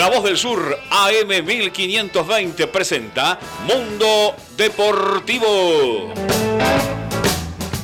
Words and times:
La 0.00 0.08
Voz 0.08 0.24
del 0.24 0.38
Sur 0.38 0.78
AM 0.88 1.44
1520 1.44 2.66
presenta 2.68 3.38
Mundo 3.66 4.34
Deportivo. 4.56 6.14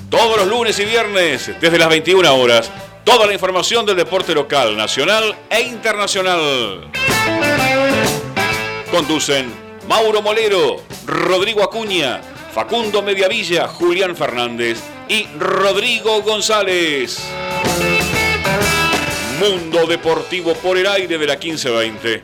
Todos 0.09 0.39
los 0.39 0.47
lunes 0.47 0.79
y 0.79 0.87
viernes, 0.87 1.53
desde 1.61 1.79
las 1.79 1.91
21 1.91 2.35
horas, 2.35 2.73
toda 3.05 3.27
la 3.27 3.35
información 3.35 3.85
del 3.85 3.99
deporte 3.99 4.35
local, 4.35 4.79
nacional 4.79 5.37
e 5.51 5.61
internacional. 5.61 6.91
Conducen 8.91 9.53
Mauro 9.87 10.23
Molero, 10.23 10.85
Rodrigo 11.05 11.63
Acuña, 11.63 12.23
Facundo 12.55 13.03
Mediavilla, 13.03 13.69
Julián 13.69 14.17
Fernández 14.17 14.79
y 15.07 15.27
Rodrigo 15.39 16.23
González. 16.23 17.23
Mundo 19.41 19.87
Deportivo 19.87 20.55
por 20.55 20.79
el 20.79 20.87
aire 20.87 21.19
de 21.19 21.27
la 21.27 21.35
1520. 21.35 22.23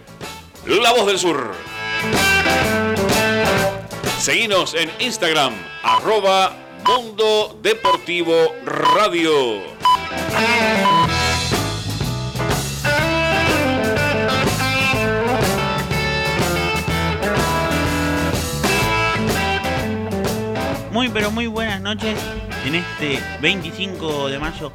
La 0.67 0.93
Voz 0.93 1.07
del 1.07 1.19
Sur. 1.19 1.53
Seguinos 4.19 4.73
en 4.75 4.91
Instagram, 4.99 5.53
arroba 5.83 6.57
Mundo 6.87 7.59
Deportivo 7.63 8.55
Radio. 8.65 9.61
Muy 20.91 21.09
pero 21.11 21.31
muy 21.31 21.47
buenas 21.47 21.81
noches 21.83 22.19
en 22.65 22.77
este 22.77 23.23
25 23.41 24.29
de 24.29 24.39
mayo 24.39 24.73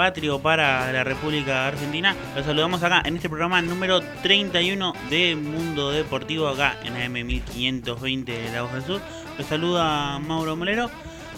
patrio 0.00 0.38
para 0.38 0.90
la 0.92 1.04
República 1.04 1.66
Argentina. 1.66 2.16
Los 2.34 2.46
saludamos 2.46 2.82
acá 2.82 3.02
en 3.04 3.16
este 3.16 3.28
programa 3.28 3.60
número 3.60 4.00
31 4.22 4.94
de 5.10 5.36
Mundo 5.36 5.90
Deportivo 5.90 6.48
acá 6.48 6.74
en 6.84 6.96
AM 6.96 7.26
1520 7.26 8.32
de 8.32 8.50
La 8.50 8.62
Voz 8.62 8.72
del 8.72 8.82
Sur. 8.82 9.02
Los 9.36 9.46
saluda 9.46 10.18
Mauro 10.18 10.56
Molero. 10.56 10.88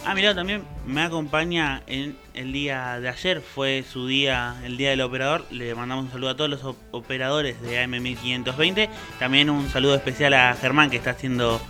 A 0.07 0.15
mi 0.15 0.23
lado 0.23 0.37
también 0.37 0.63
me 0.87 1.03
acompaña 1.03 1.83
en 1.89 2.17
el 2.35 2.53
día 2.53 3.01
de 3.01 3.09
ayer, 3.09 3.41
fue 3.41 3.83
su 3.83 4.07
día, 4.07 4.55
el 4.65 4.77
día 4.77 4.91
del 4.91 5.01
operador. 5.01 5.45
Le 5.51 5.75
mandamos 5.75 6.05
un 6.05 6.13
saludo 6.13 6.31
a 6.31 6.37
todos 6.37 6.49
los 6.49 6.77
operadores 6.93 7.61
de 7.63 7.83
AM 7.83 8.01
1520. 8.01 8.89
También 9.19 9.51
un 9.51 9.69
saludo 9.71 9.97
especial 9.97 10.35
a 10.35 10.55
Germán 10.55 10.89
que 10.89 10.99
está 10.99 11.11
haciendo 11.11 11.61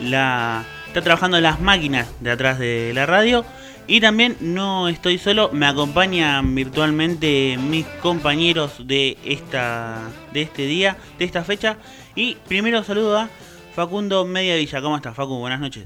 la. 0.00 0.64
está 0.86 1.02
trabajando 1.02 1.40
las 1.40 1.60
máquinas 1.60 2.06
de 2.20 2.30
atrás 2.30 2.60
de 2.60 2.92
la 2.94 3.06
radio. 3.06 3.44
Y 3.88 4.00
también 4.00 4.36
no 4.40 4.88
estoy 4.88 5.18
solo, 5.18 5.50
me 5.52 5.66
acompañan 5.66 6.54
virtualmente 6.54 7.58
mis 7.58 7.84
compañeros 8.00 8.86
de 8.86 9.18
esta 9.24 10.08
de 10.32 10.42
este 10.42 10.62
día, 10.62 10.96
de 11.18 11.24
esta 11.24 11.42
fecha. 11.42 11.76
Y 12.14 12.36
primero 12.46 12.84
saludo 12.84 13.18
a 13.18 13.28
Facundo 13.74 14.24
Mediavilla. 14.24 14.80
¿Cómo 14.80 14.96
estás, 14.96 15.16
Facu? 15.16 15.36
Buenas 15.36 15.58
noches. 15.58 15.84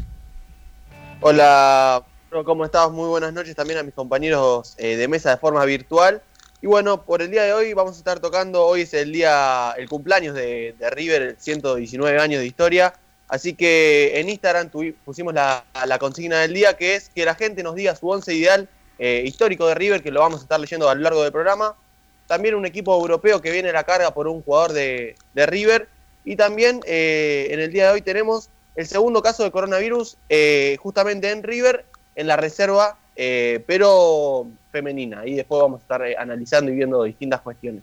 Hola, 1.21 2.05
¿cómo 2.45 2.67
estás? 2.67 2.91
Muy 2.91 3.09
buenas 3.09 3.33
noches 3.33 3.57
también 3.57 3.79
a 3.79 3.83
mis 3.83 3.95
compañeros 3.95 4.75
eh, 4.77 4.97
de 4.97 5.09
mesa 5.09 5.31
de 5.31 5.39
forma 5.39 5.65
virtual. 5.65 6.21
Y 6.61 6.67
bueno, 6.67 7.03
por 7.03 7.23
el 7.23 7.31
día 7.31 7.45
de 7.45 7.55
hoy 7.55 7.73
vamos 7.73 7.95
a 7.95 7.99
estar 7.99 8.21
tocando, 8.21 8.67
hoy 8.67 8.83
es 8.83 8.93
el 8.93 9.13
día, 9.13 9.73
el 9.79 9.89
cumpleaños 9.89 10.35
de, 10.35 10.75
de 10.79 10.91
River, 10.91 11.23
el 11.23 11.37
119 11.39 12.19
años 12.21 12.41
de 12.41 12.47
historia. 12.47 12.93
Así 13.29 13.55
que 13.55 14.21
en 14.21 14.29
Instagram 14.29 14.71
pusimos 15.05 15.35
la, 15.35 15.65
consigna 15.99 16.41
del 16.41 16.55
día, 16.55 16.77
que 16.77 16.95
es 16.95 17.09
que 17.09 17.25
la 17.25 17.35
gente 17.35 17.63
nos 17.63 17.75
diga 17.75 17.97
su 17.97 18.09
once 18.09 18.33
ideal 18.33 18.69
eh, 18.99 19.23
histórico 19.27 19.67
de 19.67 19.75
River, 19.75 20.03
que 20.03 20.13
lo 20.13 20.21
vamos 20.21 20.41
a 20.41 20.43
estar 20.45 20.61
leyendo 20.61 20.89
a 20.89 20.95
lo 20.95 21.01
largo 21.01 21.23
del 21.23 21.33
programa. 21.33 21.75
También 22.29 22.55
un 22.55 22.67
equipo 22.67 22.95
europeo 22.95 23.41
que 23.41 23.51
viene 23.51 23.71
a 23.71 23.73
la 23.73 23.85
carga 23.85 24.13
por 24.13 24.29
un 24.29 24.43
jugador 24.43 24.73
de, 24.73 25.17
River. 25.35 25.89
Y 26.25 26.37
también 26.37 26.81
eh, 26.87 27.49
en 27.51 27.61
el 27.61 27.73
día 27.73 27.87
de 27.87 27.93
hoy 27.95 28.03
tenemos 28.03 28.49
el 28.77 28.87
segundo 28.87 29.23
caso 29.23 29.43
de 29.43 29.51
coronavirus, 29.51 30.17
eh, 30.29 30.77
justamente 30.81 31.31
en 31.31 31.43
River, 31.43 31.85
en 32.15 32.27
la 32.27 32.37
reserva, 32.37 32.99
pero 33.15 34.47
femenina. 34.71 35.27
Y 35.27 35.35
después 35.35 35.63
vamos 35.63 35.81
a 35.81 35.83
estar 35.83 36.03
analizando 36.19 36.71
y 36.71 36.75
viendo 36.75 37.03
distintas 37.03 37.41
cuestiones. 37.41 37.83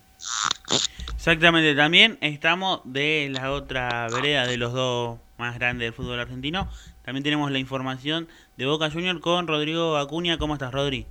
Exactamente, 1.16 1.74
también 1.74 2.18
estamos 2.20 2.80
de 2.84 3.28
la 3.30 3.50
otra 3.50 4.06
vereda 4.08 4.46
de 4.46 4.56
los 4.56 4.72
dos 4.72 5.18
más 5.36 5.58
grande 5.58 5.84
del 5.84 5.92
fútbol 5.92 6.20
argentino. 6.20 6.68
También 7.04 7.24
tenemos 7.24 7.50
la 7.50 7.58
información 7.58 8.28
de 8.56 8.66
Boca 8.66 8.90
Junior 8.90 9.20
con 9.20 9.46
Rodrigo 9.46 9.96
Acuña. 9.96 10.38
¿Cómo 10.38 10.54
estás, 10.54 10.72
Rodri? 10.72 11.06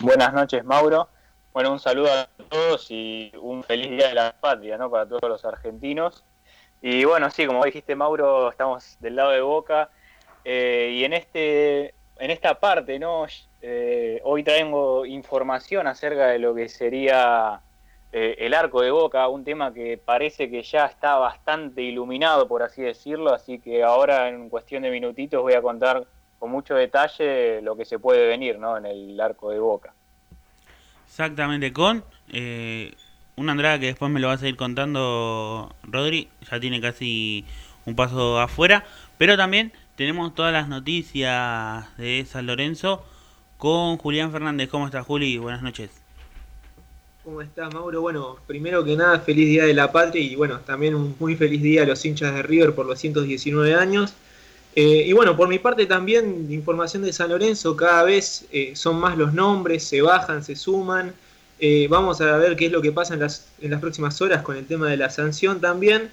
Buenas 0.00 0.32
noches, 0.32 0.64
Mauro. 0.64 1.08
Bueno, 1.52 1.72
un 1.72 1.80
saludo 1.80 2.12
a 2.12 2.28
todos 2.48 2.90
y 2.90 3.32
un 3.40 3.64
feliz 3.64 3.90
día 3.90 4.08
de 4.08 4.14
la 4.14 4.32
patria, 4.38 4.76
¿no? 4.76 4.90
Para 4.90 5.06
todos 5.06 5.28
los 5.28 5.44
argentinos. 5.44 6.22
Y 6.82 7.04
bueno, 7.04 7.30
sí, 7.30 7.46
como 7.46 7.64
dijiste, 7.64 7.96
Mauro, 7.96 8.50
estamos 8.50 8.96
del 9.00 9.16
lado 9.16 9.30
de 9.30 9.40
Boca. 9.40 9.88
Eh, 10.44 10.92
y 10.94 11.04
en 11.04 11.14
este 11.14 11.94
en 12.18 12.30
esta 12.30 12.58
parte, 12.60 12.98
¿no? 12.98 13.26
Eh, 13.62 14.20
hoy 14.24 14.42
traigo 14.42 15.04
información 15.06 15.86
acerca 15.86 16.28
de 16.28 16.38
lo 16.38 16.54
que 16.54 16.68
sería 16.68 17.60
eh, 18.18 18.46
el 18.46 18.54
arco 18.54 18.80
de 18.80 18.90
Boca, 18.90 19.28
un 19.28 19.44
tema 19.44 19.74
que 19.74 20.00
parece 20.02 20.48
que 20.48 20.62
ya 20.62 20.86
está 20.86 21.16
bastante 21.16 21.82
iluminado, 21.82 22.48
por 22.48 22.62
así 22.62 22.80
decirlo, 22.80 23.34
así 23.34 23.58
que 23.58 23.82
ahora 23.82 24.30
en 24.30 24.48
cuestión 24.48 24.84
de 24.84 24.90
minutitos 24.90 25.42
voy 25.42 25.52
a 25.52 25.60
contar 25.60 26.06
con 26.38 26.50
mucho 26.50 26.74
detalle 26.76 27.60
lo 27.60 27.76
que 27.76 27.84
se 27.84 27.98
puede 27.98 28.26
venir 28.26 28.58
¿no? 28.58 28.78
en 28.78 28.86
el 28.86 29.20
arco 29.20 29.50
de 29.50 29.58
Boca. 29.58 29.92
Exactamente, 31.06 31.74
con 31.74 32.04
eh, 32.32 32.94
una 33.36 33.52
entrada 33.52 33.78
que 33.78 33.86
después 33.88 34.10
me 34.10 34.18
lo 34.18 34.28
vas 34.28 34.42
a 34.42 34.48
ir 34.48 34.56
contando 34.56 35.74
Rodri, 35.82 36.30
ya 36.50 36.58
tiene 36.58 36.80
casi 36.80 37.44
un 37.84 37.96
paso 37.96 38.40
afuera, 38.40 38.86
pero 39.18 39.36
también 39.36 39.74
tenemos 39.94 40.34
todas 40.34 40.54
las 40.54 40.68
noticias 40.68 41.94
de 41.98 42.24
San 42.24 42.46
Lorenzo 42.46 43.04
con 43.58 43.98
Julián 43.98 44.32
Fernández. 44.32 44.70
¿Cómo 44.70 44.86
estás, 44.86 45.04
Juli? 45.04 45.36
Buenas 45.36 45.60
noches. 45.60 46.05
¿Cómo 47.26 47.42
estás, 47.42 47.74
Mauro? 47.74 48.02
Bueno, 48.02 48.36
primero 48.46 48.84
que 48.84 48.94
nada, 48.94 49.18
feliz 49.18 49.48
Día 49.48 49.64
de 49.64 49.74
la 49.74 49.90
Patria 49.90 50.22
y 50.22 50.36
bueno, 50.36 50.60
también 50.60 50.94
un 50.94 51.16
muy 51.18 51.34
feliz 51.34 51.60
día 51.60 51.82
a 51.82 51.84
los 51.84 52.04
hinchas 52.04 52.32
de 52.32 52.40
River 52.40 52.72
por 52.72 52.86
los 52.86 53.00
119 53.00 53.74
años. 53.74 54.12
Eh, 54.76 55.02
y 55.08 55.12
bueno, 55.12 55.36
por 55.36 55.48
mi 55.48 55.58
parte 55.58 55.86
también, 55.86 56.46
información 56.52 57.02
de 57.02 57.12
San 57.12 57.30
Lorenzo, 57.30 57.74
cada 57.74 58.04
vez 58.04 58.46
eh, 58.52 58.76
son 58.76 59.00
más 59.00 59.18
los 59.18 59.34
nombres, 59.34 59.82
se 59.82 60.02
bajan, 60.02 60.44
se 60.44 60.54
suman. 60.54 61.14
Eh, 61.58 61.88
vamos 61.90 62.20
a 62.20 62.36
ver 62.36 62.54
qué 62.54 62.66
es 62.66 62.72
lo 62.72 62.80
que 62.80 62.92
pasa 62.92 63.14
en 63.14 63.20
las, 63.20 63.48
en 63.60 63.72
las 63.72 63.80
próximas 63.80 64.20
horas 64.22 64.42
con 64.42 64.56
el 64.56 64.64
tema 64.64 64.88
de 64.88 64.96
la 64.96 65.10
sanción 65.10 65.60
también. 65.60 66.12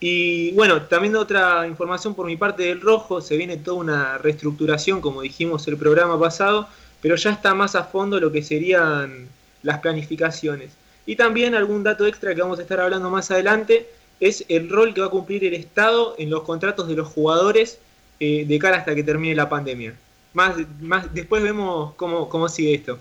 Y 0.00 0.50
bueno, 0.54 0.82
también 0.82 1.14
otra 1.14 1.68
información 1.68 2.16
por 2.16 2.26
mi 2.26 2.36
parte 2.36 2.64
del 2.64 2.80
Rojo, 2.80 3.20
se 3.20 3.36
viene 3.36 3.58
toda 3.58 3.76
una 3.76 4.18
reestructuración, 4.18 5.02
como 5.02 5.22
dijimos 5.22 5.68
el 5.68 5.76
programa 5.76 6.18
pasado, 6.18 6.66
pero 7.00 7.14
ya 7.14 7.30
está 7.30 7.54
más 7.54 7.76
a 7.76 7.84
fondo 7.84 8.18
lo 8.18 8.32
que 8.32 8.42
serían 8.42 9.28
las 9.62 9.80
planificaciones. 9.80 10.70
Y 11.06 11.16
también 11.16 11.54
algún 11.54 11.82
dato 11.82 12.06
extra 12.06 12.34
que 12.34 12.42
vamos 12.42 12.58
a 12.58 12.62
estar 12.62 12.80
hablando 12.80 13.10
más 13.10 13.30
adelante 13.30 13.88
es 14.20 14.44
el 14.48 14.68
rol 14.68 14.94
que 14.94 15.00
va 15.00 15.06
a 15.06 15.10
cumplir 15.10 15.44
el 15.44 15.54
Estado 15.54 16.14
en 16.18 16.30
los 16.30 16.42
contratos 16.42 16.88
de 16.88 16.96
los 16.96 17.08
jugadores 17.08 17.78
eh, 18.20 18.44
de 18.46 18.58
cara 18.58 18.78
hasta 18.78 18.94
que 18.94 19.04
termine 19.04 19.34
la 19.34 19.48
pandemia. 19.48 19.94
Más, 20.34 20.56
más, 20.80 21.12
después 21.14 21.42
vemos 21.42 21.94
cómo, 21.94 22.28
cómo 22.28 22.48
sigue 22.48 22.74
esto. 22.74 22.98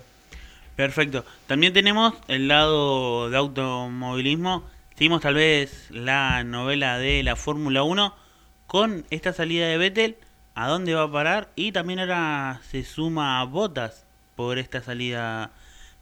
Perfecto. 0.76 1.26
También 1.48 1.74
tenemos 1.74 2.14
el 2.28 2.48
lado 2.48 3.30
de 3.30 3.38
automovilismo. 3.38 4.64
Seguimos 4.96 5.22
tal 5.22 5.34
vez 5.34 5.88
la 5.90 6.44
novela 6.44 7.00
de 7.00 7.24
la 7.24 7.36
Fórmula 7.36 7.84
1 7.84 8.14
con 8.68 9.06
esta 9.10 9.34
salida 9.34 9.68
de 9.68 9.78
Vettel. 9.78 10.18
¿A 10.54 10.68
dónde 10.68 10.94
va 10.94 11.04
a 11.04 11.12
parar? 11.12 11.50
Y 11.56 11.72
también 11.72 12.00
ahora 12.00 12.62
se 12.70 12.84
suma 12.84 13.42
a 13.42 13.44
Botas 13.46 14.06
por 14.36 14.60
esta 14.60 14.82
salida 14.82 15.52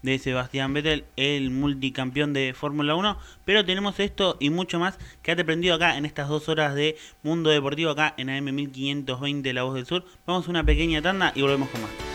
de 0.06 0.20
Sebastián 0.20 0.74
Vettel, 0.74 1.06
el 1.18 1.52
multicampeón 1.52 2.31
de 2.31 2.54
Fórmula 2.54 2.96
1. 2.96 3.18
Pero 3.44 3.66
tenemos 3.66 4.00
esto 4.00 4.38
y 4.40 4.50
mucho 4.50 4.80
más. 4.80 4.98
que 5.22 5.31
ha 5.31 5.34
aprendido 5.34 5.75
acá 5.75 5.98
en 5.98 6.06
estas 6.06 6.30
dos 6.30 6.48
horas 6.48 6.75
de 6.75 6.96
Mundo 7.24 7.50
Deportivo, 7.50 7.92
acá 7.92 8.13
en 8.18 8.30
AM 8.30 8.56
1520 8.56 9.54
La 9.54 9.63
Voz 9.63 9.75
del 9.75 9.86
Sur. 9.86 10.06
Vamos 10.25 10.48
a 10.48 10.52
una 10.52 10.63
pequeña 10.63 11.02
tanda 11.02 11.34
y 11.36 11.42
volvemos 11.42 11.69
con 11.69 11.81
más. 11.81 12.14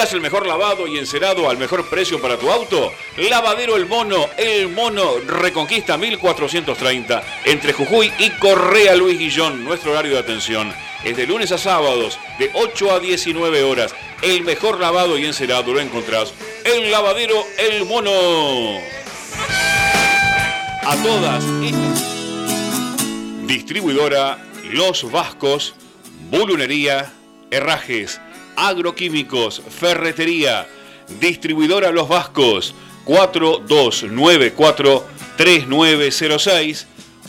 ¿Buscas 0.00 0.14
el 0.14 0.22
mejor 0.22 0.46
lavado 0.46 0.86
y 0.86 0.96
encerado 0.96 1.50
al 1.50 1.58
mejor 1.58 1.86
precio 1.90 2.22
para 2.22 2.38
tu 2.38 2.50
auto? 2.50 2.90
Lavadero 3.18 3.76
El 3.76 3.84
Mono, 3.84 4.30
El 4.38 4.70
Mono 4.70 5.18
Reconquista 5.26 5.98
1430, 5.98 7.22
entre 7.44 7.74
Jujuy 7.74 8.10
y 8.18 8.30
Correa 8.30 8.96
Luis 8.96 9.18
Guillón. 9.18 9.62
Nuestro 9.62 9.90
horario 9.90 10.12
de 10.12 10.20
atención 10.20 10.72
es 11.04 11.18
de 11.18 11.26
lunes 11.26 11.52
a 11.52 11.58
sábados, 11.58 12.18
de 12.38 12.50
8 12.54 12.92
a 12.92 12.98
19 12.98 13.62
horas. 13.62 13.94
El 14.22 14.42
mejor 14.42 14.80
lavado 14.80 15.18
y 15.18 15.26
encerado 15.26 15.74
lo 15.74 15.80
encontrás 15.80 16.32
en 16.64 16.90
Lavadero 16.90 17.44
El 17.58 17.84
Mono. 17.84 18.80
A 20.82 20.96
todas. 21.04 21.44
Distribuidora 23.46 24.38
Los 24.72 25.12
Vascos, 25.12 25.74
Bulunería, 26.30 27.12
Herrajes 27.50 28.18
agroquímicos, 28.60 29.60
ferretería, 29.68 30.68
distribuidora 31.18 31.90
Los 31.90 32.08
Vascos, 32.08 32.72
4294 33.04 35.04
3906 35.36 36.86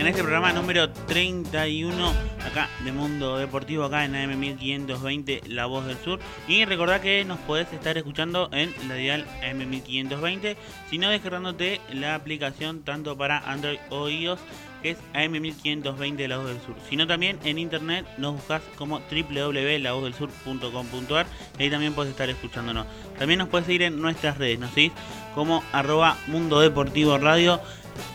en 0.00 0.06
este 0.06 0.22
programa 0.22 0.52
número 0.54 0.88
31 0.88 2.08
acá 2.46 2.70
de 2.84 2.90
Mundo 2.90 3.36
Deportivo 3.36 3.84
acá 3.84 4.06
en 4.06 4.16
AM 4.16 4.40
1520 4.40 5.42
La 5.48 5.66
Voz 5.66 5.84
del 5.84 5.98
Sur. 5.98 6.18
Y 6.48 6.64
recordá 6.64 7.02
que 7.02 7.22
nos 7.26 7.38
podés 7.40 7.70
estar 7.70 7.98
escuchando 7.98 8.48
en 8.52 8.72
la 8.88 8.94
dial 8.94 9.26
AM 9.42 9.68
1520 9.68 10.56
sino 10.88 11.10
descargándote 11.10 11.82
la 11.92 12.14
aplicación 12.14 12.82
tanto 12.82 13.18
para 13.18 13.40
Android 13.40 13.78
o 13.90 14.08
iOS 14.08 14.40
que 14.82 14.92
es 14.92 14.98
AM 15.12 15.32
1520 15.32 16.28
La 16.28 16.38
Voz 16.38 16.46
del 16.46 16.62
Sur. 16.62 16.76
Sino 16.88 17.06
también 17.06 17.38
en 17.44 17.58
internet 17.58 18.06
nos 18.16 18.36
buscas 18.36 18.62
como 18.76 19.00
www.lavozdelsur.com.ar 19.00 21.26
y 21.58 21.62
ahí 21.62 21.70
también 21.70 21.92
podés 21.92 22.12
estar 22.12 22.30
escuchándonos. 22.30 22.86
También 23.18 23.36
nos 23.38 23.48
puedes 23.48 23.66
seguir 23.66 23.82
en 23.82 24.00
nuestras 24.00 24.38
redes 24.38 24.58
nos 24.58 24.70
seguís 24.70 24.92
como 25.34 25.62
arroba 25.72 26.16
Mundo 26.26 26.60
Deportivo 26.60 27.18
Radio 27.18 27.60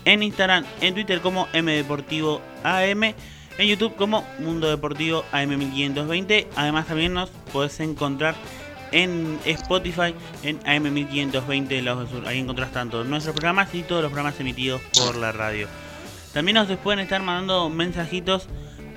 en 0.05 0.23
Instagram, 0.23 0.65
en 0.81 0.93
Twitter 0.93 1.21
como 1.21 1.47
MDeportivo 1.53 2.41
AM, 2.63 3.03
en 3.03 3.67
YouTube 3.67 3.95
como 3.95 4.25
Mundo 4.39 4.69
Deportivo 4.69 5.23
AM1520. 5.31 6.47
Además 6.55 6.87
también 6.87 7.13
nos 7.13 7.29
podés 7.51 7.79
encontrar 7.79 8.35
en 8.91 9.39
Spotify 9.45 10.13
en 10.43 10.59
AM1520 10.61 11.81
Lados 11.81 12.09
del 12.11 12.19
Sur. 12.19 12.27
Ahí 12.27 12.39
encontrás 12.39 12.71
tanto 12.71 13.03
nuestros 13.03 13.35
programas 13.35 13.73
y 13.73 13.83
todos 13.83 14.01
los 14.01 14.11
programas 14.11 14.39
emitidos 14.39 14.81
por 14.97 15.15
la 15.15 15.31
radio. 15.31 15.67
También 16.33 16.55
nos 16.55 16.67
pueden 16.79 16.99
estar 16.99 17.21
mandando 17.21 17.69
mensajitos 17.69 18.47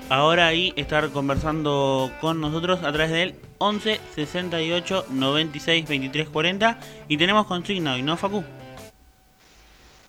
ahora 0.08 0.54
y 0.54 0.72
estar 0.76 1.10
conversando 1.10 2.10
con 2.20 2.40
nosotros 2.40 2.80
a 2.82 2.92
través 2.92 3.10
del 3.10 3.34
11 3.58 4.00
68 4.14 5.06
96 5.10 5.88
23 5.88 6.28
40 6.28 6.78
y 7.08 7.16
tenemos 7.16 7.46
consigna 7.46 7.94
hoy, 7.94 8.02
¿no, 8.02 8.16
Facu? 8.16 8.44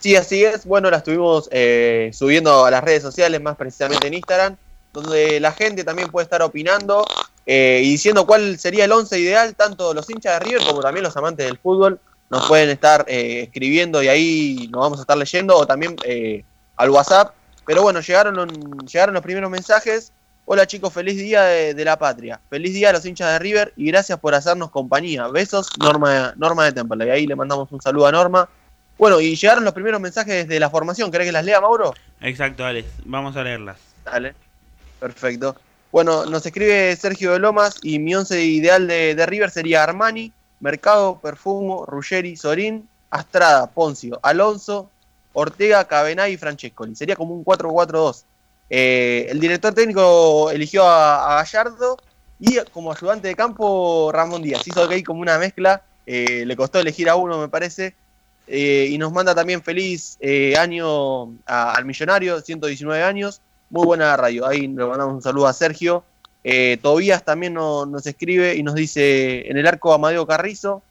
Sí, 0.00 0.16
así 0.16 0.44
es. 0.44 0.64
Bueno, 0.64 0.90
la 0.90 0.96
estuvimos 0.96 1.48
eh, 1.52 2.10
subiendo 2.12 2.64
a 2.64 2.70
las 2.70 2.82
redes 2.82 3.02
sociales, 3.02 3.40
más 3.40 3.56
precisamente 3.56 4.08
en 4.08 4.14
Instagram, 4.14 4.56
donde 4.94 5.38
la 5.40 5.52
gente 5.52 5.84
también 5.84 6.08
puede 6.08 6.24
estar 6.24 6.40
opinando 6.42 7.06
eh, 7.44 7.82
y 7.84 7.90
diciendo 7.90 8.26
cuál 8.26 8.58
sería 8.58 8.86
el 8.86 8.92
11 8.92 9.18
ideal, 9.18 9.54
tanto 9.54 9.92
los 9.92 10.08
hinchas 10.08 10.38
de 10.38 10.46
River 10.46 10.66
como 10.66 10.80
también 10.80 11.04
los 11.04 11.16
amantes 11.16 11.46
del 11.46 11.58
fútbol 11.58 12.00
nos 12.30 12.46
pueden 12.46 12.70
estar 12.70 13.04
eh, 13.08 13.42
escribiendo 13.42 14.02
y 14.02 14.08
ahí 14.08 14.68
nos 14.70 14.80
vamos 14.80 14.98
a 15.00 15.02
estar 15.02 15.18
leyendo 15.18 15.56
o 15.56 15.66
también 15.66 15.96
eh, 16.04 16.44
al 16.76 16.90
WhatsApp. 16.90 17.34
Pero 17.66 17.82
bueno, 17.82 18.00
llegaron, 18.00 18.48
llegaron 18.86 19.14
los 19.14 19.22
primeros 19.22 19.50
mensajes. 19.50 20.12
Hola 20.46 20.66
chicos, 20.66 20.92
feliz 20.92 21.16
día 21.16 21.42
de, 21.42 21.74
de 21.74 21.84
la 21.84 21.98
patria. 21.98 22.40
Feliz 22.48 22.72
día 22.72 22.90
a 22.90 22.92
los 22.92 23.04
hinchas 23.04 23.32
de 23.32 23.38
River 23.38 23.72
y 23.76 23.86
gracias 23.86 24.18
por 24.18 24.34
hacernos 24.34 24.70
compañía. 24.70 25.28
Besos, 25.28 25.68
Norma, 25.78 26.32
Norma 26.36 26.64
de 26.64 26.72
Temple. 26.72 27.06
Y 27.06 27.10
ahí 27.10 27.26
le 27.26 27.36
mandamos 27.36 27.70
un 27.72 27.82
saludo 27.82 28.06
a 28.06 28.12
Norma. 28.12 28.48
Bueno, 29.00 29.18
y 29.18 29.34
llegaron 29.34 29.64
los 29.64 29.72
primeros 29.72 29.98
mensajes 29.98 30.46
de 30.46 30.60
la 30.60 30.68
formación. 30.68 31.10
¿Querés 31.10 31.28
que 31.28 31.32
las 31.32 31.42
lea, 31.42 31.58
Mauro? 31.58 31.94
Exacto, 32.20 32.66
Alex. 32.66 32.86
Vamos 33.06 33.34
a 33.34 33.42
leerlas. 33.42 33.78
Dale. 34.04 34.34
Perfecto. 34.98 35.56
Bueno, 35.90 36.26
nos 36.26 36.44
escribe 36.44 36.94
Sergio 36.96 37.32
de 37.32 37.38
Lomas 37.38 37.78
y 37.82 37.98
mi 37.98 38.14
once 38.14 38.44
ideal 38.44 38.86
de, 38.86 39.14
de 39.14 39.24
River 39.24 39.50
sería 39.50 39.84
Armani, 39.84 40.34
Mercado, 40.60 41.18
Perfumo, 41.18 41.86
Ruggeri, 41.86 42.36
Sorín, 42.36 42.86
Astrada, 43.08 43.70
Poncio, 43.70 44.20
Alonso, 44.22 44.90
Ortega, 45.32 45.86
Cabenay 45.86 46.34
y 46.34 46.36
Francescoli. 46.36 46.94
Sería 46.94 47.16
como 47.16 47.32
un 47.32 47.42
4-4-2. 47.42 48.24
Eh, 48.68 49.28
el 49.30 49.40
director 49.40 49.72
técnico 49.72 50.50
eligió 50.50 50.84
a, 50.84 51.38
a, 51.38 51.42
Gallardo 51.42 51.96
y 52.38 52.58
como 52.70 52.92
ayudante 52.92 53.28
de 53.28 53.34
campo 53.34 54.10
Ramón 54.12 54.42
Díaz. 54.42 54.68
Hizo 54.68 54.86
que 54.86 54.96
hay 54.96 55.02
como 55.02 55.22
una 55.22 55.38
mezcla. 55.38 55.80
Eh, 56.04 56.44
le 56.44 56.54
costó 56.54 56.78
elegir 56.78 57.08
a 57.08 57.16
uno, 57.16 57.38
me 57.38 57.48
parece. 57.48 57.94
Eh, 58.52 58.88
y 58.90 58.98
nos 58.98 59.12
manda 59.12 59.32
también 59.32 59.62
feliz 59.62 60.16
eh, 60.18 60.56
año 60.58 61.36
al 61.46 61.84
millonario, 61.84 62.40
119 62.40 63.00
años. 63.00 63.40
Muy 63.70 63.86
buena 63.86 64.16
radio. 64.16 64.44
Ahí 64.44 64.62
le 64.62 64.84
mandamos 64.84 65.14
un 65.14 65.22
saludo 65.22 65.46
a 65.46 65.52
Sergio. 65.52 66.02
Eh, 66.42 66.76
Tobías 66.82 67.24
también 67.24 67.54
no, 67.54 67.86
nos 67.86 68.04
escribe 68.08 68.56
y 68.56 68.64
nos 68.64 68.74
dice 68.74 69.48
en 69.48 69.56
el 69.56 69.68
arco 69.68 69.92
Amadeo 69.92 70.26
Carrizo, 70.26 70.82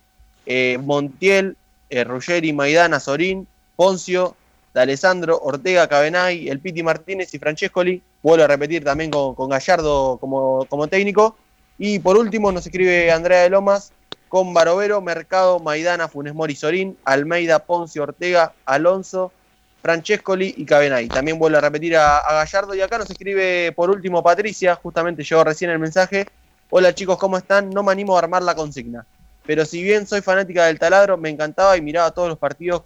Montiel, 0.79 1.57
Ruggeri, 1.91 2.53
Maidana, 2.53 3.01
Sorín, 3.01 3.45
Poncio, 3.75 4.37
D'Alessandro, 4.73 5.37
Ortega, 5.43 5.87
Cabenay, 5.89 6.47
el 6.47 6.59
Piti 6.59 6.81
Martínez 6.81 7.33
y 7.33 7.39
Francescoli. 7.39 8.01
Vuelvo 8.23 8.45
a 8.45 8.47
repetir 8.47 8.85
también 8.85 9.11
con, 9.11 9.35
con 9.35 9.49
Gallardo 9.49 10.17
como, 10.17 10.65
como 10.69 10.87
técnico. 10.87 11.35
Y 11.77 11.99
por 11.99 12.17
último 12.17 12.53
nos 12.53 12.65
escribe 12.65 13.11
Andrea 13.11 13.41
de 13.41 13.49
Lomas, 13.49 13.91
con 14.29 14.53
Barovero, 14.53 15.01
Mercado, 15.01 15.59
Maidana, 15.59 16.07
Funes 16.07 16.33
Mori, 16.33 16.55
Sorín, 16.55 16.97
Almeida, 17.03 17.59
Ponce, 17.59 17.99
Ortega, 17.99 18.53
Alonso, 18.65 19.33
Francescoli 19.81 20.53
y 20.55 20.65
Cabenay. 20.65 21.07
También 21.07 21.39
vuelvo 21.39 21.57
a 21.57 21.61
repetir 21.61 21.97
a, 21.97 22.21
Gallardo 22.29 22.75
y 22.75 22.81
acá 22.81 22.99
nos 22.99 23.09
escribe 23.09 23.71
por 23.75 23.89
último 23.89 24.23
Patricia, 24.23 24.75
justamente 24.75 25.23
llegó 25.23 25.43
recién 25.43 25.71
el 25.71 25.79
mensaje. 25.79 26.27
Hola 26.69 26.93
chicos, 26.93 27.17
¿cómo 27.17 27.37
están? 27.37 27.71
No 27.71 27.81
me 27.81 27.91
animo 27.91 28.15
a 28.15 28.19
armar 28.19 28.43
la 28.43 28.55
consigna. 28.55 29.05
Pero 29.45 29.65
si 29.65 29.81
bien 29.81 30.05
soy 30.05 30.21
fanática 30.21 30.67
del 30.67 30.77
taladro, 30.77 31.17
me 31.17 31.29
encantaba 31.29 31.75
y 31.75 31.81
miraba 31.81 32.11
todos 32.11 32.29
los 32.29 32.37
partidos 32.37 32.83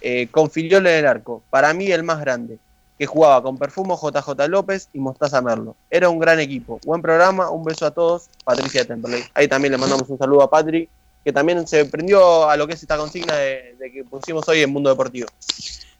eh, 0.00 0.26
con 0.32 0.50
Filiol 0.50 0.86
en 0.88 0.94
el 0.96 1.06
arco. 1.06 1.44
Para 1.48 1.72
mí 1.72 1.92
el 1.92 2.02
más 2.02 2.20
grande, 2.20 2.58
que 3.00 3.06
jugaba 3.06 3.42
con 3.42 3.56
Perfumo, 3.56 3.98
JJ 3.98 4.46
López 4.48 4.90
y 4.92 4.98
Mostaza 4.98 5.40
Merlo. 5.40 5.74
Era 5.88 6.10
un 6.10 6.18
gran 6.18 6.38
equipo. 6.38 6.78
Buen 6.84 7.00
programa, 7.00 7.48
un 7.48 7.64
beso 7.64 7.86
a 7.86 7.92
todos. 7.92 8.28
Patricia 8.44 8.84
Temperley. 8.84 9.22
Ahí 9.32 9.48
también 9.48 9.72
le 9.72 9.78
mandamos 9.78 10.06
un 10.10 10.18
saludo 10.18 10.42
a 10.42 10.50
Patrick, 10.50 10.90
que 11.24 11.32
también 11.32 11.66
se 11.66 11.86
prendió 11.86 12.46
a 12.46 12.58
lo 12.58 12.66
que 12.66 12.74
es 12.74 12.82
esta 12.82 12.98
consigna 12.98 13.34
de, 13.36 13.74
que 13.90 14.04
pusimos 14.04 14.46
hoy 14.50 14.60
en 14.60 14.70
Mundo 14.70 14.90
Deportivo. 14.90 15.28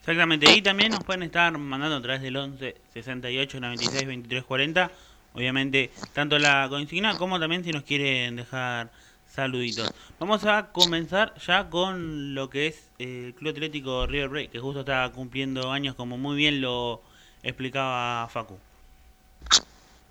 Exactamente, 0.01 0.53
y 0.55 0.61
también 0.61 0.91
nos 0.91 1.03
pueden 1.03 1.23
estar 1.23 1.57
mandando 1.57 1.97
a 1.97 2.03
través 2.03 2.21
del 2.21 2.37
11 2.37 2.77
68 2.93 3.61
96 3.61 4.07
23 4.07 4.45
40. 4.45 4.91
Obviamente, 5.33 5.91
tanto 6.13 6.39
la 6.39 6.67
consigna 6.69 7.17
como 7.17 7.41
también 7.41 7.65
si 7.65 7.73
nos 7.73 7.85
quieren 7.85 8.37
dejar 8.37 8.91
saluditos. 9.35 9.93
Vamos 10.19 10.45
a 10.45 10.71
comenzar 10.73 11.35
ya 11.39 11.71
con 11.71 12.35
lo 12.35 12.51
que 12.51 12.69
es 12.69 12.77
el 12.99 13.35
Club 13.35 13.53
Atlético 13.53 14.07
River 14.07 14.31
Plate, 14.31 14.49
que 14.49 14.59
justo 14.59 14.81
está 14.81 15.11
cumpliendo 15.15 15.71
años, 15.71 15.95
como 15.95 16.19
muy 16.19 16.37
bien 16.37 16.61
lo 16.61 17.01
explicaba 17.43 18.29
Facu. 18.29 18.59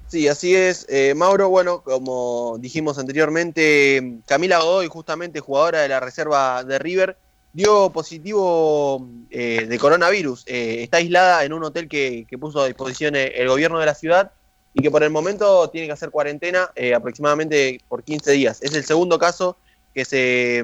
Sí, 0.07 0.27
así 0.27 0.55
es. 0.55 0.87
Eh, 0.89 1.13
Mauro, 1.15 1.49
bueno, 1.49 1.81
como 1.81 2.57
dijimos 2.59 2.97
anteriormente, 2.97 4.21
Camila 4.25 4.59
Godoy, 4.59 4.87
justamente 4.87 5.39
jugadora 5.39 5.81
de 5.81 5.89
la 5.89 5.99
reserva 5.99 6.63
de 6.63 6.79
River, 6.79 7.15
dio 7.53 7.91
positivo 7.91 9.07
eh, 9.29 9.67
de 9.67 9.79
coronavirus. 9.79 10.45
Eh, 10.47 10.81
está 10.81 10.97
aislada 10.97 11.43
en 11.43 11.53
un 11.53 11.63
hotel 11.63 11.87
que, 11.87 12.25
que, 12.27 12.37
puso 12.39 12.61
a 12.61 12.67
disposición 12.67 13.15
el 13.15 13.47
gobierno 13.47 13.79
de 13.79 13.85
la 13.85 13.93
ciudad 13.93 14.31
y 14.79 14.81
que 14.81 14.91
por 14.91 15.03
el 15.03 15.09
momento 15.09 15.69
tiene 15.69 15.87
que 15.87 15.93
hacer 15.93 16.09
cuarentena 16.09 16.71
eh, 16.73 16.93
aproximadamente 16.93 17.81
por 17.89 18.01
15 18.01 18.31
días. 18.31 18.61
Es 18.61 18.73
el 18.73 18.85
segundo 18.85 19.19
caso 19.19 19.57
que 19.93 20.05
se, 20.05 20.63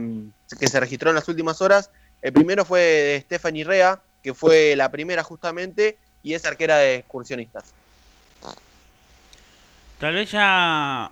que 0.58 0.68
se 0.68 0.80
registró 0.80 1.10
en 1.10 1.16
las 1.16 1.28
últimas 1.28 1.62
horas. 1.62 1.92
El 2.22 2.32
primero 2.32 2.64
fue 2.64 2.80
de 2.80 3.22
Stephanie 3.22 3.66
Rea, 3.66 4.02
que 4.24 4.34
fue 4.34 4.74
la 4.78 4.90
primera 4.90 5.22
justamente, 5.22 5.98
y 6.24 6.34
es 6.34 6.46
arquera 6.46 6.78
de 6.78 6.96
excursionistas. 6.96 7.74
Tal 10.00 10.14
vez 10.14 10.32
ya 10.32 11.12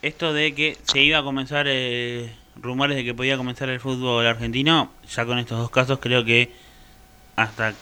esto 0.00 0.32
de 0.32 0.54
que 0.54 0.78
se 0.90 1.00
iba 1.00 1.18
a 1.18 1.22
comenzar 1.22 1.66
eh, 1.68 2.34
rumores 2.56 2.96
de 2.96 3.04
que 3.04 3.12
podía 3.12 3.36
comenzar 3.36 3.68
el 3.68 3.80
fútbol 3.80 4.26
argentino, 4.26 4.92
ya 5.10 5.26
con 5.26 5.38
estos 5.38 5.58
dos 5.58 5.70
casos 5.70 5.98
creo 5.98 6.24
que 6.24 6.52
hasta 7.36 7.74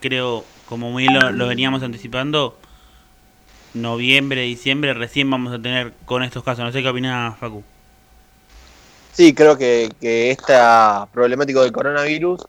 creo 0.00 0.44
como 0.66 0.90
muy 0.90 1.06
lo 1.06 1.46
veníamos 1.46 1.82
anticipando, 1.82 2.58
noviembre, 3.74 4.42
diciembre 4.42 4.94
recién 4.94 5.30
vamos 5.30 5.52
a 5.52 5.60
tener 5.60 5.92
con 6.04 6.22
estos 6.22 6.42
casos. 6.42 6.64
No 6.64 6.72
sé 6.72 6.82
qué 6.82 6.88
opina 6.88 7.36
Facu. 7.38 7.62
Sí, 9.12 9.34
creo 9.34 9.56
que, 9.56 9.90
que 10.00 10.30
esta 10.30 11.06
problemática 11.12 11.60
del 11.60 11.72
coronavirus, 11.72 12.40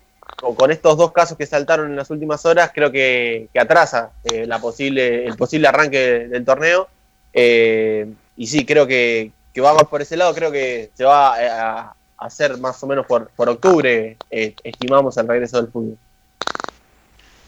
o 0.41 0.55
con 0.55 0.72
estos 0.72 0.98
dos 0.98 1.12
casos 1.12 1.38
que 1.38 1.46
saltaron 1.46 1.91
en 1.91 1.96
las 1.96 2.10
últimas 2.10 2.46
horas, 2.46 2.72
creo 2.74 2.91
que, 2.91 3.50
que 3.53 3.60
atrasa 3.60 4.12
eh, 4.24 4.46
la 4.48 4.60
posible, 4.60 5.25
el 5.25 5.36
posible 5.36 5.67
arranque 5.67 6.27
del 6.27 6.46
torneo. 6.46 6.88
Eh, 7.34 8.08
y 8.38 8.48
sí, 8.48 8.65
creo 8.65 8.88
que, 8.88 9.32
que, 9.53 9.62
vamos 9.62 9.84
por 9.84 10.01
ese 10.01 10.17
lado, 10.17 10.34
creo 10.34 10.51
que 10.51 10.89
se 10.96 11.03
va 11.03 11.36
a, 11.36 11.96
a 12.17 12.25
hacer 12.25 12.58
más 12.58 12.82
o 12.82 12.88
menos 12.88 13.05
por, 13.05 13.29
por 13.29 13.50
octubre, 13.50 14.17
eh, 14.32 14.55
estimamos 14.63 15.17
el 15.17 15.27
regreso 15.27 15.62
del 15.62 15.72
fútbol. 15.72 15.98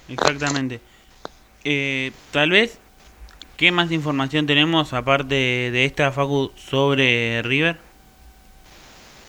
Exactamente. 0.09 0.79
Eh, 1.63 2.11
tal 2.31 2.49
vez, 2.49 2.77
¿qué 3.57 3.71
más 3.71 3.91
información 3.91 4.45
tenemos 4.45 4.93
aparte 4.93 5.35
de 5.35 5.85
esta, 5.85 6.11
Facu, 6.11 6.51
sobre 6.55 7.41
River? 7.41 7.77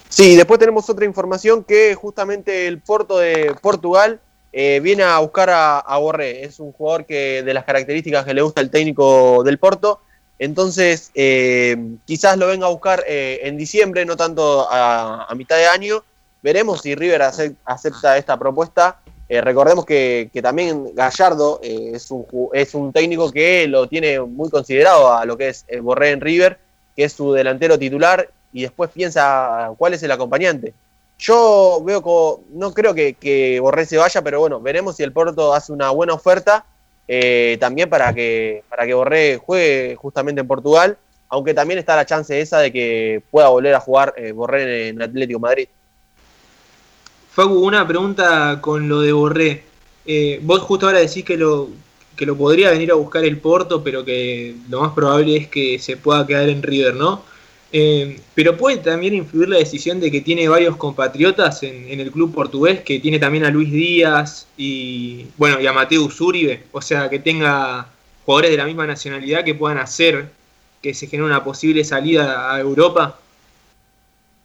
Sí, 0.09 0.37
después 0.37 0.61
tenemos 0.61 0.89
otra 0.89 1.05
información 1.05 1.65
que 1.65 1.95
justamente 1.95 2.67
el 2.67 2.81
Porto 2.81 3.19
de 3.19 3.55
Portugal 3.61 4.21
eh, 4.53 4.81
viene 4.83 5.03
a 5.03 5.19
buscar 5.19 5.51
a, 5.51 5.79
a, 5.79 5.99
Borré. 5.99 6.45
Es 6.45 6.61
un 6.61 6.73
jugador 6.73 7.05
que 7.05 7.43
de 7.43 7.55
las 7.55 7.65
características 7.65 8.25
que 8.25 8.35
le 8.35 8.43
gusta 8.43 8.61
el 8.61 8.71
técnico 8.71 9.43
del 9.45 9.59
Porto. 9.59 10.01
Entonces, 10.39 11.11
eh, 11.15 11.77
quizás 12.07 12.39
lo 12.39 12.47
venga 12.47 12.67
a 12.67 12.71
buscar 12.71 13.05
eh, 13.07 13.41
en 13.43 13.57
diciembre, 13.57 14.05
no 14.05 14.17
tanto 14.17 14.71
a, 14.71 15.25
a, 15.25 15.35
mitad 15.35 15.57
de 15.57 15.67
año. 15.67 16.05
Veremos 16.43 16.83
si 16.83 16.95
River 16.95 17.23
acepta 17.23 18.17
esta 18.17 18.39
propuesta. 18.39 19.01
Eh, 19.29 19.41
recordemos 19.41 19.85
que, 19.85 20.31
también 20.43 20.95
Gallardo 20.95 21.61
es, 21.63 22.11
un, 22.11 22.27
es 22.53 22.75
un 22.75 22.93
técnico 22.93 23.31
que 23.31 23.67
lo 23.69 23.87
tiene 23.87 24.21
muy 24.21 24.49
considerado 24.51 25.13
a 25.13 25.25
lo 25.25 25.37
que 25.37 25.49
es 25.49 25.67
Borré 25.83 26.11
en 26.13 26.21
River, 26.21 26.59
que 26.97 27.05
es 27.05 27.13
su 27.13 27.33
delantero 27.33 27.79
titular 27.79 28.31
y 28.53 28.63
después 28.63 28.91
piensa 28.91 29.73
cuál 29.77 29.95
es 29.95 30.03
el 30.03 30.11
acompañante. 30.11 30.73
Yo 31.19 31.83
veo 31.85 32.01
como, 32.01 32.41
no 32.53 32.73
creo 32.73 32.95
que, 32.95 33.15
que, 33.15 33.61
Borré 33.61 33.87
se 33.87 33.99
vaya, 33.99 34.23
pero 34.23 34.41
bueno, 34.41 34.61
veremos 34.61 34.97
si 34.97 35.03
el 35.03 35.13
Porto 35.13 35.53
hace 35.53 35.73
una 35.73 35.91
buena 35.91 36.15
oferta 36.15 36.65
eh, 37.09 37.57
también 37.59 37.89
para 37.89 38.13
que, 38.13 38.63
para 38.69 38.87
que 38.87 38.93
Borré 38.93 39.39
juegue 39.39 39.97
justamente 39.97 40.43
en 40.43 40.47
Portugal, 40.47 40.99
aunque 41.31 41.55
también 41.55 41.79
está 41.79 41.97
la 41.97 42.05
chance 42.05 42.39
esa 42.39 42.59
de 42.61 42.71
que 42.71 43.23
pueda 43.31 43.49
volver 43.49 43.75
a 43.75 43.81
jugar 43.81 44.15
eh, 44.17 44.33
Borré 44.33 44.89
en, 44.89 45.01
Atlético 45.01 45.41
Madrid. 45.41 45.69
Facu, 47.39 47.55
una 47.55 47.87
pregunta 47.87 48.59
con 48.61 48.89
lo 48.89 49.01
de 49.01 49.13
Borré. 49.13 49.63
Eh, 50.05 50.41
vos 50.43 50.61
justo 50.63 50.87
ahora 50.87 50.99
decís 50.99 51.25
que 51.25 51.37
lo, 51.37 51.69
que 52.17 52.27
lo 52.27 52.37
podría 52.37 52.73
venir 52.73 52.91
a 52.91 52.97
buscar 52.97 53.25
el 53.25 53.39
Porto, 53.39 53.85
pero 53.85 54.05
que 54.05 54.57
lo 54.69 54.81
más 54.81 54.93
probable 54.93 55.37
es 55.37 55.47
que 55.47 55.79
se 55.79 55.97
pueda 55.97 56.27
quedar 56.27 56.49
en 56.49 56.65
River, 56.65 56.97
¿no? 56.97 57.23
Eh, 57.71 58.19
pero 58.35 58.57
puede 58.57 58.79
también 58.79 59.15
influir 59.15 59.51
la 59.51 59.59
decisión 59.59 60.01
de 60.01 60.11
que 60.11 60.21
tiene 60.21 60.49
varios 60.49 60.77
compatriotas 60.77 61.63
en, 61.63 61.89
en, 61.89 62.01
el 62.01 62.11
club 62.11 62.35
portugués, 62.35 62.81
que 62.81 62.99
tiene 62.99 63.21
también 63.21 63.45
a 63.45 63.51
Luis 63.51 63.71
Díaz 63.71 64.49
y 64.57 65.27
bueno 65.37 65.61
y 65.61 65.69
a 65.69 65.73
Mateus 65.73 66.21
Uribe, 66.21 66.65
o 66.73 66.83
sea 66.83 67.09
que 67.09 67.21
tenga 67.21 67.87
jugadores 68.27 68.51
de 68.51 68.57
la 68.57 68.65
misma 68.65 68.85
nacionalidad 68.85 69.45
que 69.45 69.55
puedan 69.55 69.79
hacer 69.79 70.29
que 70.83 70.93
se 70.93 71.07
genere 71.07 71.29
una 71.29 71.45
posible 71.45 71.85
salida 71.85 72.53
a 72.53 72.59
Europa. 72.59 73.21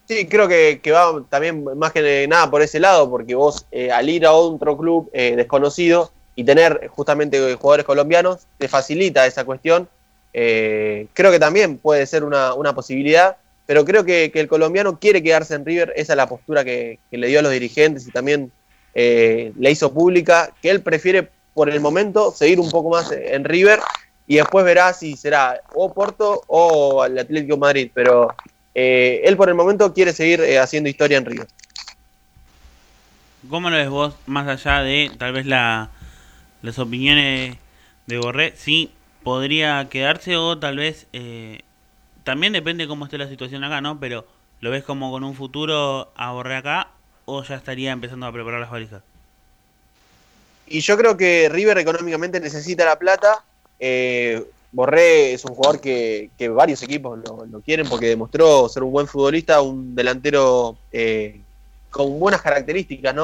Sí, 0.07 0.27
creo 0.27 0.47
que, 0.47 0.81
va 0.91 1.23
también 1.29 1.63
más 1.77 1.91
que 1.91 2.27
nada 2.27 2.49
por 2.49 2.61
ese 2.61 2.79
lado, 2.79 3.09
porque 3.09 3.35
vos 3.35 3.65
eh, 3.71 3.91
al 3.91 4.09
ir 4.09 4.25
a 4.25 4.33
otro 4.33 4.77
club 4.77 5.09
eh, 5.13 5.35
desconocido 5.35 6.11
y 6.35 6.43
tener 6.43 6.87
justamente 6.89 7.55
jugadores 7.55 7.85
colombianos, 7.85 8.47
te 8.57 8.67
facilita 8.67 9.25
esa 9.25 9.45
cuestión. 9.45 9.87
Eh, 10.33 11.07
creo 11.13 11.31
que 11.31 11.39
también 11.39 11.77
puede 11.77 12.05
ser 12.05 12.23
una, 12.23 12.73
posibilidad, 12.73 13.37
pero 13.65 13.85
creo 13.85 14.03
que, 14.03 14.31
que, 14.31 14.39
el 14.39 14.47
colombiano 14.47 14.99
quiere 14.99 15.23
quedarse 15.23 15.55
en 15.55 15.65
River, 15.65 15.93
esa 15.95 16.13
es 16.13 16.17
la 16.17 16.27
postura 16.27 16.65
que, 16.65 16.99
que 17.09 17.17
le 17.17 17.27
dio 17.27 17.39
a 17.39 17.43
los 17.43 17.51
dirigentes 17.51 18.07
y 18.07 18.11
también 18.11 18.51
eh, 18.95 19.51
le 19.57 19.71
hizo 19.71 19.93
pública, 19.93 20.53
que 20.61 20.69
él 20.69 20.81
prefiere 20.81 21.29
por 21.53 21.69
el 21.69 21.79
momento 21.79 22.31
seguir 22.31 22.59
un 22.59 22.69
poco 22.69 22.89
más 22.89 23.11
en 23.11 23.43
River 23.43 23.79
y 24.27 24.37
después 24.37 24.63
verá 24.63 24.93
si 24.93 25.15
será 25.17 25.61
o 25.73 25.93
Porto 25.93 26.41
o 26.47 27.03
el 27.05 27.17
Atlético 27.17 27.57
Madrid, 27.57 27.89
pero 27.93 28.29
eh, 28.75 29.21
él 29.25 29.37
por 29.37 29.49
el 29.49 29.55
momento 29.55 29.93
quiere 29.93 30.13
seguir 30.13 30.41
eh, 30.41 30.59
haciendo 30.59 30.89
historia 30.89 31.17
en 31.17 31.25
River. 31.25 31.47
¿Cómo 33.49 33.69
lo 33.69 33.75
ves 33.75 33.89
vos, 33.89 34.15
más 34.25 34.47
allá 34.47 34.81
de 34.81 35.11
tal 35.17 35.33
vez 35.33 35.45
la, 35.45 35.89
las 36.61 36.79
opiniones 36.79 37.57
de 38.07 38.17
Borré? 38.17 38.53
Sí, 38.55 38.91
podría 39.23 39.89
quedarse 39.89 40.37
o 40.37 40.57
tal 40.57 40.77
vez 40.77 41.07
eh, 41.13 41.61
también 42.23 42.53
depende 42.53 42.87
cómo 42.87 43.05
esté 43.05 43.17
la 43.17 43.27
situación 43.27 43.63
acá, 43.63 43.81
¿no? 43.81 43.99
Pero 43.99 44.25
lo 44.61 44.71
ves 44.71 44.83
como 44.83 45.11
con 45.11 45.23
un 45.23 45.35
futuro 45.35 46.11
a 46.15 46.31
Borré 46.31 46.55
acá 46.55 46.87
o 47.25 47.43
ya 47.43 47.55
estaría 47.55 47.91
empezando 47.91 48.25
a 48.25 48.31
preparar 48.31 48.61
las 48.61 48.71
valijas. 48.71 49.03
Y 50.67 50.79
yo 50.79 50.97
creo 50.97 51.17
que 51.17 51.49
River 51.49 51.77
económicamente 51.77 52.39
necesita 52.39 52.85
la 52.85 52.97
plata. 52.97 53.43
Eh, 53.79 54.43
Borré 54.73 55.33
es 55.33 55.45
un 55.45 55.55
jugador 55.55 55.79
que, 55.79 56.29
varios 56.53 56.83
equipos 56.83 57.19
lo, 57.19 57.61
quieren 57.61 57.87
porque 57.87 58.07
demostró 58.07 58.67
ser 58.67 58.83
un 58.83 58.91
buen 58.91 59.07
futbolista, 59.07 59.61
un 59.61 59.95
delantero 59.95 60.77
eh, 60.91 61.39
con 61.89 62.19
buenas 62.19 62.41
características. 62.41 63.15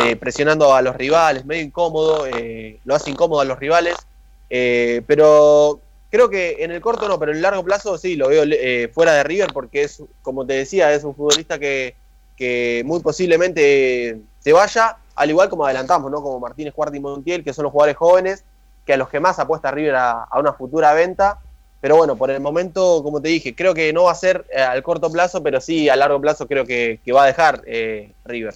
Eh, 0.00 0.14
presionando 0.14 0.72
a 0.72 0.80
los 0.80 0.94
rivales, 0.94 1.44
medio 1.44 1.62
incómodo, 1.62 2.24
eh, 2.26 2.78
lo 2.84 2.94
hace 2.94 3.10
incómodo 3.10 3.40
a 3.40 3.44
los 3.44 3.58
rivales. 3.58 3.96
Eh, 4.48 5.02
pero 5.08 5.80
creo 6.08 6.30
que 6.30 6.56
en 6.60 6.70
el 6.70 6.80
corto 6.80 7.08
no, 7.08 7.18
pero 7.18 7.32
en 7.32 7.38
el 7.38 7.42
largo 7.42 7.64
plazo 7.64 7.98
sí, 7.98 8.14
lo 8.14 8.28
veo 8.28 8.44
fuera 8.92 9.14
de 9.14 9.24
River 9.24 9.52
porque 9.52 9.82
es, 9.82 10.02
como 10.22 10.46
te 10.46 10.54
decía, 10.54 10.92
es 10.92 11.02
un 11.02 11.16
futbolista 11.16 11.58
que, 11.58 11.96
que, 12.36 12.82
muy 12.86 13.00
posiblemente 13.00 14.20
se 14.38 14.52
vaya, 14.52 14.98
al 15.16 15.30
igual 15.30 15.48
como 15.48 15.64
adelantamos, 15.64 16.12
¿no? 16.12 16.22
Como 16.22 16.38
Martínez 16.38 16.74
Cuarta 16.74 16.96
y 16.96 17.00
Montiel, 17.00 17.42
que 17.42 17.52
son 17.52 17.64
los 17.64 17.72
jugadores 17.72 17.96
jóvenes, 17.96 18.44
que 18.88 18.94
a 18.94 18.96
los 18.96 19.10
que 19.10 19.20
más 19.20 19.38
apuesta 19.38 19.70
River 19.70 19.96
a, 19.96 20.24
a 20.24 20.40
una 20.40 20.54
futura 20.54 20.94
venta. 20.94 21.38
Pero 21.82 21.96
bueno, 21.96 22.16
por 22.16 22.30
el 22.30 22.40
momento, 22.40 23.02
como 23.02 23.20
te 23.20 23.28
dije, 23.28 23.54
creo 23.54 23.74
que 23.74 23.92
no 23.92 24.04
va 24.04 24.12
a 24.12 24.14
ser 24.14 24.46
eh, 24.50 24.62
al 24.62 24.82
corto 24.82 25.12
plazo, 25.12 25.42
pero 25.42 25.60
sí 25.60 25.90
a 25.90 25.94
largo 25.94 26.18
plazo 26.18 26.48
creo 26.48 26.64
que, 26.64 26.98
que 27.04 27.12
va 27.12 27.24
a 27.24 27.26
dejar 27.26 27.60
eh, 27.66 28.12
River. 28.24 28.54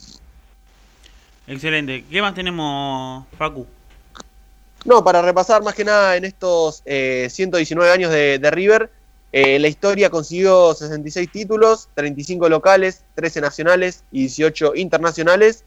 Excelente. 1.47 2.07
¿Qué 2.11 2.23
más 2.23 2.35
tenemos, 2.35 3.27
Facu? 3.37 3.67
No, 4.87 5.05
para 5.05 5.21
repasar 5.21 5.63
más 5.63 5.75
que 5.75 5.85
nada 5.85 6.17
en 6.17 6.25
estos 6.25 6.81
eh, 6.87 7.29
119 7.31 7.93
años 7.93 8.11
de, 8.11 8.39
de 8.39 8.51
River, 8.51 8.91
eh, 9.33 9.59
la 9.59 9.69
historia 9.69 10.09
consiguió 10.09 10.73
66 10.73 11.31
títulos, 11.31 11.91
35 11.93 12.49
locales, 12.49 13.05
13 13.17 13.43
nacionales 13.43 14.03
y 14.11 14.21
18 14.21 14.77
internacionales. 14.77 15.65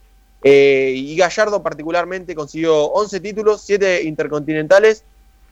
Eh, 0.48 0.94
y 0.96 1.16
Gallardo 1.16 1.64
particularmente 1.64 2.36
consiguió 2.36 2.86
11 2.86 3.20
títulos, 3.20 3.64
7 3.66 4.04
intercontinentales 4.04 5.04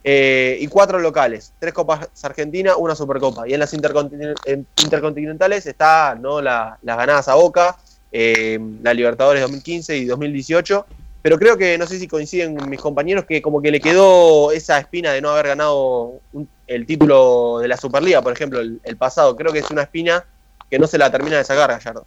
eh, 0.04 0.56
y 0.62 0.68
4 0.68 1.00
locales, 1.00 1.52
3 1.58 1.74
Copas 1.74 2.10
Argentina, 2.22 2.78
una 2.78 2.94
Supercopa. 2.94 3.48
Y 3.48 3.56
en 3.56 3.60
las 3.60 3.74
intercontinentales 3.74 5.66
está 5.66 6.14
¿no? 6.14 6.42
la, 6.42 6.78
las 6.84 6.96
ganadas 6.96 7.28
a 7.28 7.34
Boca, 7.34 7.76
eh, 8.12 8.60
la 8.84 8.94
Libertadores 8.94 9.42
2015 9.42 9.98
y 9.98 10.06
2018 10.06 10.86
pero 11.24 11.40
creo 11.40 11.58
que 11.58 11.78
no 11.78 11.88
sé 11.88 11.98
si 12.00 12.08
coinciden 12.08 12.58
mis 12.70 12.82
compañeros 12.82 13.24
que 13.24 13.42
como 13.42 13.62
que 13.62 13.72
le 13.72 13.80
quedó 13.80 14.52
esa 14.52 14.78
espina 14.78 15.14
de 15.14 15.22
no 15.22 15.30
haber 15.30 15.48
ganado 15.48 16.20
un, 16.34 16.50
el 16.68 16.86
título 16.86 17.60
de 17.62 17.70
la 17.70 17.78
Superliga, 17.78 18.22
por 18.22 18.34
ejemplo, 18.34 18.60
el, 18.60 18.82
el, 18.84 18.98
pasado. 18.98 19.34
Creo 19.38 19.54
que 19.54 19.60
es 19.60 19.72
una 19.72 19.84
espina 19.84 20.26
que 20.70 20.78
no 20.78 20.86
se 20.86 20.98
la 20.98 21.10
termina 21.10 21.38
de 21.38 21.46
sacar 21.46 21.70
Gallardo. 21.70 22.06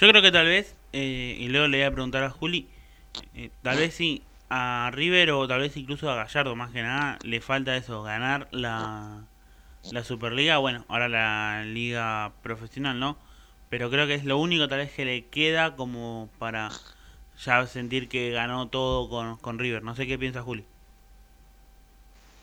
Yo 0.00 0.08
creo 0.08 0.22
que 0.22 0.32
tal 0.32 0.46
vez, 0.46 0.74
eh, 0.94 1.36
y 1.38 1.48
luego 1.48 1.68
le 1.68 1.78
voy 1.78 1.86
a 1.86 1.92
preguntar 1.92 2.22
a 2.22 2.30
Juli, 2.30 2.68
eh, 3.34 3.50
tal 3.62 3.76
vez 3.76 3.94
sí 3.94 4.22
a 4.48 4.90
River 4.94 5.32
o 5.32 5.46
tal 5.46 5.60
vez 5.60 5.76
incluso 5.76 6.10
a 6.10 6.14
Gallardo 6.14 6.56
más 6.56 6.72
que 6.72 6.82
nada 6.82 7.18
le 7.22 7.40
falta 7.40 7.76
eso, 7.76 8.02
ganar 8.02 8.48
la, 8.50 9.24
la 9.90 10.04
Superliga, 10.04 10.56
bueno, 10.56 10.86
ahora 10.88 11.08
la 11.08 11.64
liga 11.66 12.32
profesional, 12.42 12.98
¿no? 12.98 13.18
Pero 13.68 13.90
creo 13.90 14.06
que 14.06 14.14
es 14.14 14.24
lo 14.24 14.38
único 14.38 14.68
tal 14.68 14.78
vez 14.78 14.90
que 14.90 15.04
le 15.04 15.26
queda 15.26 15.76
como 15.76 16.30
para 16.38 16.70
ya 17.44 17.66
sentir 17.66 18.08
que 18.08 18.30
ganó 18.30 18.68
todo 18.68 19.08
con, 19.08 19.36
con 19.36 19.58
River. 19.58 19.82
No 19.82 19.94
sé 19.94 20.06
qué 20.06 20.18
piensa 20.18 20.42
Juli. 20.42 20.64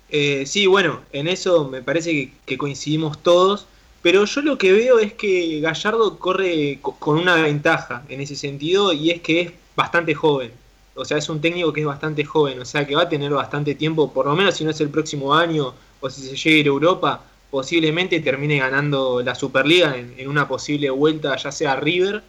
Eh, 0.09 0.45
sí, 0.45 0.67
bueno, 0.67 1.01
en 1.11 1.27
eso 1.27 1.67
me 1.67 1.81
parece 1.81 2.11
que, 2.11 2.31
que, 2.45 2.57
coincidimos 2.57 3.21
todos, 3.21 3.67
pero 4.07 4.23
yo 4.23 4.41
lo 4.41 4.57
que 4.57 4.71
veo 4.71 4.99
es 4.99 5.11
que 5.15 5.59
Gallardo 5.59 6.17
corre 6.17 6.79
con 6.81 7.19
una 7.19 7.35
ventaja 7.35 8.03
en 8.07 8.21
ese 8.21 8.37
sentido 8.37 8.93
y 8.93 9.11
es 9.11 9.19
que 9.19 9.41
es 9.41 9.51
bastante 9.75 10.15
joven. 10.15 10.49
O 10.95 11.03
sea, 11.03 11.17
es 11.17 11.27
un 11.27 11.41
técnico 11.41 11.73
que 11.73 11.81
es 11.81 11.85
bastante 11.85 12.23
joven, 12.23 12.57
o 12.61 12.63
sea, 12.63 12.87
que 12.87 12.95
va 12.95 13.01
a 13.01 13.09
tener 13.09 13.31
bastante 13.31 13.75
tiempo, 13.75 14.13
por 14.13 14.25
lo 14.27 14.33
menos 14.33 14.55
si 14.55 14.63
no 14.63 14.71
es 14.71 14.79
el 14.79 14.87
próximo 14.87 15.35
año 15.35 15.73
o 15.99 16.09
si 16.09 16.21
se 16.21 16.37
llega 16.37 16.55
a 16.55 16.59
ir 16.59 16.65
a 16.67 16.69
Europa, 16.69 17.23
posiblemente 17.51 18.21
termine 18.21 18.59
ganando 18.59 19.21
la 19.21 19.35
Superliga 19.35 19.97
en, 19.97 20.25
una 20.29 20.47
posible 20.47 20.89
vuelta, 20.89 21.35
ya 21.35 21.51
sea 21.51 21.73
a 21.73 21.75
River 21.75 22.23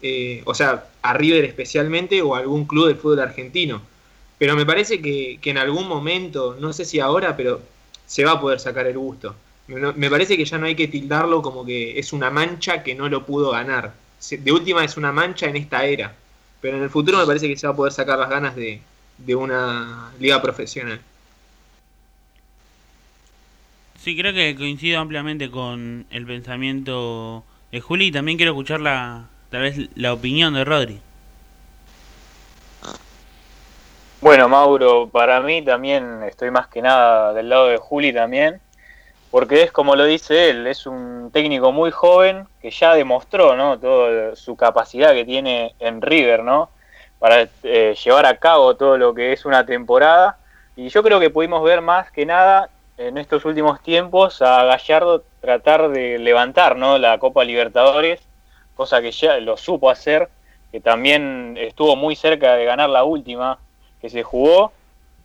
eh, 0.00 0.40
o 0.46 0.54
sea, 0.54 0.86
a 1.02 1.12
River 1.12 1.44
especialmente 1.44 2.22
o 2.22 2.36
a 2.36 2.38
algún 2.38 2.64
club 2.64 2.86
del 2.86 2.96
fútbol 2.96 3.20
argentino. 3.20 3.82
Pero 4.38 4.56
me 4.56 4.64
parece 4.64 5.02
que, 5.02 5.38
que, 5.42 5.50
en 5.50 5.58
algún 5.58 5.88
momento, 5.88 6.56
no 6.58 6.72
sé 6.72 6.86
si 6.86 7.00
ahora, 7.00 7.36
pero 7.36 7.60
se 8.06 8.24
va 8.24 8.32
a 8.32 8.40
poder 8.40 8.60
sacar 8.60 8.86
el 8.86 8.96
gusto. 8.96 9.34
Me, 9.68 10.08
parece 10.10 10.36
que 10.36 10.46
ya 10.46 10.56
no 10.56 10.66
hay 10.66 10.74
que 10.74 10.88
tildarlo 10.88 11.42
como 11.42 11.64
que 11.64 11.98
es 11.98 12.12
una 12.12 12.30
mancha 12.30 12.82
que 12.82 12.94
no 12.94 13.08
lo 13.08 13.26
pudo 13.26 13.50
ganar. 13.50 13.92
De 14.30 14.50
última 14.50 14.82
es 14.82 14.96
una 14.96 15.12
mancha 15.12 15.46
en 15.46 15.56
esta 15.56 15.84
era. 15.84 16.14
Pero 16.60 16.78
en 16.78 16.82
el 16.82 16.90
futuro 16.90 17.18
me 17.18 17.26
parece 17.26 17.46
que 17.46 17.56
se 17.56 17.66
va 17.66 17.74
a 17.74 17.76
poder 17.76 17.92
sacar 17.92 18.18
las 18.18 18.30
ganas 18.30 18.56
de, 18.56 18.80
de 19.18 19.34
una 19.34 20.10
liga 20.18 20.40
profesional. 20.40 21.00
Sí, 23.98 24.16
creo 24.16 24.32
que 24.32 24.56
coincido 24.56 25.00
ampliamente 25.00 25.50
con 25.50 26.06
el 26.10 26.24
pensamiento 26.24 27.44
de 27.70 27.80
Juli 27.80 28.06
y 28.06 28.12
también 28.12 28.38
quiero 28.38 28.52
escuchar 28.52 28.80
la, 28.80 29.26
tal 29.50 29.62
vez 29.62 29.90
la 29.96 30.12
opinión 30.12 30.54
de 30.54 30.64
Rodri. 30.64 31.00
Bueno, 34.20 34.48
Mauro, 34.48 35.08
para 35.08 35.40
mí 35.40 35.62
también 35.62 36.22
estoy 36.24 36.50
más 36.50 36.68
que 36.68 36.82
nada 36.82 37.32
del 37.34 37.48
lado 37.48 37.68
de 37.68 37.76
Juli 37.76 38.12
también, 38.12 38.60
porque 39.30 39.62
es 39.62 39.72
como 39.72 39.94
lo 39.94 40.04
dice 40.04 40.50
él, 40.50 40.66
es 40.66 40.86
un 40.86 41.30
técnico 41.32 41.72
muy 41.72 41.90
joven 41.90 42.46
que 42.62 42.70
ya 42.70 42.94
demostró, 42.94 43.56
¿no? 43.56 43.78
Toda 43.78 44.36
su 44.36 44.56
capacidad 44.56 45.12
que 45.12 45.24
tiene 45.24 45.74
en 45.80 46.00
River, 46.00 46.42
¿no? 46.42 46.70
Para 47.18 47.48
eh, 47.62 47.94
llevar 48.02 48.26
a 48.26 48.38
cabo 48.38 48.76
todo 48.76 48.96
lo 48.96 49.14
que 49.14 49.32
es 49.32 49.44
una 49.44 49.66
temporada. 49.66 50.38
Y 50.76 50.88
yo 50.88 51.02
creo 51.02 51.20
que 51.20 51.30
pudimos 51.30 51.62
ver 51.62 51.80
más 51.82 52.10
que 52.10 52.24
nada 52.24 52.70
en 52.96 53.18
estos 53.18 53.44
últimos 53.44 53.82
tiempos 53.82 54.40
a 54.42 54.64
Gallardo 54.64 55.24
tratar 55.40 55.90
de 55.90 56.18
levantar, 56.18 56.76
¿no? 56.76 56.98
La 56.98 57.18
Copa 57.18 57.44
Libertadores, 57.44 58.20
cosa 58.74 59.02
que 59.02 59.12
ya 59.12 59.38
lo 59.38 59.56
supo 59.56 59.90
hacer, 59.90 60.28
que 60.72 60.80
también 60.80 61.56
estuvo 61.58 61.96
muy 61.96 62.16
cerca 62.16 62.54
de 62.54 62.64
ganar 62.64 62.88
la 62.90 63.04
última 63.04 63.58
que 64.00 64.08
se 64.08 64.22
jugó 64.22 64.72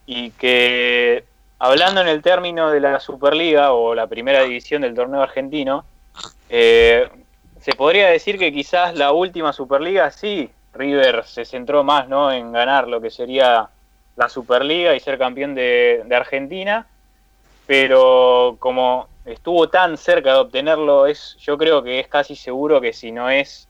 y 0.06 0.30
que 0.32 1.24
hablando 1.64 2.02
en 2.02 2.08
el 2.08 2.20
término 2.20 2.70
de 2.70 2.78
la 2.78 3.00
Superliga 3.00 3.72
o 3.72 3.94
la 3.94 4.06
primera 4.06 4.42
división 4.42 4.82
del 4.82 4.94
torneo 4.94 5.22
argentino, 5.22 5.86
eh, 6.50 7.08
se 7.58 7.72
podría 7.72 8.08
decir 8.08 8.38
que 8.38 8.52
quizás 8.52 8.94
la 8.94 9.12
última 9.12 9.50
Superliga 9.54 10.10
sí, 10.10 10.50
River 10.74 11.24
se 11.24 11.46
centró 11.46 11.82
más 11.82 12.06
¿no? 12.06 12.30
en 12.30 12.52
ganar 12.52 12.86
lo 12.86 13.00
que 13.00 13.10
sería 13.10 13.70
la 14.14 14.28
Superliga 14.28 14.94
y 14.94 15.00
ser 15.00 15.16
campeón 15.16 15.54
de, 15.54 16.04
Argentina, 16.14 16.86
pero 17.66 18.56
como 18.58 19.08
estuvo 19.24 19.70
tan 19.70 19.96
cerca 19.96 20.34
de 20.34 20.40
obtenerlo, 20.40 21.06
es, 21.06 21.34
yo 21.40 21.56
creo 21.56 21.82
que 21.82 21.98
es 21.98 22.08
casi 22.08 22.36
seguro 22.36 22.78
que 22.78 22.92
si 22.92 23.10
no 23.10 23.30
es 23.30 23.68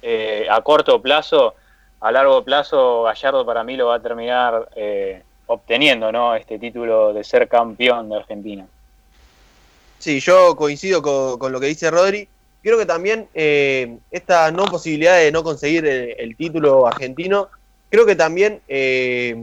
eh, 0.00 0.46
a 0.50 0.62
corto 0.62 1.02
plazo, 1.02 1.54
a 2.00 2.10
largo 2.10 2.42
plazo 2.42 3.02
Gallardo 3.02 3.44
para 3.44 3.62
mí 3.64 3.76
lo 3.76 3.88
va 3.88 3.96
a 3.96 4.00
terminar 4.00 4.70
eh, 4.74 5.22
obteniendo 5.46 6.10
¿no? 6.12 6.34
este 6.34 6.58
título 6.58 7.12
de 7.12 7.24
ser 7.24 7.48
campeón 7.48 8.08
de 8.08 8.16
Argentina. 8.16 8.66
Sí, 9.98 10.20
yo 10.20 10.54
coincido 10.56 11.02
con, 11.02 11.52
lo 11.52 11.60
que 11.60 11.66
dice 11.66 11.90
Rodri. 11.90 12.28
Creo 12.62 12.78
que 12.78 12.86
también 12.86 13.28
eh, 13.34 13.96
esta 14.10 14.50
no 14.50 14.64
posibilidad 14.66 15.16
de 15.18 15.30
no 15.32 15.42
conseguir 15.42 15.86
el, 15.86 16.36
título 16.36 16.86
argentino, 16.86 17.48
creo 17.90 18.06
que 18.06 18.16
también 18.16 18.60
eh, 18.68 19.36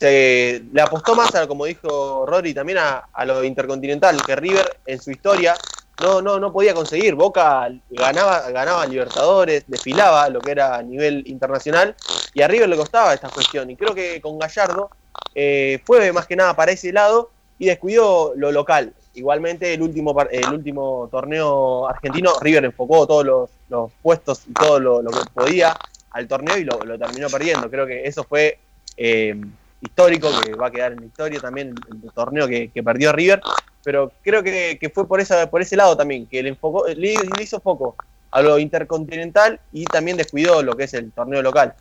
se, 0.00 0.62
le 0.72 0.80
apostó 0.80 1.14
más, 1.14 1.34
a, 1.34 1.46
como 1.46 1.66
dijo 1.66 2.24
Rodri, 2.26 2.54
también 2.54 2.78
a, 2.78 3.04
a, 3.12 3.24
lo 3.24 3.44
intercontinental, 3.44 4.22
que 4.24 4.36
River 4.36 4.78
en 4.86 5.00
su 5.00 5.10
historia 5.10 5.54
no, 6.02 6.20
no, 6.20 6.38
no 6.38 6.52
podía 6.52 6.74
conseguir. 6.74 7.14
Boca 7.14 7.68
ganaba, 7.90 8.50
ganaba 8.50 8.86
Libertadores, 8.86 9.64
desfilaba 9.66 10.28
lo 10.28 10.40
que 10.40 10.50
era 10.50 10.76
a 10.76 10.82
nivel 10.82 11.22
internacional, 11.26 11.94
y 12.32 12.42
a 12.42 12.48
River 12.48 12.68
le 12.68 12.76
costaba 12.76 13.14
esta 13.14 13.28
cuestión. 13.28 13.70
Y 13.70 13.76
creo 13.76 13.94
que 13.94 14.20
con 14.20 14.38
Gallardo 14.38 14.90
eh, 15.34 15.80
fue 15.84 16.12
más 16.12 16.26
que 16.26 16.36
nada 16.36 16.54
para 16.54 16.72
ese 16.72 16.92
lado 16.92 17.30
y 17.58 17.66
descuidó 17.66 18.34
lo 18.36 18.52
local. 18.52 18.92
Igualmente 19.14 19.74
el 19.74 19.82
último, 19.82 20.14
el 20.30 20.52
último 20.52 21.08
torneo 21.10 21.88
argentino, 21.88 22.32
River 22.40 22.64
enfocó 22.64 23.06
todos 23.06 23.24
los, 23.68 23.92
puestos 24.02 24.42
y 24.48 24.52
todo 24.52 24.80
lo, 24.80 25.02
que 25.02 25.30
podía 25.32 25.74
al 26.10 26.28
torneo 26.28 26.56
y 26.58 26.64
lo, 26.64 26.78
terminó 26.98 27.28
perdiendo. 27.28 27.70
Creo 27.70 27.86
que 27.86 28.04
eso 28.06 28.24
fue 28.24 28.58
eh, 28.96 29.40
histórico, 29.80 30.28
que 30.40 30.54
va 30.54 30.68
a 30.68 30.70
quedar 30.70 30.92
en 30.92 31.00
la 31.00 31.06
historia 31.06 31.40
también 31.40 31.74
el, 31.90 32.12
torneo 32.12 32.48
que, 32.48 32.70
perdió 32.84 33.12
River. 33.12 33.40
Pero 33.82 34.12
creo 34.22 34.42
que, 34.42 34.90
fue 34.92 35.06
por, 35.06 35.20
esa, 35.20 35.50
por 35.50 35.60
ese 35.62 35.76
lado 35.76 35.96
también, 35.96 36.26
que 36.26 36.42
le, 36.42 36.48
enfocó, 36.50 36.86
le 36.88 37.14
hizo 37.40 37.60
foco 37.60 37.96
a 38.30 38.42
lo 38.42 38.58
intercontinental 38.58 39.60
y 39.72 39.84
también 39.84 40.16
descuidó 40.16 40.60
lo 40.62 40.76
que 40.76 40.84
es 40.84 40.94
el 40.94 41.12
torneo 41.12 41.40
local. 41.40 41.74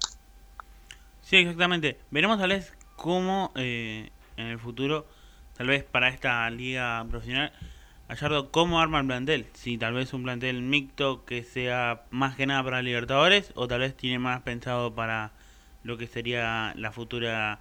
Sí, 1.24 1.38
exactamente. 1.38 1.98
Veremos 2.12 2.38
tal 2.38 2.50
vez 2.50 2.72
cómo 3.04 3.52
eh, 3.56 4.12
en 4.38 4.48
el 4.48 4.60
futuro, 4.60 5.06
tal 5.58 5.68
vez 5.68 5.84
para 5.84 6.08
esta 6.08 6.50
liga 6.50 7.06
profesional, 7.10 7.52
Gallardo, 8.08 8.50
cómo 8.50 8.80
arma 8.80 9.02
el 9.02 9.08
plantel. 9.08 9.46
Si 9.52 9.78
tal 9.78 9.94
vez 9.94 10.14
un 10.14 10.24
plantel 10.24 10.62
mixto 10.62 11.26
que 11.26 11.44
sea 11.44 12.04
más 12.12 12.38
que 12.38 12.46
nada 12.46 12.64
para 12.64 12.82
Libertadores 12.82 13.52
o 13.56 13.68
tal 13.68 13.82
vez 13.82 13.98
tiene 13.98 14.20
más 14.20 14.42
pensado 14.44 14.96
para 14.96 15.32
lo 15.84 15.98
que 15.98 16.08
sería 16.08 16.72
la 16.78 16.94
futura 16.94 17.60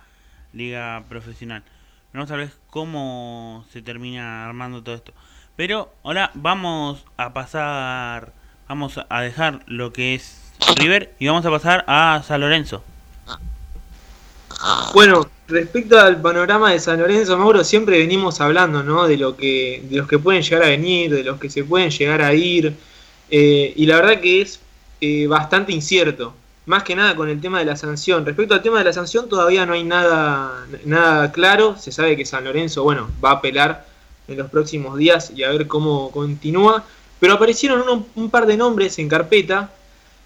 liga 0.53 1.03
profesional. 1.09 1.65
Veremos 2.13 2.29
tal 2.29 2.39
vez 2.39 2.61
cómo 2.69 3.65
se 3.73 3.83
termina 3.83 4.47
armando 4.47 4.85
todo 4.85 4.95
esto. 4.95 5.13
Pero 5.57 5.93
ahora 6.05 6.31
vamos 6.35 7.05
a 7.17 7.33
pasar, 7.33 8.33
vamos 8.69 9.01
a 9.09 9.21
dejar 9.21 9.65
lo 9.67 9.93
que 9.93 10.15
es 10.15 10.53
River 10.77 11.17
y 11.19 11.27
vamos 11.27 11.45
a 11.45 11.51
pasar 11.51 11.85
a 11.89 12.23
San 12.25 12.41
Lorenzo. 12.41 12.85
Bueno, 14.95 15.27
respecto 15.49 15.99
al 15.99 16.21
panorama 16.21 16.73
de 16.73 16.79
San 16.79 17.01
Lorenzo, 17.01 17.37
Mauro, 17.37 17.65
siempre 17.65 17.99
venimos 17.99 18.41
hablando, 18.41 18.83
¿no? 18.83 19.07
De 19.07 19.17
lo 19.17 19.37
que, 19.37 19.83
de 19.89 19.97
los 19.97 20.09
que 20.09 20.19
pueden 20.19 20.43
llegar 20.43 20.63
a 20.65 20.69
venir, 20.69 21.15
de 21.15 21.25
los 21.25 21.41
que 21.41 21.51
se 21.51 21.65
pueden 21.65 21.91
llegar 21.91 22.23
a 22.23 22.33
ir, 22.33 22.75
eh, 23.31 23.73
y 23.75 23.87
la 23.87 23.97
verdad 23.97 24.21
que 24.21 24.43
es 24.43 24.61
eh, 25.01 25.27
bastante 25.27 25.73
incierto, 25.73 26.35
más 26.67 26.85
que 26.85 26.95
nada 26.95 27.17
con 27.17 27.29
el 27.29 27.41
tema 27.41 27.59
de 27.59 27.65
la 27.65 27.77
sanción. 27.77 28.25
Respecto 28.25 28.55
al 28.55 28.63
tema 28.63 28.79
de 28.79 28.85
la 28.85 28.93
sanción, 28.93 29.29
todavía 29.29 29.67
no 29.67 29.73
hay 29.73 29.85
nada, 29.85 30.67
nada 30.85 31.33
claro. 31.33 31.77
Se 31.77 31.91
sabe 31.91 32.17
que 32.17 32.25
San 32.25 32.45
Lorenzo, 32.45 32.85
bueno, 32.85 33.11
va 33.25 33.31
a 33.31 33.35
apelar 33.35 33.85
en 34.29 34.39
los 34.39 34.49
próximos 34.51 34.97
días 34.97 35.33
y 35.35 35.43
a 35.43 35.51
ver 35.51 35.67
cómo 35.67 36.11
continúa. 36.13 36.85
Pero 37.19 37.35
aparecieron 37.35 38.07
un 38.15 38.31
par 38.31 38.47
de 38.47 38.57
nombres 38.57 38.99
en 38.99 39.09
carpeta 39.09 39.71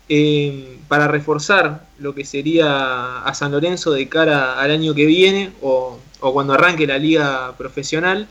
eh, 0.09 0.79
para 0.87 1.09
reforzar 1.09 1.85
lo 1.99 2.14
que 2.14 2.25
sería 2.25 3.23
a 3.23 3.35
San 3.35 3.51
Lorenzo 3.51 3.90
de 3.90 4.09
cara 4.09 4.61
al 4.61 4.71
año 4.71 4.95
que 4.95 5.05
viene 5.05 5.51
o, 5.61 5.99
cuando 6.21 6.53
arranque 6.55 6.87
la 6.87 6.99
liga 6.99 7.57
profesional. 7.57 8.29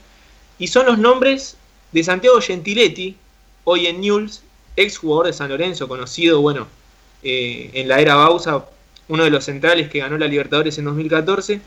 Y 0.58 0.68
son 0.68 0.86
los 0.86 0.98
nombres 0.98 1.58
de 1.92 2.04
Santiago 2.04 2.40
Gentiletti, 2.40 3.18
hoy 3.66 3.88
en 3.88 4.00
Newell's, 4.00 4.42
ex 4.78 4.98
jugador 4.98 5.28
de 5.28 5.34
San 5.34 5.50
Lorenzo, 5.50 5.88
conocido, 5.88 6.42
bueno, 6.42 6.68
eh, 7.24 7.72
en 7.74 7.88
la 7.90 8.00
era 8.00 8.16
Bausa, 8.16 8.66
uno 9.10 9.24
de 9.24 9.30
los 9.30 9.44
centrales 9.44 9.90
que 9.90 10.00
ganó 10.00 10.18
la 10.18 10.28
Libertadores 10.28 10.78
en 10.78 10.86
2014. 10.86 11.60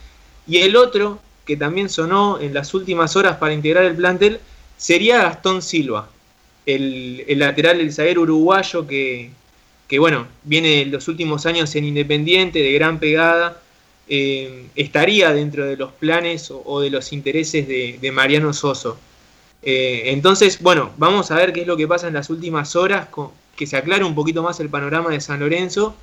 Y 0.47 0.59
el 0.59 0.77
otro, 0.77 1.18
que 1.44 1.57
también 1.57 1.90
sonó 1.90 2.40
en 2.40 2.55
las 2.55 2.73
últimas 2.73 3.14
horas 3.16 3.37
para 3.37 3.53
integrar 3.53 3.85
el 3.85 3.97
plantel, 3.97 4.40
sería 4.79 5.23
Gastón 5.23 5.61
Silva, 5.61 6.09
el, 6.64 7.25
el 7.29 7.38
lateral 7.40 7.79
del 7.79 7.92
zaguero 7.92 8.23
uruguayo 8.23 8.87
que, 8.87 9.31
que 9.88 9.98
bueno, 9.98 10.29
viene 10.44 10.85
los 10.85 11.09
últimos 11.09 11.46
años 11.46 11.74
en 11.74 11.87
Independiente, 11.87 12.59
de 12.61 12.72
gran 12.72 13.01
pegada, 13.01 13.61
eh, 14.07 14.66
estaría 14.77 15.33
dentro 15.33 15.64
de 15.64 15.77
los 15.77 15.92
planes 15.92 16.51
o, 16.51 16.81
de 16.81 16.90
los 16.90 17.12
intereses 17.12 17.66
de, 17.66 18.12
Mariano 18.12 18.53
Soso. 18.53 18.98
Eh, 19.62 20.03
entonces, 20.07 20.61
bueno, 20.61 20.92
vamos 20.98 21.31
a 21.31 21.37
ver 21.37 21.55
qué 21.55 21.62
es 21.62 21.66
lo 21.66 21.77
que 21.77 21.88
pasa 21.88 22.07
en 22.07 22.14
las 22.14 22.29
últimas 22.29 22.77
horas, 22.77 23.09
que 23.57 23.66
se 23.66 23.79
aclare 23.79 24.05
un 24.05 24.14
poquito 24.14 24.42
más 24.42 24.61
el 24.61 24.68
panorama 24.68 25.11
de 25.11 25.20
San 25.20 25.40
Lorenzo, 25.40 25.96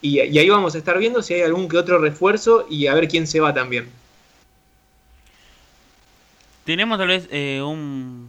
y, 0.00 0.20
ahí 0.20 0.48
vamos 0.48 0.74
a 0.76 0.78
estar 0.78 0.98
viendo 0.98 1.22
si 1.22 1.34
hay 1.34 1.42
algún 1.42 1.68
que 1.68 1.76
otro 1.76 1.98
refuerzo 1.98 2.66
y 2.70 2.86
a 2.86 2.94
ver 2.94 3.08
quién 3.08 3.26
se 3.26 3.40
va 3.40 3.52
también. 3.52 3.88
Tenemos 6.64 6.98
tal 6.98 7.08
vez 7.08 7.28
eh, 7.30 7.60
un 7.62 8.28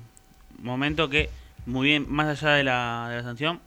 momento 0.59 1.09
que, 1.09 1.29
muy 1.65 1.87
bien, 1.87 2.05
más 2.09 2.41
allá 2.41 2.55
de 2.55 2.63
la, 2.63 3.07
de 3.09 3.15
la 3.17 3.23
sanción, 3.23 3.59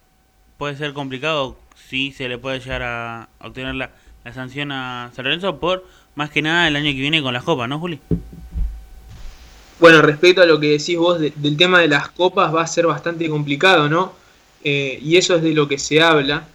puede 0.59 0.77
ser 0.77 0.93
complicado 0.93 1.57
si 1.89 2.13
se 2.13 2.29
le 2.29 2.37
puede 2.37 2.59
llegar 2.59 2.83
a 2.83 3.29
obtener 3.41 3.77
la, 3.77 3.91
sanción 4.35 4.73
a 4.73 5.11
San 5.17 5.25
Lorenzo 5.25 5.59
por 5.59 5.87
más 6.15 6.29
que 6.29 6.43
nada 6.43 6.69
el 6.69 6.77
año 6.77 6.91
que 6.91 7.01
viene 7.01 7.23
con 7.23 7.33
las 7.33 7.45
copas, 7.45 7.67
¿no, 7.69 7.79
Juli? 7.79 7.99
Bueno, 9.81 10.03
respecto 10.03 10.43
a 10.43 10.47
lo 10.47 10.61
que 10.61 10.73
decís 10.73 10.99
vos 10.99 11.21
del 11.21 11.57
tema 11.57 11.81
de 11.81 11.89
las 11.89 12.09
copas, 12.09 12.53
va 12.55 12.63
a 12.63 12.67
ser 12.67 12.87
bastante 12.87 13.31
complicado, 13.31 13.89
¿no? 13.89 14.13
Eh, 14.65 14.99
y 15.01 15.17
eso 15.17 15.37
es 15.37 15.43
de 15.43 15.55
lo 15.55 15.69
que 15.69 15.79
se 15.79 16.03
habla, 16.03 16.49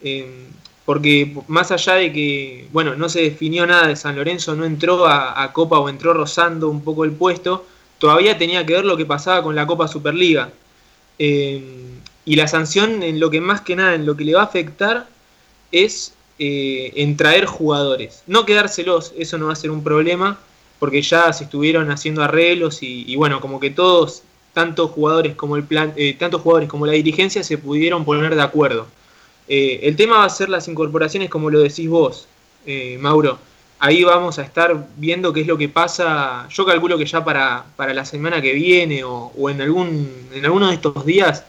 eh, 0.00 0.46
porque 0.84 1.36
más 1.48 1.72
allá 1.72 1.94
de 1.94 2.12
que, 2.12 2.68
bueno, 2.72 2.94
no 2.94 3.08
se 3.08 3.22
definió 3.22 3.66
nada 3.66 3.88
de 3.88 3.96
San 3.96 4.14
Lorenzo, 4.14 4.54
no 4.54 4.64
entró 4.64 5.06
a, 5.06 5.52
Copa 5.52 5.80
o 5.80 5.88
entró 5.88 6.14
rozando 6.14 6.68
un 6.68 6.82
poco 6.84 7.04
el 7.04 7.12
puesto, 7.12 7.66
todavía 7.98 8.38
tenía 8.38 8.64
que 8.64 8.74
ver 8.74 8.84
lo 8.84 8.96
que 8.96 9.04
pasaba 9.04 9.42
con 9.42 9.56
la 9.56 9.66
Copa 9.66 9.88
Superliga. 9.88 10.50
Eh, 11.18 11.82
y 12.24 12.36
la 12.36 12.46
sanción 12.46 13.02
en 13.02 13.18
lo 13.18 13.30
que 13.30 13.40
más 13.40 13.62
que 13.62 13.76
nada, 13.76 13.94
en 13.94 14.06
lo 14.06 14.16
que 14.16 14.24
le 14.24 14.34
va 14.34 14.42
a 14.42 14.44
afectar 14.44 15.08
es 15.72 16.14
eh, 16.38 16.92
en 16.96 17.16
traer 17.16 17.46
jugadores. 17.46 18.22
No 18.26 18.46
quedárselos, 18.46 19.12
eso 19.18 19.38
no 19.38 19.46
va 19.46 19.52
a 19.54 19.56
ser 19.56 19.70
un 19.70 19.82
problema, 19.82 20.38
porque 20.78 21.02
ya 21.02 21.32
se 21.32 21.44
estuvieron 21.44 21.90
haciendo 21.90 22.22
arreglos 22.22 22.82
y, 22.82 23.14
bueno, 23.16 23.40
como 23.40 23.60
que 23.60 23.70
todos, 23.70 24.22
tanto 24.52 24.88
jugadores 24.88 25.34
como 25.36 25.56
el 25.56 25.64
plan, 25.64 25.92
eh, 25.96 26.14
tantos 26.14 26.42
jugadores 26.42 26.68
como 26.68 26.86
la 26.86 26.92
dirigencia 26.92 27.42
se 27.42 27.58
pudieron 27.58 28.04
poner 28.04 28.34
de 28.34 28.42
acuerdo. 28.42 28.86
Eh, 29.48 29.80
el 29.82 29.96
tema 29.96 30.18
va 30.18 30.24
a 30.24 30.30
ser 30.30 30.48
las 30.48 30.66
incorporaciones, 30.68 31.30
como 31.30 31.50
lo 31.50 31.60
decís 31.60 31.88
vos, 31.88 32.26
Mauro. 32.98 33.38
Ahí 33.78 34.04
vamos 34.04 34.38
a 34.38 34.42
estar 34.42 34.86
viendo 34.96 35.32
qué 35.32 35.40
es 35.40 35.46
lo 35.48 35.58
que 35.58 35.68
pasa. 35.68 36.46
Yo 36.48 36.64
calculo 36.64 36.96
que 36.96 37.04
ya 37.04 37.24
para, 37.24 37.64
para 37.74 37.92
la 37.92 38.04
semana 38.04 38.40
que 38.40 38.52
viene 38.52 39.02
o, 39.02 39.32
o 39.36 39.50
en, 39.50 39.60
algún, 39.60 40.08
en 40.32 40.44
alguno 40.44 40.68
de 40.68 40.74
estos 40.74 41.04
días 41.04 41.44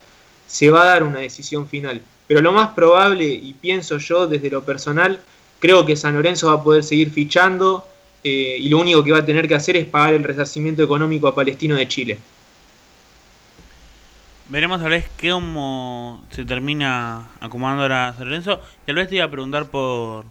se 0.54 0.70
va 0.70 0.84
a 0.84 0.86
dar 0.86 1.02
una 1.02 1.18
decisión 1.18 1.68
final. 1.68 2.00
Pero 2.28 2.40
lo 2.40 2.52
más 2.52 2.70
probable, 2.76 3.26
y 3.26 3.54
pienso 3.54 3.98
yo 3.98 4.28
desde 4.28 4.52
lo 4.52 4.64
personal, 4.64 5.20
creo 5.58 5.84
que 5.84 5.96
San 5.96 6.14
Lorenzo 6.14 6.48
va 6.48 6.62
a 6.62 6.64
poder 6.64 6.84
seguir 6.84 7.10
fichando 7.10 7.88
eh, 8.24 8.58
y 8.60 8.70
lo 8.70 8.78
único 8.78 9.04
que 9.04 9.12
va 9.12 9.18
a 9.18 9.26
tener 9.26 9.48
que 9.48 9.56
hacer 9.56 9.78
es 9.78 9.88
pagar 9.88 10.14
el 10.14 10.24
resarcimiento 10.24 10.84
económico 10.84 11.28
a 11.28 11.34
Palestino 11.34 11.76
de 11.76 11.88
Chile. 11.88 12.20
Veremos 14.48 14.80
a 14.84 14.90
ver 14.90 15.06
cómo 15.20 16.24
se 16.30 16.46
termina 16.46 17.30
acomodando 17.40 17.82
ahora 17.82 18.14
San 18.16 18.26
Lorenzo. 18.26 18.62
Tal 18.86 18.94
vez 18.94 19.10
te 19.10 19.16
iba 19.16 19.26
a 19.26 19.32
preguntar 19.32 19.66
por 19.72 20.26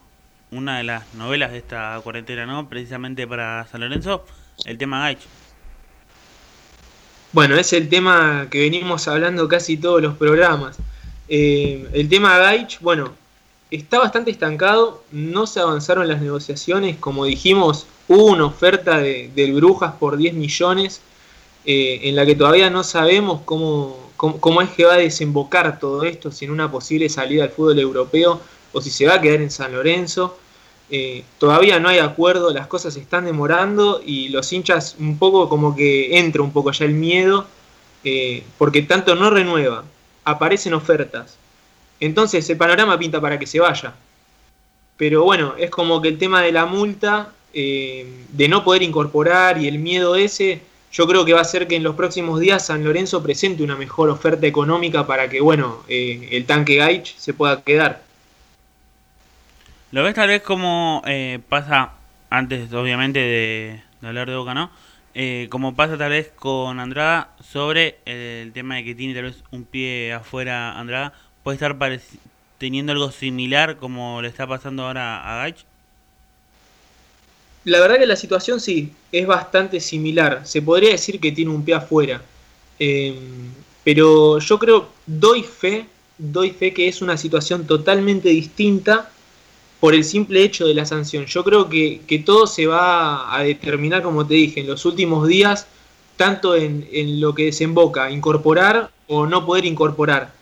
una 0.52 0.78
de 0.78 0.84
las 0.84 1.12
novelas 1.14 1.50
de 1.50 1.58
esta 1.58 2.00
cuarentena, 2.04 2.46
¿no? 2.46 2.68
Precisamente 2.68 3.26
para 3.26 3.66
San 3.66 3.80
Lorenzo, 3.80 4.24
el 4.66 4.78
tema 4.78 5.00
Gaich. 5.00 5.41
Bueno, 7.32 7.56
es 7.56 7.72
el 7.72 7.88
tema 7.88 8.48
que 8.50 8.60
venimos 8.60 9.08
hablando 9.08 9.48
casi 9.48 9.78
todos 9.78 10.02
los 10.02 10.16
programas. 10.16 10.76
Eh, 11.30 11.88
el 11.94 12.06
tema 12.10 12.36
Gaich, 12.36 12.78
bueno, 12.80 13.10
está 13.70 13.98
bastante 13.98 14.30
estancado, 14.30 15.02
no 15.12 15.46
se 15.46 15.60
avanzaron 15.60 16.06
las 16.08 16.20
negociaciones, 16.20 16.98
como 16.98 17.24
dijimos, 17.24 17.86
hubo 18.06 18.26
una 18.26 18.44
oferta 18.44 18.98
de, 18.98 19.30
del 19.34 19.54
Brujas 19.54 19.94
por 19.94 20.18
10 20.18 20.34
millones, 20.34 21.00
eh, 21.64 22.00
en 22.02 22.16
la 22.16 22.26
que 22.26 22.34
todavía 22.34 22.68
no 22.68 22.84
sabemos 22.84 23.40
cómo, 23.46 24.10
cómo, 24.18 24.60
es 24.60 24.68
que 24.68 24.84
va 24.84 24.94
a 24.94 24.98
desembocar 24.98 25.78
todo 25.78 26.04
esto, 26.04 26.30
si 26.30 26.44
en 26.44 26.50
una 26.50 26.70
posible 26.70 27.08
salida 27.08 27.44
al 27.44 27.50
fútbol 27.50 27.78
europeo 27.78 28.42
o 28.74 28.82
si 28.82 28.90
se 28.90 29.06
va 29.06 29.14
a 29.14 29.20
quedar 29.22 29.40
en 29.40 29.50
San 29.50 29.72
Lorenzo. 29.72 30.36
Eh, 30.94 31.24
todavía 31.38 31.80
no 31.80 31.88
hay 31.88 32.00
acuerdo, 32.00 32.52
las 32.52 32.66
cosas 32.66 32.92
se 32.92 33.00
están 33.00 33.24
demorando 33.24 34.02
y 34.04 34.28
los 34.28 34.52
hinchas 34.52 34.94
un 34.98 35.18
poco 35.18 35.48
como 35.48 35.74
que 35.74 36.18
entra 36.18 36.42
un 36.42 36.52
poco 36.52 36.70
ya 36.70 36.84
el 36.84 36.92
miedo, 36.92 37.46
eh, 38.04 38.44
porque 38.58 38.82
tanto 38.82 39.14
no 39.14 39.30
renueva, 39.30 39.84
aparecen 40.24 40.74
ofertas. 40.74 41.38
Entonces 41.98 42.48
el 42.50 42.58
panorama 42.58 42.98
pinta 42.98 43.22
para 43.22 43.38
que 43.38 43.46
se 43.46 43.58
vaya. 43.58 43.94
Pero 44.98 45.24
bueno, 45.24 45.54
es 45.56 45.70
como 45.70 46.02
que 46.02 46.08
el 46.08 46.18
tema 46.18 46.42
de 46.42 46.52
la 46.52 46.66
multa, 46.66 47.32
eh, 47.54 48.06
de 48.28 48.48
no 48.48 48.62
poder 48.62 48.82
incorporar 48.82 49.56
y 49.56 49.68
el 49.68 49.78
miedo 49.78 50.14
ese, 50.14 50.60
yo 50.92 51.06
creo 51.06 51.24
que 51.24 51.32
va 51.32 51.38
a 51.38 51.42
hacer 51.42 51.66
que 51.68 51.76
en 51.76 51.84
los 51.84 51.96
próximos 51.96 52.38
días 52.38 52.66
San 52.66 52.84
Lorenzo 52.84 53.22
presente 53.22 53.62
una 53.62 53.76
mejor 53.76 54.10
oferta 54.10 54.46
económica 54.46 55.06
para 55.06 55.30
que, 55.30 55.40
bueno, 55.40 55.84
el 55.88 56.44
tanque 56.44 56.76
Gaich 56.76 57.16
se 57.16 57.32
pueda 57.32 57.62
quedar. 57.62 58.11
¿Lo 59.92 60.02
ves 60.02 60.14
tal 60.14 60.28
vez 60.28 60.40
como 60.40 61.02
eh, 61.06 61.38
pasa, 61.50 61.92
antes 62.30 62.72
obviamente 62.72 63.18
de, 63.18 63.82
hablar 64.00 64.26
de 64.26 64.36
Boca, 64.36 64.54
¿no? 64.54 64.70
Eh, 65.14 65.48
como 65.50 65.76
pasa 65.76 65.98
tal 65.98 66.08
vez 66.08 66.32
con 66.34 66.80
Andrada 66.80 67.36
sobre 67.46 67.98
el 68.06 68.54
tema 68.54 68.76
de 68.76 68.84
que 68.84 68.94
tiene 68.94 69.12
tal 69.12 69.24
vez 69.24 69.44
un 69.50 69.64
pie 69.64 70.14
afuera 70.14 70.78
Andrada, 70.80 71.12
puede 71.42 71.56
estar 71.56 71.76
teniendo 72.56 72.92
algo 72.92 73.10
similar 73.10 73.76
como 73.76 74.22
le 74.22 74.28
está 74.28 74.46
pasando 74.46 74.86
ahora 74.86 75.30
a 75.30 75.42
Gaich? 75.42 75.66
La 77.64 77.78
verdad 77.78 77.98
que 77.98 78.06
la 78.06 78.16
situación 78.16 78.60
sí, 78.60 78.94
es 79.12 79.26
bastante 79.26 79.78
similar. 79.78 80.40
Se 80.44 80.62
podría 80.62 80.92
decir 80.92 81.20
que 81.20 81.32
tiene 81.32 81.50
un 81.50 81.66
pie 81.66 81.74
afuera. 81.74 82.22
Em, 82.78 83.52
pero 83.84 84.38
yo 84.38 84.58
creo, 84.58 84.88
doy 85.04 85.42
fe, 85.42 85.84
doy 86.16 86.50
fe 86.52 86.72
que 86.72 86.88
es 86.88 87.02
una 87.02 87.18
situación 87.18 87.66
totalmente 87.66 88.30
distinta 88.30 89.10
por 89.82 89.96
el 89.96 90.04
simple 90.04 90.44
hecho 90.44 90.64
de 90.64 90.74
la 90.74 90.86
sanción. 90.86 91.26
Yo 91.26 91.42
creo 91.42 91.68
que, 91.68 92.22
todo 92.24 92.46
se 92.46 92.68
va 92.68 93.34
a 93.36 93.42
determinar, 93.42 94.00
como 94.00 94.24
te 94.24 94.34
dije, 94.34 94.60
en 94.60 94.68
los 94.68 94.84
últimos 94.84 95.26
días, 95.26 95.66
tanto 96.16 96.54
en, 96.54 97.20
lo 97.20 97.34
que 97.34 97.46
desemboca, 97.46 98.08
incorporar 98.08 98.92
o 99.08 99.26
no 99.26 99.44
poder 99.44 99.64
incorporar. 99.64 100.32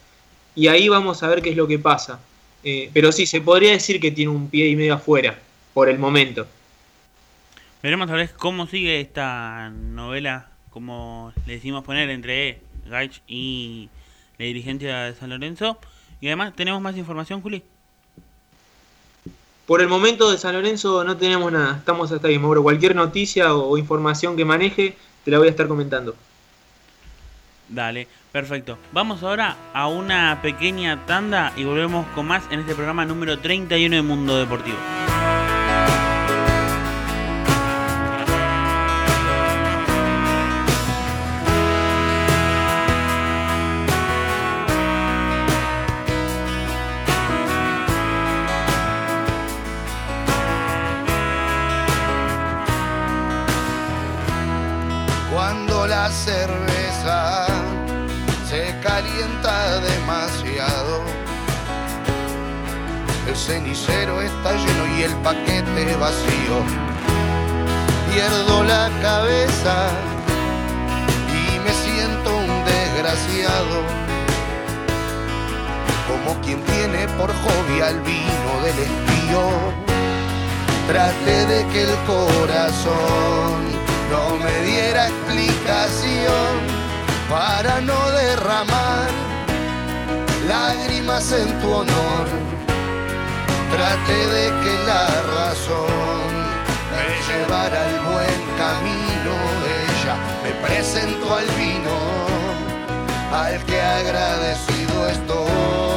Y 0.55 0.69
ahí 0.69 0.91
vamos 0.91 1.23
a 1.23 1.29
ver 1.29 1.41
qué 1.41 1.49
es 1.49 1.57
lo 1.57 1.67
que 1.67 1.79
pasa. 1.79 2.21
Eh, 2.63 2.91
pero 2.93 3.13
sí, 3.13 3.25
se 3.25 3.41
podría 3.41 3.71
decir 3.71 3.99
que 3.99 4.11
tiene 4.11 4.31
un 4.31 4.51
pie 4.51 4.69
y 4.69 4.77
medio 4.77 4.93
afuera, 4.93 5.39
por 5.73 5.89
el 5.89 5.99
momento. 5.99 6.47
Veremos 7.83 8.11
a 8.11 8.17
ver 8.17 8.35
cómo 8.35 8.67
sigue 8.67 9.01
esta 9.01 9.71
novela, 9.71 10.51
como 10.69 11.33
le 11.47 11.55
decimos 11.55 11.83
poner, 11.83 12.11
entre 12.11 12.61
Gaich 12.85 13.23
y 13.27 13.89
la 14.37 14.45
dirigencia 14.45 14.99
de 15.05 15.15
San 15.15 15.31
Lorenzo. 15.31 15.79
Y 16.21 16.27
además, 16.27 16.55
¿tenemos 16.55 16.83
más 16.83 16.99
información, 16.99 17.41
Juli? 17.41 17.63
Por 19.71 19.81
el 19.81 19.87
momento 19.87 20.33
de 20.33 20.37
San 20.37 20.53
Lorenzo 20.55 21.05
no 21.05 21.17
tenemos 21.17 21.53
nada, 21.53 21.77
estamos 21.77 22.11
hasta 22.11 22.27
ahí, 22.27 22.41
Mauro. 22.41 22.61
Cualquier 22.61 22.97
noticia 22.97 23.55
o, 23.55 23.79
información 23.79 24.37
que 24.37 24.45
maneje, 24.45 24.97
te 25.25 25.31
la 25.31 25.39
voy 25.39 25.47
a 25.47 25.51
estar 25.53 25.69
comentando. 25.69 26.17
Dale, 27.69 28.09
perfecto. 28.33 28.79
Vamos 28.91 29.23
ahora 29.23 29.57
a 29.73 29.87
una 29.87 30.43
pequeña 30.43 31.07
tanda 31.07 31.53
y 31.57 31.63
volvemos 31.63 32.05
con 32.17 32.27
más 32.27 32.43
en 32.51 32.59
este 32.59 32.75
programa 32.75 33.05
número 33.05 33.39
31 33.39 33.95
de 33.95 34.03
Mundo 34.03 34.37
Deportivo. 34.39 34.77
Cenicero 63.51 64.23
está 64.23 64.53
lleno 64.53 64.97
y 64.97 65.03
el 65.03 65.15
paquete 65.27 65.97
vacío. 65.97 66.57
Pierdo 68.09 68.63
la 68.63 68.89
cabeza 69.03 69.89
y 71.41 71.59
me 71.59 71.73
siento 71.85 72.29
un 72.37 72.53
desgraciado. 72.65 73.77
Como 76.09 76.41
quien 76.43 76.63
tiene 76.63 77.09
por 77.19 77.31
hobby 77.43 77.81
al 77.81 77.99
vino 78.03 78.53
del 78.65 78.79
espío. 78.89 79.43
Trate 80.87 81.47
de 81.53 81.67
que 81.73 81.83
el 81.89 81.97
corazón 82.07 83.57
no 84.13 84.37
me 84.45 84.55
diera 84.69 85.09
explicación 85.09 86.51
para 87.29 87.81
no 87.81 88.11
derramar 88.13 89.09
lágrimas 90.47 91.33
en 91.33 91.61
tu 91.61 91.69
honor. 91.73 92.50
Trate 93.71 94.27
de 94.35 94.47
que 94.63 94.75
la 94.87 95.07
razón 95.37 96.31
me 96.91 97.07
llevara 97.27 97.85
al 97.87 98.01
buen 98.13 98.41
camino. 98.59 99.33
Ella 99.87 100.17
me 100.43 100.53
presentó 100.67 101.37
al 101.37 101.47
vino, 101.57 101.97
al 103.33 103.65
que 103.65 103.81
agradecido 103.81 105.09
estoy. 105.09 105.90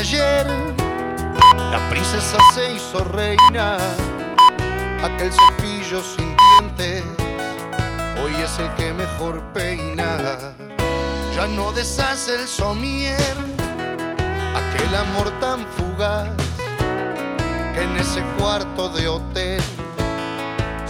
Ayer 0.00 0.46
la 1.70 1.90
princesa 1.90 2.38
se 2.54 2.72
hizo 2.72 3.04
reina, 3.04 3.76
aquel 5.04 5.30
cepillo 5.30 6.00
sin 6.02 6.34
dientes 6.36 7.04
hoy 8.22 8.32
es 8.42 8.58
el 8.58 8.74
que 8.76 8.94
mejor 8.94 9.42
peina. 9.52 10.16
Ya 11.36 11.46
no 11.48 11.70
deshace 11.72 12.34
el 12.34 12.48
somier, 12.48 13.36
aquel 14.60 14.94
amor 14.96 15.30
tan 15.38 15.66
fugaz 15.76 16.30
que 17.74 17.82
en 17.82 17.96
ese 17.98 18.22
cuarto 18.38 18.88
de 18.88 19.06
hotel 19.06 19.62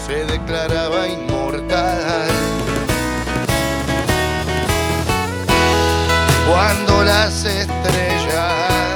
se 0.07 0.25
declaraba 0.25 1.09
inmortal. 1.09 2.29
Cuando 6.49 7.03
las 7.03 7.44
estrellas 7.44 8.89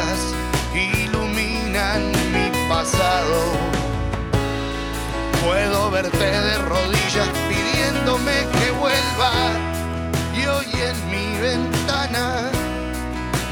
Puedo 5.43 5.91
verte 5.91 6.19
de 6.19 6.59
rodillas 6.59 7.29
pidiéndome 7.49 8.47
que 8.59 8.71
vuelva. 8.73 9.33
Y 10.37 10.45
hoy 10.45 10.67
en 10.91 11.11
mi 11.11 11.41
ventana 11.41 12.51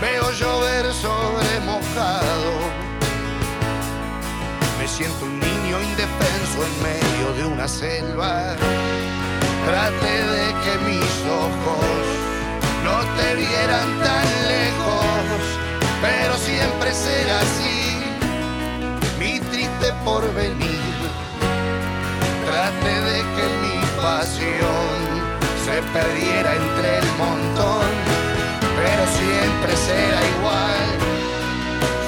veo 0.02 0.30
llover 0.32 0.92
sobre 0.92 1.60
mojado. 1.64 2.52
Me 4.78 4.86
siento 4.86 5.24
un 5.24 5.40
niño 5.40 5.80
indefenso 5.80 6.58
en 6.66 6.82
medio 6.82 7.32
de 7.32 7.44
una 7.54 7.66
selva. 7.66 8.54
Trate 9.64 10.14
de 10.34 10.46
que 10.62 10.78
mis 10.90 11.14
ojos 11.46 12.04
no 12.84 12.98
te 13.16 13.34
vieran 13.36 13.88
tan 14.02 14.26
lejos, 14.52 15.40
pero 16.02 16.36
siempre 16.36 16.92
será 16.92 17.40
así. 17.40 17.71
Por 20.04 20.34
venir, 20.34 20.80
Traté 22.44 22.94
de 23.10 23.18
que 23.34 23.44
mi 23.62 23.78
pasión 24.02 24.96
se 25.64 25.80
perdiera 25.92 26.54
entre 26.54 26.98
el 26.98 27.06
montón, 27.16 27.86
pero 28.76 29.02
siempre 29.20 29.76
será 29.76 30.20
igual, 30.36 30.86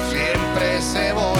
siempre 0.09 0.81
se 0.81 1.13
volverá. 1.13 1.34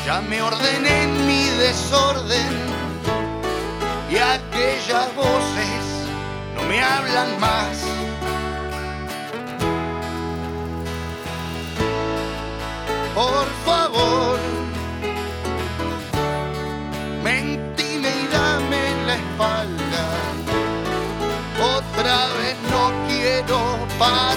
Ya 0.09 0.23
me 0.23 0.41
ordené 0.41 1.03
en 1.03 1.27
mi 1.27 1.45
desorden 1.65 2.51
y 4.11 4.17
aquellas 4.17 5.15
voces 5.15 5.83
no 6.55 6.63
me 6.63 6.83
hablan 6.83 7.39
más. 7.39 7.77
Por 13.15 13.47
favor, 13.67 14.39
mentime 17.23 18.09
y 18.09 18.27
dame 18.33 18.83
la 19.09 19.15
espalda. 19.23 20.05
Otra 21.77 22.19
vez 22.39 22.57
no 22.73 22.83
quiero 23.09 23.59
patinar. 23.99 24.28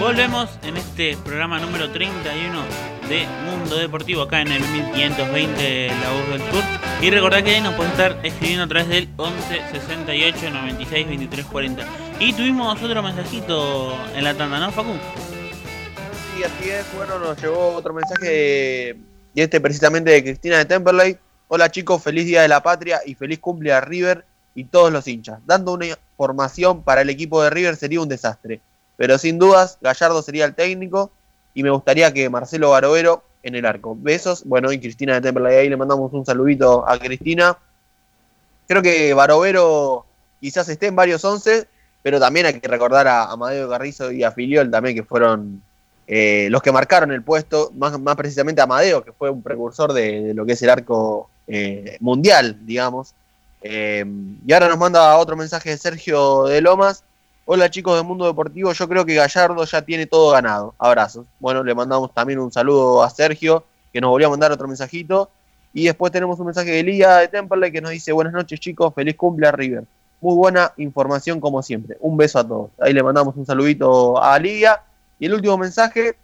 Volvemos 0.00 0.50
en 0.64 0.78
este 0.78 1.16
programa 1.18 1.60
número 1.60 1.92
31 1.92 2.83
de 3.08 3.26
Mundo 3.44 3.76
Deportivo 3.76 4.22
acá 4.22 4.40
en 4.40 4.48
el 4.48 4.60
1520 4.60 5.62
de 5.62 5.88
La 5.88 6.10
Voz 6.10 6.28
del 6.28 6.50
Sur. 6.50 6.62
Y 7.02 7.10
recordad 7.10 7.42
que 7.42 7.60
nos 7.60 7.74
pueden 7.74 7.92
estar 7.92 8.18
escribiendo 8.24 8.64
a 8.64 8.68
través 8.68 8.88
del 8.88 9.08
11 9.16 9.62
68 9.72 10.50
96 10.50 11.08
23 11.08 11.46
40. 11.46 11.84
Y 12.18 12.32
tuvimos 12.32 12.82
otro 12.82 13.02
mensajito 13.02 13.94
en 14.14 14.24
la 14.24 14.34
tanda, 14.34 14.58
¿no, 14.58 14.72
Facu? 14.72 14.92
Sí, 16.34 16.44
así 16.44 16.70
es. 16.70 16.86
Bueno, 16.96 17.18
nos 17.18 17.40
llegó 17.40 17.74
otro 17.74 17.92
mensaje 17.92 18.96
y 19.34 19.40
este 19.40 19.60
precisamente 19.60 20.10
de 20.10 20.22
Cristina 20.22 20.58
de 20.58 20.64
Temperley. 20.64 21.18
Hola 21.48 21.70
chicos, 21.70 22.02
feliz 22.02 22.24
Día 22.24 22.42
de 22.42 22.48
la 22.48 22.62
Patria 22.62 23.00
y 23.04 23.14
feliz 23.14 23.38
cumple 23.38 23.72
a 23.72 23.80
River 23.80 24.24
y 24.54 24.64
todos 24.64 24.90
los 24.90 25.06
hinchas. 25.06 25.40
Dando 25.44 25.72
una 25.72 25.86
formación 26.16 26.82
para 26.82 27.02
el 27.02 27.10
equipo 27.10 27.42
de 27.42 27.50
River 27.50 27.76
sería 27.76 28.00
un 28.00 28.08
desastre. 28.08 28.60
Pero 28.96 29.18
sin 29.18 29.38
dudas, 29.38 29.78
Gallardo 29.82 30.22
sería 30.22 30.44
el 30.46 30.54
técnico 30.54 31.10
y 31.54 31.62
me 31.62 31.70
gustaría 31.70 32.12
que 32.12 32.28
Marcelo 32.28 32.70
Barovero 32.70 33.22
en 33.42 33.54
el 33.54 33.64
arco. 33.64 33.96
Besos. 33.98 34.44
Bueno, 34.44 34.72
y 34.72 34.80
Cristina 34.80 35.14
de 35.14 35.20
Temple, 35.20 35.56
ahí 35.56 35.68
le 35.68 35.76
mandamos 35.76 36.12
un 36.12 36.26
saludito 36.26 36.88
a 36.88 36.98
Cristina. 36.98 37.56
Creo 38.66 38.82
que 38.82 39.14
Barovero 39.14 40.04
quizás 40.40 40.68
esté 40.68 40.88
en 40.88 40.96
varios 40.96 41.24
once, 41.24 41.66
pero 42.02 42.18
también 42.18 42.46
hay 42.46 42.60
que 42.60 42.68
recordar 42.68 43.06
a 43.06 43.30
Amadeo 43.30 43.68
Carrizo 43.68 44.10
y 44.10 44.24
a 44.24 44.32
Filiol 44.32 44.70
también, 44.70 44.96
que 44.96 45.04
fueron 45.04 45.62
eh, 46.06 46.48
los 46.50 46.60
que 46.60 46.72
marcaron 46.72 47.12
el 47.12 47.22
puesto, 47.22 47.70
más, 47.74 47.98
más 47.98 48.16
precisamente 48.16 48.60
Amadeo, 48.60 49.04
que 49.04 49.12
fue 49.12 49.30
un 49.30 49.42
precursor 49.42 49.92
de, 49.92 50.22
de 50.22 50.34
lo 50.34 50.44
que 50.44 50.52
es 50.52 50.62
el 50.62 50.70
arco 50.70 51.30
eh, 51.46 51.96
mundial, 52.00 52.58
digamos. 52.64 53.14
Eh, 53.62 54.04
y 54.46 54.52
ahora 54.52 54.68
nos 54.68 54.78
manda 54.78 55.16
otro 55.16 55.36
mensaje 55.36 55.70
de 55.70 55.78
Sergio 55.78 56.44
de 56.44 56.60
Lomas. 56.60 57.04
Hola 57.46 57.70
chicos 57.70 57.96
del 57.96 58.06
Mundo 58.06 58.24
Deportivo, 58.26 58.72
yo 58.72 58.88
creo 58.88 59.04
que 59.04 59.14
Gallardo 59.14 59.64
ya 59.64 59.82
tiene 59.82 60.06
todo 60.06 60.32
ganado. 60.32 60.74
Abrazos. 60.78 61.26
Bueno, 61.38 61.62
le 61.62 61.74
mandamos 61.74 62.12
también 62.14 62.38
un 62.38 62.50
saludo 62.50 63.02
a 63.02 63.10
Sergio, 63.10 63.64
que 63.92 64.00
nos 64.00 64.10
volvió 64.10 64.28
a 64.28 64.30
mandar 64.30 64.50
otro 64.52 64.66
mensajito. 64.66 65.28
Y 65.74 65.84
después 65.84 66.10
tenemos 66.12 66.38
un 66.38 66.46
mensaje 66.46 66.70
de 66.70 66.82
Lía 66.82 67.16
de 67.16 67.28
Temperley 67.28 67.70
que 67.70 67.80
nos 67.82 67.90
dice, 67.90 68.12
buenas 68.12 68.32
noches 68.32 68.60
chicos, 68.60 68.94
feliz 68.94 69.16
cumple 69.16 69.46
a 69.46 69.52
River. 69.52 69.84
Muy 70.20 70.36
buena 70.36 70.72
información 70.78 71.38
como 71.40 71.62
siempre. 71.62 71.98
Un 72.00 72.16
beso 72.16 72.38
a 72.38 72.48
todos. 72.48 72.70
Ahí 72.80 72.94
le 72.94 73.02
mandamos 73.02 73.36
un 73.36 73.44
saludito 73.44 74.22
a 74.22 74.38
Lía. 74.38 74.80
Y 75.18 75.26
el 75.26 75.34
último 75.34 75.58
mensaje, 75.58 76.16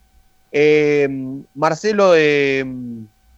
eh, 0.53 1.07
Marcelo 1.55 2.13
de, 2.13 2.65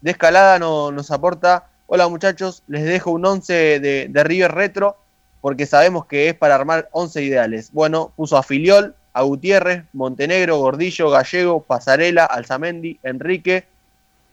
de 0.00 0.10
Escalada 0.10 0.58
no- 0.60 0.92
nos 0.92 1.10
aporta, 1.10 1.66
hola 1.86 2.06
muchachos, 2.08 2.62
les 2.68 2.84
dejo 2.84 3.10
un 3.10 3.26
11 3.26 3.80
de, 3.80 4.06
de 4.08 4.24
River 4.24 4.52
Retro 4.52 4.96
porque 5.42 5.66
sabemos 5.66 6.06
que 6.06 6.28
es 6.28 6.34
para 6.34 6.54
armar 6.54 6.88
11 6.92 7.22
ideales. 7.22 7.70
Bueno, 7.72 8.12
puso 8.16 8.38
a 8.38 8.42
Filiol, 8.42 8.94
a 9.12 9.22
Gutiérrez, 9.22 9.84
Montenegro, 9.92 10.56
Gordillo, 10.56 11.10
Gallego, 11.10 11.60
Pasarela, 11.62 12.24
Alzamendi, 12.24 12.98
Enrique, 13.02 13.64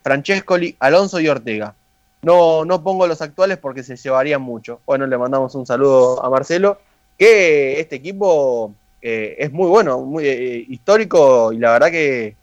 Francescoli, 0.04 0.78
Alonso 0.80 1.20
y 1.20 1.28
Ortega. 1.28 1.76
No, 2.22 2.64
no 2.64 2.84
pongo 2.84 3.08
los 3.08 3.22
actuales 3.22 3.58
porque 3.58 3.84
se 3.84 3.98
llevarían 3.98 4.42
mucho. 4.42 4.80
Bueno, 4.86 5.08
le 5.08 5.18
mandamos 5.18 5.56
un 5.56 5.66
saludo 5.66 6.24
a 6.24 6.30
Marcelo, 6.30 6.80
que 7.18 7.80
este 7.80 7.96
equipo 7.96 8.74
eh, 9.02 9.36
es 9.40 9.52
muy 9.52 9.68
bueno, 9.68 10.00
muy 10.02 10.28
eh, 10.28 10.66
histórico 10.68 11.52
y 11.52 11.58
la 11.58 11.72
verdad 11.72 11.90
que, 11.90 12.36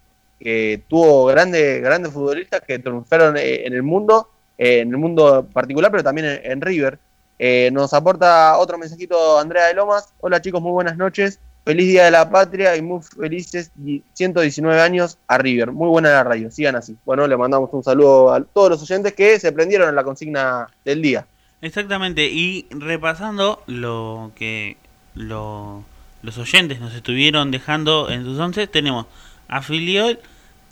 tuvo 0.88 1.26
grandes, 1.26 1.80
grandes 1.82 2.12
futbolistas 2.12 2.60
que 2.62 2.78
triunfaron 2.78 3.36
eh, 3.36 3.66
en 3.66 3.72
el 3.72 3.82
mundo, 3.82 4.28
eh, 4.58 4.80
en 4.80 4.90
el 4.90 4.96
mundo 4.96 5.46
particular, 5.52 5.90
pero 5.90 6.02
también 6.02 6.40
en 6.42 6.60
River. 6.60 6.98
Eh, 7.38 7.70
nos 7.72 7.92
aporta 7.92 8.56
otro 8.58 8.78
mensajito 8.78 9.38
Andrea 9.38 9.66
de 9.66 9.74
Lomas. 9.74 10.12
Hola 10.20 10.40
chicos, 10.40 10.62
muy 10.62 10.72
buenas 10.72 10.96
noches. 10.96 11.38
Feliz 11.64 11.88
Día 11.88 12.04
de 12.04 12.10
la 12.12 12.30
Patria 12.30 12.76
y 12.76 12.82
muy 12.82 13.02
felices 13.02 13.72
di- 13.74 14.02
119 14.14 14.80
años 14.80 15.18
a 15.26 15.36
River. 15.38 15.72
Muy 15.72 15.88
buena 15.88 16.10
la 16.10 16.22
radio, 16.24 16.50
sigan 16.50 16.76
así. 16.76 16.96
Bueno, 17.04 17.26
le 17.26 17.36
mandamos 17.36 17.70
un 17.72 17.82
saludo 17.82 18.32
a 18.32 18.40
todos 18.42 18.70
los 18.70 18.82
oyentes 18.82 19.14
que 19.14 19.40
se 19.40 19.50
prendieron 19.52 19.88
en 19.88 19.96
la 19.96 20.04
consigna 20.04 20.68
del 20.84 21.02
día. 21.02 21.26
Exactamente, 21.62 22.26
y 22.26 22.66
repasando 22.70 23.62
lo 23.66 24.30
que 24.36 24.76
lo- 25.14 25.82
los 26.22 26.38
oyentes 26.38 26.78
nos 26.80 26.94
estuvieron 26.94 27.50
dejando 27.50 28.10
en 28.10 28.24
sus 28.24 28.38
once, 28.38 28.66
tenemos 28.68 29.06
a 29.48 29.60
Filiol, 29.62 30.20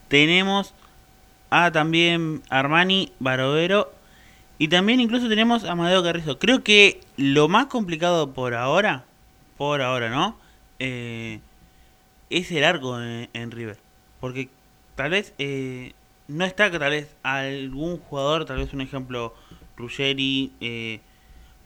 tenemos 0.08 0.74
a 1.50 1.72
también 1.72 2.42
Armani 2.50 3.12
Barovero 3.18 3.92
y 4.58 4.68
también 4.68 5.00
incluso 5.00 5.28
tenemos 5.28 5.64
a 5.64 5.72
Amadeo 5.72 6.02
Carrizo. 6.02 6.38
Creo 6.38 6.62
que 6.62 7.00
lo 7.16 7.48
más 7.48 7.66
complicado 7.66 8.32
por 8.32 8.54
ahora, 8.54 9.04
por 9.56 9.82
ahora, 9.82 10.10
¿no? 10.10 10.38
Eh, 10.78 11.40
es 12.30 12.50
el 12.52 12.64
arco 12.64 13.00
en, 13.00 13.50
River. 13.50 13.78
Porque 14.20 14.48
tal 14.94 15.10
vez 15.10 15.34
eh, 15.38 15.92
no 16.28 16.44
está 16.44 16.70
tal 16.70 16.90
vez 16.90 17.14
algún 17.22 17.98
jugador, 17.98 18.44
tal 18.44 18.58
vez 18.58 18.72
un 18.72 18.80
ejemplo, 18.80 19.34
Ruggeri, 19.76 20.52
eh, 20.60 21.00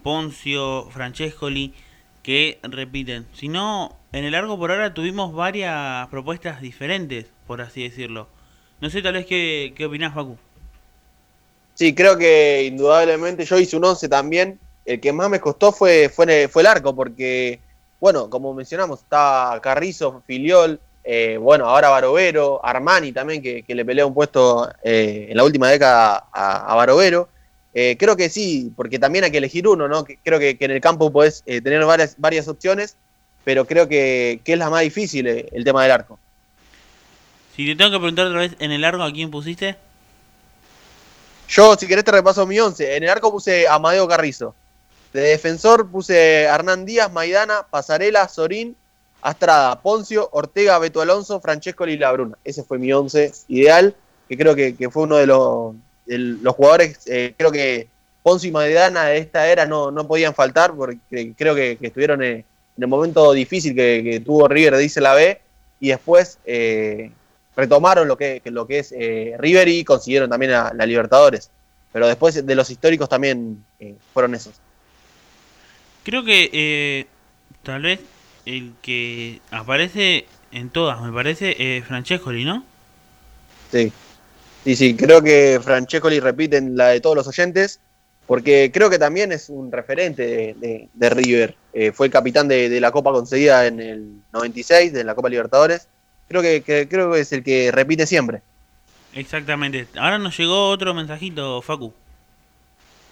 Poncio, 0.02 0.88
Francescoli, 0.90 1.74
que 2.22 2.58
repiten. 2.62 3.26
Si 3.32 3.48
no, 3.48 3.96
en 4.12 4.24
el 4.24 4.34
arco 4.34 4.58
por 4.58 4.70
ahora 4.70 4.94
tuvimos 4.94 5.34
varias 5.34 6.08
propuestas 6.08 6.62
diferentes, 6.62 7.30
por 7.46 7.60
así 7.60 7.82
decirlo. 7.82 8.28
No 8.80 8.90
sé 8.90 9.02
tal 9.02 9.14
vez 9.14 9.26
qué, 9.26 9.74
qué 9.76 9.86
opinás, 9.86 10.14
Facu. 10.14 10.38
Sí, 11.78 11.94
creo 11.94 12.18
que 12.18 12.64
indudablemente 12.64 13.44
yo 13.44 13.56
hice 13.56 13.76
un 13.76 13.84
11 13.84 14.08
también. 14.08 14.58
El 14.84 14.98
que 14.98 15.12
más 15.12 15.30
me 15.30 15.38
costó 15.38 15.70
fue, 15.70 16.08
fue, 16.08 16.48
el 16.52 16.66
arco, 16.66 16.92
porque, 16.92 17.60
bueno, 18.00 18.28
como 18.28 18.52
mencionamos, 18.52 19.02
está 19.02 19.60
Carrizo, 19.62 20.24
Filiol, 20.26 20.80
eh, 21.04 21.36
bueno, 21.40 21.66
ahora 21.66 21.90
Barovero, 21.90 22.60
Armani 22.64 23.12
también, 23.12 23.40
que, 23.40 23.62
que 23.62 23.76
le 23.76 23.84
pelea 23.84 24.06
un 24.06 24.12
puesto 24.12 24.68
eh, 24.82 25.28
en 25.30 25.36
la 25.36 25.44
última 25.44 25.68
década 25.68 26.24
a, 26.32 26.72
a 26.72 26.74
Barovero. 26.74 27.28
Eh, 27.72 27.96
creo 27.96 28.16
que 28.16 28.28
sí, 28.28 28.72
porque 28.74 28.98
también 28.98 29.22
hay 29.22 29.30
que 29.30 29.38
elegir 29.38 29.68
uno, 29.68 29.86
¿no? 29.86 30.04
Creo 30.24 30.40
que, 30.40 30.56
en 30.58 30.70
el 30.72 30.80
campo 30.80 31.12
podés 31.12 31.44
tener 31.44 31.84
varias, 31.84 32.16
varias 32.18 32.48
opciones, 32.48 32.96
pero 33.44 33.66
creo 33.66 33.86
que, 33.86 34.40
es 34.44 34.58
la 34.58 34.68
más 34.68 34.82
difícil 34.82 35.28
el 35.28 35.62
tema 35.62 35.84
del 35.84 35.92
arco. 35.92 36.18
Si 37.54 37.66
te 37.66 37.76
tengo 37.76 37.92
que 37.92 37.98
preguntar 37.98 38.26
otra 38.26 38.40
vez 38.40 38.56
en 38.58 38.72
el 38.72 38.84
arco 38.84 39.04
a 39.04 39.12
quién 39.12 39.30
pusiste, 39.30 39.76
Yo, 41.48 41.74
si 41.76 41.86
querés, 41.86 42.04
te 42.04 42.12
repaso 42.12 42.46
mi 42.46 42.60
11. 42.60 42.96
En 42.96 43.02
el 43.04 43.08
arco 43.08 43.32
puse 43.32 43.66
Amadeo 43.66 44.06
Carrizo. 44.06 44.54
De 45.12 45.22
defensor 45.22 45.90
puse 45.90 46.42
Hernán 46.42 46.84
Díaz, 46.84 47.10
Maidana, 47.10 47.66
Pasarela, 47.70 48.28
Sorín, 48.28 48.76
Astrada, 49.22 49.80
Poncio, 49.80 50.28
Ortega, 50.32 50.78
Beto 50.78 51.00
Alonso, 51.00 51.40
Francesco 51.40 51.86
y 51.86 51.96
Labruna. 51.96 52.36
Ese 52.44 52.62
fue 52.62 52.78
mi 52.78 52.92
11 52.92 53.32
ideal, 53.48 53.94
que 54.28 54.36
creo 54.36 54.54
que, 54.54 54.76
que 54.76 54.90
fue 54.90 55.04
uno 55.04 55.16
de 55.16 55.26
los, 55.26 55.74
los 56.06 56.54
jugadores, 56.54 57.00
eh, 57.06 57.32
creo 57.36 57.50
que 57.50 57.88
Poncio 58.22 58.50
y 58.50 58.52
Maidana 58.52 59.06
de 59.06 59.18
esta 59.18 59.48
era 59.48 59.64
no, 59.64 59.90
no 59.90 60.06
podían 60.06 60.34
faltar, 60.34 60.74
porque 60.74 61.32
creo 61.34 61.54
que, 61.54 61.78
estuvieron 61.80 62.22
en, 62.22 62.44
el 62.76 62.86
momento 62.86 63.32
difícil 63.32 63.74
que, 63.74 64.02
que 64.04 64.20
tuvo 64.20 64.46
River, 64.46 64.76
dice 64.76 65.00
la 65.00 65.14
B, 65.14 65.40
y 65.80 65.88
después 65.88 66.38
eh, 66.44 67.10
retomaron 67.58 68.06
lo 68.06 68.16
que, 68.16 68.40
lo 68.44 68.66
que 68.68 68.78
es 68.78 68.92
eh, 68.96 69.34
River 69.36 69.66
y 69.68 69.82
consiguieron 69.84 70.30
también 70.30 70.52
la, 70.52 70.72
la 70.74 70.86
Libertadores. 70.86 71.50
Pero 71.92 72.06
después 72.06 72.46
de 72.46 72.54
los 72.54 72.70
históricos 72.70 73.08
también 73.08 73.64
eh, 73.80 73.96
fueron 74.14 74.34
esos. 74.36 74.54
creo 76.04 76.24
que 76.24 76.48
eh, 76.52 77.06
tal 77.64 77.82
vez 77.82 77.98
el 78.46 78.72
que 78.80 79.40
aparece 79.50 80.26
en 80.52 80.70
todas, 80.70 81.00
me 81.02 81.12
parece, 81.12 81.82
Francescoli, 81.86 82.44
¿no? 82.44 82.64
Sí. 83.72 83.92
Sí, 84.64 84.76
sí, 84.76 84.94
creo 84.96 85.20
que 85.22 85.60
Francescoli 85.62 86.20
repiten 86.20 86.76
la 86.76 86.88
de 86.88 87.00
todos 87.00 87.16
los 87.16 87.26
oyentes, 87.26 87.80
porque 88.26 88.70
creo 88.72 88.88
que 88.90 88.98
también 88.98 89.32
es 89.32 89.48
un 89.48 89.72
referente 89.72 90.22
de, 90.26 90.54
de- 90.54 90.88
de 90.92 91.10
River. 91.10 91.54
Fue 91.92 92.06
el 92.06 92.12
capitán 92.12 92.48
de, 92.48 92.68
de 92.68 92.80
la 92.80 92.90
Copa 92.90 93.12
concedida 93.12 93.66
en 93.66 93.80
el 93.80 94.12
96, 94.32 94.92
de 94.92 95.04
la 95.04 95.14
Copa 95.14 95.28
Libertadores. 95.28 95.88
Creo 96.28 96.42
que, 96.42 96.62
que- 96.62 96.88
creo 96.88 97.12
que 97.12 97.20
es 97.20 97.32
el 97.32 97.42
que 97.42 97.70
repite 97.72 98.06
siempre. 98.06 98.42
Exactamente. 99.14 99.86
Ahora 99.98 100.18
nos 100.18 100.36
llegó 100.36 100.68
otro 100.68 100.94
mensajito, 100.94 101.60
Facu. 101.62 101.92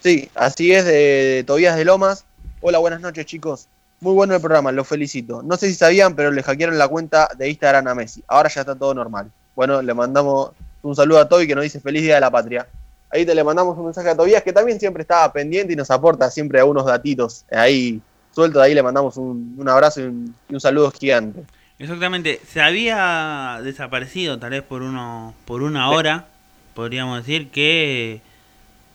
Sí, 0.01 0.29
así 0.35 0.71
es, 0.73 0.85
de, 0.85 0.91
de 0.93 1.43
Tobías 1.43 1.75
de 1.75 1.85
Lomas. 1.85 2.23
Hola, 2.61 2.77
buenas 2.77 3.01
noches, 3.01 3.25
chicos. 3.25 3.67
Muy 3.99 4.13
bueno 4.13 4.35
el 4.35 4.41
programa, 4.41 4.71
los 4.71 4.87
felicito. 4.87 5.41
No 5.41 5.57
sé 5.57 5.67
si 5.69 5.73
sabían, 5.75 6.15
pero 6.15 6.31
le 6.31 6.43
hackearon 6.43 6.77
la 6.77 6.87
cuenta 6.87 7.27
de 7.35 7.49
Instagram 7.49 7.87
a 7.87 7.95
Messi. 7.95 8.23
Ahora 8.27 8.47
ya 8.49 8.61
está 8.61 8.75
todo 8.75 8.93
normal. 8.93 9.31
Bueno, 9.55 9.81
le 9.81 9.93
mandamos 9.93 10.51
un 10.83 10.95
saludo 10.95 11.19
a 11.19 11.27
Toby 11.27 11.47
que 11.47 11.55
nos 11.55 11.63
dice 11.63 11.79
feliz 11.79 12.03
día 12.03 12.15
de 12.15 12.21
la 12.21 12.29
patria. 12.29 12.67
Ahí 13.09 13.25
te 13.25 13.33
le 13.33 13.43
mandamos 13.43 13.75
un 13.77 13.85
mensaje 13.85 14.09
a 14.09 14.15
Tobías 14.15 14.43
que 14.43 14.53
también 14.53 14.79
siempre 14.79 15.01
estaba 15.01 15.33
pendiente 15.33 15.73
y 15.73 15.75
nos 15.75 15.89
aporta 15.89 16.29
siempre 16.29 16.59
algunos 16.59 16.85
datitos 16.85 17.43
ahí 17.51 17.99
sueltos. 18.35 18.61
Ahí 18.61 18.75
le 18.75 18.83
mandamos 18.83 19.17
un, 19.17 19.55
un 19.57 19.67
abrazo 19.67 20.01
y 20.01 20.03
un, 20.03 20.35
y 20.47 20.53
un 20.53 20.61
saludo 20.61 20.91
gigante. 20.91 21.41
Exactamente. 21.79 22.41
Se 22.47 22.61
había 22.61 23.59
desaparecido 23.63 24.39
tal 24.39 24.51
vez 24.51 24.63
por 24.63 24.81
uno, 24.81 25.35
por 25.45 25.61
una 25.61 25.89
hora, 25.91 26.27
podríamos 26.73 27.19
decir 27.25 27.49
que 27.49 28.21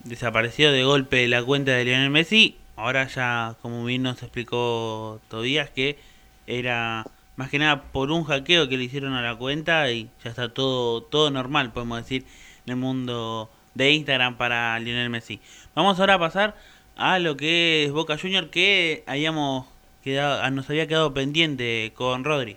desapareció 0.05 0.73
de 0.73 0.83
golpe 0.83 1.29
la 1.29 1.45
cuenta 1.45 1.73
de 1.73 1.85
Lionel 1.85 2.11
Messi. 2.11 2.57
Ahora 2.75 3.07
ya, 3.07 3.55
como 3.63 3.85
bien 3.85 4.03
nos 4.03 4.23
explicó 4.23 5.21
Tobías, 5.29 5.71
que 5.71 5.97
era 6.49 7.07
más 7.37 7.51
que 7.51 7.59
nada 7.61 7.85
por 7.93 8.11
un 8.11 8.25
hackeo 8.25 8.69
que 8.69 8.77
le 8.77 8.85
hicieron 8.85 9.15
a 9.15 9.23
la 9.23 9.37
cuenta 9.37 9.91
y 9.93 10.11
ya 10.25 10.31
está 10.31 10.49
todo, 10.53 11.03
todo 11.03 11.31
normal, 11.31 11.73
podemos 11.73 11.99
decir, 11.99 12.27
en 12.67 12.73
el 12.73 12.77
mundo 12.77 13.49
de 13.75 13.93
Instagram 13.93 14.37
para 14.37 14.79
Lionel 14.81 15.09
Messi. 15.11 15.41
Vamos 15.77 16.01
ahora 16.01 16.15
a 16.15 16.19
pasar 16.19 16.57
a 16.97 17.21
lo 17.21 17.37
que 17.37 17.85
es 17.85 17.93
Boca 17.93 18.19
Junior, 18.19 18.51
que 18.51 19.05
habíamos 19.07 19.67
quedado, 20.03 20.51
nos 20.51 20.69
había 20.69 20.89
quedado 20.89 21.15
pendiente 21.15 21.93
con 21.95 22.25
Rodri. 22.25 22.57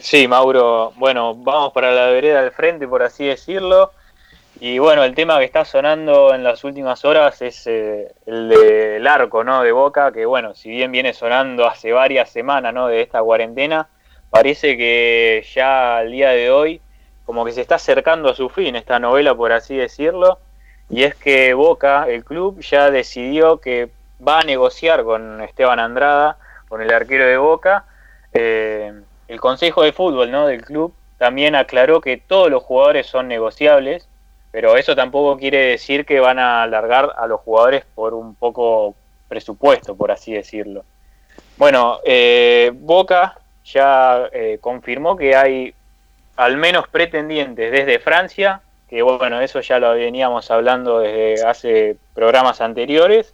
Sí, 0.00 0.26
Mauro, 0.26 0.92
bueno, 0.96 1.34
vamos 1.36 1.72
para 1.72 1.92
la 1.92 2.06
vereda 2.06 2.42
del 2.42 2.50
frente, 2.50 2.88
por 2.88 3.02
así 3.02 3.26
decirlo. 3.26 3.92
Y 4.60 4.78
bueno, 4.78 5.04
el 5.04 5.14
tema 5.14 5.38
que 5.38 5.44
está 5.44 5.64
sonando 5.64 6.34
en 6.34 6.42
las 6.42 6.64
últimas 6.64 7.04
horas 7.04 7.40
es 7.42 7.66
eh, 7.66 8.12
el 8.26 8.48
del 8.48 9.06
arco, 9.06 9.44
¿no? 9.44 9.62
De 9.62 9.72
Boca, 9.72 10.10
que 10.12 10.26
bueno, 10.26 10.54
si 10.54 10.70
bien 10.70 10.90
viene 10.90 11.12
sonando 11.12 11.66
hace 11.66 11.92
varias 11.92 12.30
semanas, 12.30 12.74
¿no? 12.74 12.88
De 12.88 13.02
esta 13.02 13.22
cuarentena, 13.22 13.88
parece 14.30 14.76
que 14.76 15.46
ya 15.54 15.98
al 15.98 16.10
día 16.10 16.30
de 16.30 16.50
hoy 16.50 16.80
como 17.24 17.44
que 17.44 17.52
se 17.52 17.60
está 17.60 17.76
acercando 17.76 18.28
a 18.30 18.34
su 18.34 18.48
fin 18.48 18.76
esta 18.76 18.98
novela, 18.98 19.34
por 19.34 19.52
así 19.52 19.76
decirlo, 19.76 20.38
y 20.90 21.04
es 21.04 21.14
que 21.14 21.54
Boca, 21.54 22.06
el 22.08 22.24
club, 22.24 22.60
ya 22.60 22.90
decidió 22.90 23.58
que 23.58 23.90
va 24.26 24.40
a 24.40 24.44
negociar 24.44 25.04
con 25.04 25.40
Esteban 25.40 25.78
Andrada, 25.78 26.36
con 26.68 26.82
el 26.82 26.92
arquero 26.92 27.26
de 27.26 27.36
Boca. 27.36 27.84
Eh, 28.32 28.92
el 29.28 29.40
Consejo 29.40 29.82
de 29.82 29.92
Fútbol 29.92 30.30
¿no? 30.30 30.46
del 30.46 30.62
club 30.62 30.94
también 31.18 31.54
aclaró 31.54 32.00
que 32.00 32.16
todos 32.16 32.50
los 32.50 32.62
jugadores 32.62 33.06
son 33.06 33.28
negociables, 33.28 34.08
pero 34.50 34.76
eso 34.76 34.94
tampoco 34.94 35.38
quiere 35.38 35.58
decir 35.66 36.04
que 36.04 36.20
van 36.20 36.38
a 36.38 36.62
alargar 36.62 37.12
a 37.16 37.26
los 37.26 37.40
jugadores 37.40 37.84
por 37.94 38.14
un 38.14 38.34
poco 38.34 38.94
presupuesto, 39.28 39.96
por 39.96 40.10
así 40.10 40.32
decirlo. 40.32 40.84
Bueno, 41.56 42.00
eh, 42.04 42.72
Boca 42.74 43.38
ya 43.64 44.28
eh, 44.32 44.58
confirmó 44.60 45.16
que 45.16 45.34
hay 45.34 45.74
al 46.36 46.56
menos 46.56 46.88
pretendientes 46.88 47.70
desde 47.70 47.98
Francia, 47.98 48.60
que 48.88 49.02
bueno, 49.02 49.40
eso 49.40 49.60
ya 49.60 49.78
lo 49.78 49.94
veníamos 49.94 50.50
hablando 50.50 50.98
desde 50.98 51.46
hace 51.46 51.96
programas 52.12 52.60
anteriores, 52.60 53.32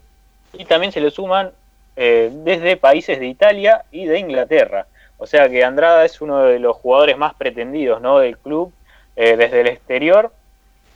y 0.52 0.64
también 0.64 0.92
se 0.92 1.00
le 1.00 1.10
suman 1.10 1.50
eh, 1.96 2.30
desde 2.32 2.76
países 2.76 3.18
de 3.18 3.26
Italia 3.26 3.84
y 3.90 4.06
de 4.06 4.18
Inglaterra. 4.18 4.86
O 5.20 5.26
sea 5.26 5.48
que 5.48 5.62
Andrada 5.62 6.04
es 6.04 6.20
uno 6.20 6.42
de 6.42 6.58
los 6.58 6.76
jugadores 6.76 7.16
más 7.16 7.34
pretendidos 7.34 8.00
¿no? 8.00 8.18
del 8.18 8.36
club 8.36 8.72
desde 9.14 9.60
el 9.60 9.66
exterior 9.68 10.32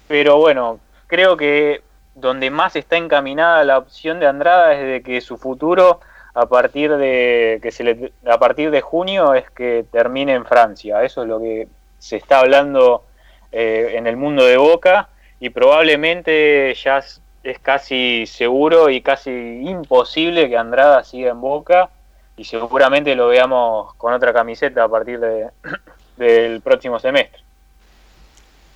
pero 0.07 0.39
bueno, 0.39 0.81
creo 1.07 1.37
que 1.37 1.83
donde 2.15 2.51
más 2.51 2.77
está 2.77 2.97
encaminada 2.97 3.65
la 3.65 3.79
opción 3.79 4.21
de 4.21 4.27
Andrada 4.27 4.75
es 4.75 4.87
de 4.87 5.03
que 5.03 5.21
su 5.21 5.37
futuro 5.37 6.01
a 6.35 6.47
partir 6.47 6.97
de 6.97 7.61
que 7.63 7.71
se 7.71 7.85
le, 7.85 8.13
a 8.27 8.39
partir 8.39 8.71
de 8.71 8.81
junio 8.81 9.35
es 9.35 9.51
que 9.51 9.85
termine 9.91 10.35
en 10.35 10.45
Francia. 10.45 11.03
Eso 11.03 11.23
es 11.23 11.29
lo 11.29 11.41
que 11.41 11.69
se 11.99 12.17
está 12.17 12.41
hablando 12.41 13.05
eh, 13.53 13.93
en 13.95 14.07
el 14.07 14.17
mundo 14.17 14.45
de 14.45 14.57
Boca 14.57 15.09
y 15.41 15.51
probablemente 15.51 16.75
ya 16.75 16.99
es, 16.99 17.21
casi 17.63 18.27
seguro 18.27 18.91
y 18.91 19.01
casi 19.01 19.31
imposible 19.31 20.49
que 20.49 20.57
Andrada 20.57 21.05
siga 21.05 21.31
en 21.31 21.41
Boca 21.41 21.91
y 22.37 22.45
seguramente 22.45 23.15
lo 23.15 23.29
veamos 23.29 23.95
con 23.95 24.13
otra 24.13 24.33
camiseta 24.33 24.85
a 24.85 24.89
partir 24.89 25.21
de, 25.21 25.49
del 26.17 26.61
próximo 26.61 26.99
semestre. 26.99 27.41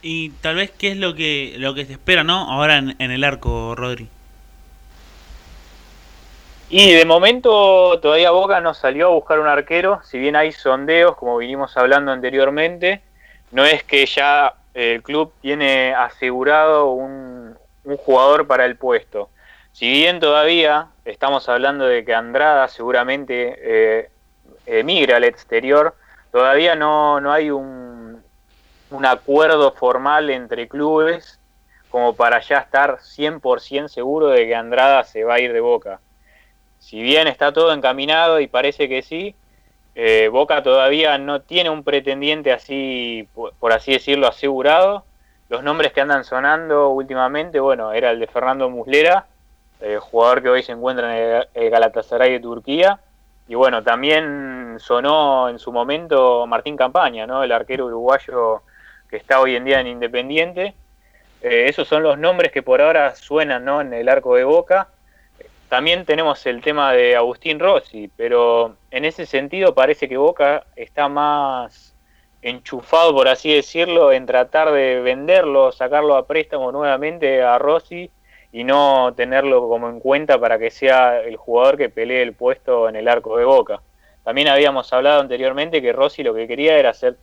Y 0.01 0.31
tal 0.31 0.57
vez 0.57 0.71
qué 0.71 0.93
es 0.93 0.97
lo 0.97 1.15
que 1.15 1.57
lo 1.59 1.75
que 1.75 1.85
se 1.85 1.95
espera, 1.95 2.23
¿no? 2.23 2.51
Ahora 2.51 2.79
en, 2.79 3.11
el 3.11 3.25
arco, 3.25 3.75
Rodri. 3.75 4.09
Y 6.71 6.93
de 6.93 7.05
momento 7.05 7.99
todavía 8.01 8.31
Boca 8.31 8.61
no 8.61 8.75
salió 8.75 9.07
a 9.07 9.11
buscar 9.11 9.41
un 9.41 9.49
arquero, 9.49 10.01
si 10.05 10.19
bien 10.19 10.37
hay 10.37 10.53
sondeos, 10.53 11.17
como 11.17 11.39
vinimos 11.39 11.77
hablando 11.77 12.13
anteriormente, 12.13 13.01
no 13.51 13.65
es 13.65 13.83
que 13.83 14.05
ya 14.07 14.55
el 14.75 15.03
club 15.03 15.33
tiene 15.41 15.95
asegurado 15.95 16.93
un, 16.93 17.57
un 17.85 17.97
jugador 17.97 18.47
para 18.47 18.67
el 18.67 18.77
puesto. 18.77 19.31
Si 19.73 19.91
bien 19.91 20.21
todavía 20.21 20.89
estamos 21.11 21.49
hablando 21.49 21.85
de 21.87 22.05
que 22.05 22.15
Andrada 22.15 22.69
seguramente 22.69 23.57
eh, 23.59 24.11
emigra 24.67 25.17
al 25.17 25.25
exterior, 25.25 25.95
todavía 26.31 26.75
no, 26.75 27.21
no 27.21 27.33
hay 27.33 27.51
un, 27.51 28.23
un 28.91 29.07
acuerdo 29.07 29.73
formal 29.73 30.31
entre 30.31 30.69
clubes 30.69 31.39
como 31.91 32.15
para 32.15 32.41
ya 32.41 32.59
estar 32.59 32.99
100% 32.99 33.89
seguro 33.89 34.29
de 34.29 34.47
que 34.47 34.55
Andrada 34.55 35.05
se 35.05 35.25
va 35.25 35.35
a 35.35 35.41
ir 35.41 35.53
de 35.53 35.61
Boca. 35.61 36.01
Si 36.79 37.03
bien 37.03 37.27
está 37.27 37.53
todo 37.53 37.73
encaminado 37.73 38.41
y 38.41 38.47
parece 38.47 38.89
que 38.89 39.03
sí, 39.03 39.35
eh, 39.95 40.29
Boca 40.29 40.63
todavía 40.63 41.19
no 41.19 41.41
tiene 41.41 41.71
un 41.71 41.83
pretendiente 41.83 42.53
así, 42.53 43.29
por, 43.35 43.73
así 43.73 43.93
decirlo, 43.93 44.29
asegurado. 44.29 45.05
Los 45.49 45.63
nombres 45.63 45.93
que 45.93 46.01
andan 46.01 46.25
sonando 46.25 46.91
últimamente, 46.91 47.59
bueno, 47.59 47.93
era 47.93 48.11
el 48.11 48.21
de 48.21 48.27
Fernando 48.27 48.69
Muslera, 48.69 49.27
el 49.81 49.99
jugador 50.01 50.43
que 50.43 50.49
hoy 50.49 50.63
se 50.63 50.73
encuentra 50.73 51.17
en 51.17 51.45
el 51.55 51.71
Galatasaray 51.71 52.33
de 52.33 52.41
Turquía. 52.41 53.01
Y 53.47 53.55
bueno, 53.55 53.83
también 53.83 54.77
sonó 54.79 55.49
en 55.49 55.59
su 55.59 55.73
momento 55.73 56.47
Martín 56.47 56.77
Campaña, 56.77 57.27
¿no? 57.27 57.43
El 57.43 57.53
arquero 57.53 57.87
uruguayo 57.87 58.63
que 59.09 59.17
está 59.17 59.41
hoy 59.41 59.57
en 59.57 59.65
día 59.65 59.81
en 59.81 59.87
Independiente. 59.87 60.75
Eh, 61.41 61.67
esos 61.69 61.89
son 61.89 62.03
los 62.03 62.19
nombres 62.19 62.53
que 62.53 62.63
por 62.63 62.81
ahora 62.83 63.15
suenan 63.15 63.65
¿no? 63.65 63.81
en 63.81 63.93
el 63.95 64.09
arco 64.09 64.35
de 64.35 64.45
Boca. 64.45 64.89
También 65.69 66.05
tenemos 66.05 66.45
el 66.47 66.63
tema 66.63 66.93
de 66.93 67.15
Agustín 67.15 67.59
Rossi, 67.59 68.11
pero 68.17 68.77
en 68.91 69.05
ese 69.05 69.27
sentido 69.27 69.75
parece 69.75 70.09
que 70.09 70.17
Boca 70.17 70.65
está 70.77 71.09
más 71.09 71.95
enchufado, 72.41 73.13
por 73.13 73.29
así 73.29 73.53
decirlo, 73.53 74.13
en 74.13 74.25
tratar 74.25 74.73
de 74.73 75.01
venderlo, 75.01 75.71
sacarlo 75.73 76.17
a 76.17 76.27
préstamo 76.27 76.73
nuevamente 76.73 77.43
a 77.43 77.59
Rossi 77.59 78.11
y 78.53 78.65
no 78.65 79.13
tenerlo 79.15 79.69
como 79.69 79.89
en 79.89 80.01
cuenta 80.01 80.39
para 80.39 80.59
que 80.59 80.71
sea 80.71 81.21
el 81.21 81.37
jugador 81.37 81.77
que 81.77 81.91
pelee 81.91 82.23
el 82.23 82.33
puesto 82.33 82.89
en 82.89 82.97
el 82.97 83.09
arco 83.09 83.37
de 83.37 83.45
Boca. 83.45 83.81
También 84.25 84.49
habíamos 84.49 84.93
hablado 84.93 85.21
anteriormente 85.21 85.83
que 85.83 85.93
Rossi 85.93 86.23
lo 86.23 86.35
que 86.35 86.47
quería 86.47 86.77
era 86.77 86.95
ser 86.95 87.17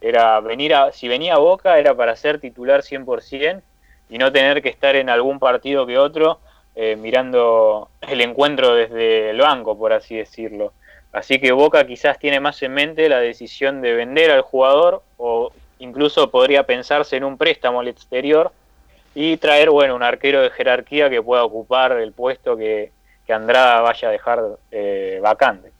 era 0.00 0.40
venir 0.40 0.74
a, 0.74 0.92
si 0.92 1.08
venía 1.08 1.34
a 1.34 1.38
Boca 1.38 1.78
era 1.78 1.94
para 1.94 2.14
ser 2.14 2.38
titular 2.38 2.82
100% 2.82 3.62
y 4.10 4.18
no 4.18 4.32
tener 4.32 4.62
que 4.62 4.68
estar 4.68 4.94
en 4.96 5.10
algún 5.10 5.38
partido 5.38 5.86
que 5.86 5.98
otro 5.98 6.38
eh, 6.76 6.96
mirando 6.96 7.90
el 8.02 8.20
encuentro 8.20 8.74
desde 8.74 9.30
el 9.30 9.40
banco, 9.40 9.76
por 9.76 9.92
así 9.92 10.16
decirlo. 10.16 10.72
Así 11.12 11.40
que 11.40 11.52
Boca 11.52 11.86
quizás 11.86 12.18
tiene 12.18 12.38
más 12.38 12.62
en 12.62 12.74
mente 12.74 13.08
la 13.08 13.18
decisión 13.18 13.80
de 13.80 13.94
vender 13.94 14.30
al 14.30 14.42
jugador 14.42 15.02
o 15.16 15.50
incluso 15.80 16.30
podría 16.30 16.64
pensarse 16.64 17.16
en 17.16 17.24
un 17.24 17.36
préstamo 17.36 17.80
al 17.80 17.88
exterior 17.88 18.52
y 19.20 19.36
traer, 19.36 19.68
bueno, 19.70 19.96
un 19.96 20.04
arquero 20.04 20.40
de 20.42 20.50
jerarquía 20.50 21.10
que 21.10 21.20
pueda 21.20 21.42
ocupar 21.42 21.90
el 21.90 22.12
puesto 22.12 22.56
que, 22.56 22.92
que 23.26 23.32
Andrada 23.32 23.80
vaya 23.80 24.08
a 24.08 24.12
dejar 24.12 24.44
eh, 24.70 25.18
vacante. 25.20 25.72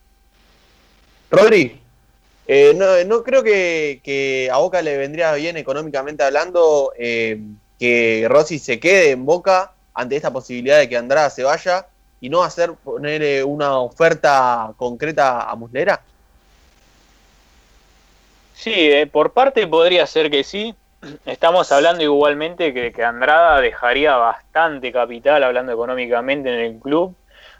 Rodri, 1.31 1.79
eh, 2.45 2.73
no, 2.75 3.01
no, 3.05 3.23
creo 3.23 3.41
que, 3.41 4.49
a 4.51 4.57
Boca 4.57 4.81
le 4.81 4.97
vendría 4.97 5.31
bien 5.35 5.55
económicamente 5.55 6.21
hablando 6.21 6.91
eh, 6.99 7.39
que 7.79 8.25
Rossi 8.27 8.59
se 8.59 8.77
quede 8.77 9.11
en 9.11 9.25
Boca 9.25 9.71
ante 9.93 10.17
esta 10.17 10.33
posibilidad 10.33 10.77
de 10.77 10.89
que 10.89 10.97
Andrada 10.97 11.29
se 11.29 11.43
vaya 11.43 11.87
y 12.19 12.27
no 12.27 12.43
hacer 12.43 12.73
poner 12.73 13.45
una 13.45 13.79
oferta 13.79 14.73
concreta 14.75 15.49
a 15.49 15.55
Muslera. 15.55 16.01
Sí, 18.53 18.73
eh, 18.73 19.07
por 19.07 19.31
parte 19.31 19.65
podría 19.65 20.05
ser 20.05 20.29
que 20.29 20.43
sí. 20.43 20.75
Estamos 21.25 21.71
hablando 21.71 22.03
igualmente 22.03 22.73
que, 22.73 22.91
que 22.91 23.03
Andrada 23.03 23.61
dejaría 23.61 24.15
bastante 24.17 24.91
capital 24.91 25.43
hablando 25.43 25.71
económicamente 25.71 26.53
en 26.53 26.59
el 26.59 26.79
club. 26.79 27.15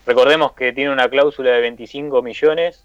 Recordemos 0.06 0.54
que 0.54 0.74
tiene 0.74 0.92
una 0.92 1.08
cláusula 1.10 1.52
de 1.52 1.62
25 1.62 2.22
millones 2.22 2.84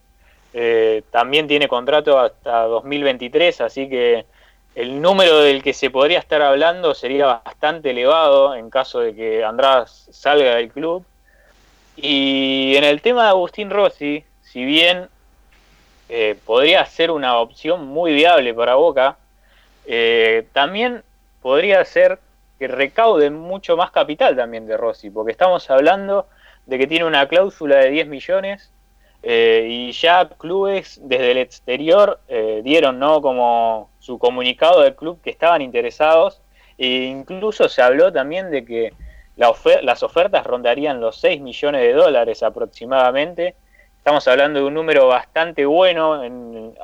eh, 0.57 1.02
también 1.11 1.48
tiene 1.48 1.66
contrato 1.66 2.16
hasta 2.16 2.62
2023, 2.62 3.61
así 3.61 3.88
que 3.88 4.24
el 4.76 5.02
número 5.02 5.40
del 5.40 5.64
que 5.64 5.74
se 5.74 5.90
podría 5.90 6.20
estar 6.20 6.42
hablando 6.42 6.94
sería 6.94 7.40
bastante 7.44 7.90
elevado 7.90 8.55
en 8.55 8.70
caso 8.70 9.00
de 9.00 9.16
que 9.16 9.44
András 9.44 10.09
salga 10.12 10.55
del 10.55 10.70
club. 10.70 11.05
Y 11.96 12.74
en 12.76 12.84
el 12.84 13.02
tema 13.02 13.24
de 13.24 13.28
Agustín 13.30 13.70
Rossi, 13.70 14.24
si 14.42 14.64
bien 14.64 15.09
eh, 16.09 16.36
podría 16.44 16.86
ser 16.86 17.11
una 17.11 17.38
opción 17.38 17.86
muy 17.86 18.14
viable 18.14 18.55
para 18.55 18.76
Boca, 18.76 19.16
eh, 19.87 20.47
también 20.53 21.03
podría 21.43 21.85
ser 21.85 22.18
que 22.59 22.68
recaude 22.68 23.30
mucho 23.30 23.76
más 23.76 23.91
capital 23.91 24.37
también 24.37 24.66
de 24.66 24.76
Rossi, 24.76 25.11
porque 25.11 25.32
estamos 25.32 25.68
hablando 25.70 26.26
de 26.66 26.78
que 26.78 26.87
tiene 26.87 27.05
una 27.05 27.28
cláusula 27.28 27.76
de 27.76 27.91
10 27.91 28.09
millones 28.09 28.70
eh, 29.22 29.66
y 29.68 29.93
ya 29.93 30.28
clubes 30.28 31.01
desde 31.03 31.32
el 31.32 31.39
exterior 31.39 32.20
eh, 32.28 32.61
dieron 32.62 32.99
¿no? 32.99 33.20
como 33.20 33.91
su 33.99 34.18
comunicado 34.18 34.82
del 34.82 34.95
club 34.95 35.20
que 35.22 35.30
estaban 35.30 35.62
interesados 35.62 36.41
e 36.76 37.05
incluso 37.05 37.68
se 37.68 37.82
habló 37.82 38.12
también 38.12 38.51
de 38.51 38.64
que 38.64 38.93
las 39.37 40.03
ofertas 40.03 40.47
rondarían 40.47 41.01
los 41.01 41.16
6 41.20 41.41
millones 41.41 41.80
de 41.80 41.93
dólares 41.93 42.43
aproximadamente. 42.43 43.55
Estamos 43.99 44.28
hablando 44.28 44.61
de 44.61 44.66
un 44.66 44.74
número 44.74 45.09
bastante 45.09 45.64
bueno, 45.64 46.22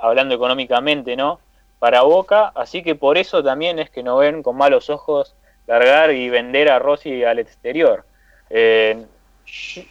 hablando 0.01 0.34
económicamente, 0.34 1.16
¿no? 1.16 1.38
Para 1.81 2.03
Boca, 2.03 2.53
así 2.55 2.85
que 2.85 2.95
por 2.95 3.18
eso 3.18 3.43
también 3.43 3.81
es 3.81 3.91
que 3.91 4.05
no 4.05 4.18
ven 4.18 4.45
con 4.45 4.57
malos 4.57 4.89
ojos 4.89 5.35
largar 5.66 6.12
y 6.12 6.28
vender 6.28 6.70
a 6.70 6.78
Rossi 6.78 7.24
al 7.24 7.41
exterior. 7.41 8.05
Eh, 8.51 9.05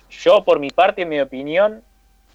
yo, 0.10 0.44
por 0.46 0.60
mi 0.60 0.70
parte, 0.70 1.02
en 1.02 1.10
mi 1.10 1.20
opinión, 1.20 1.84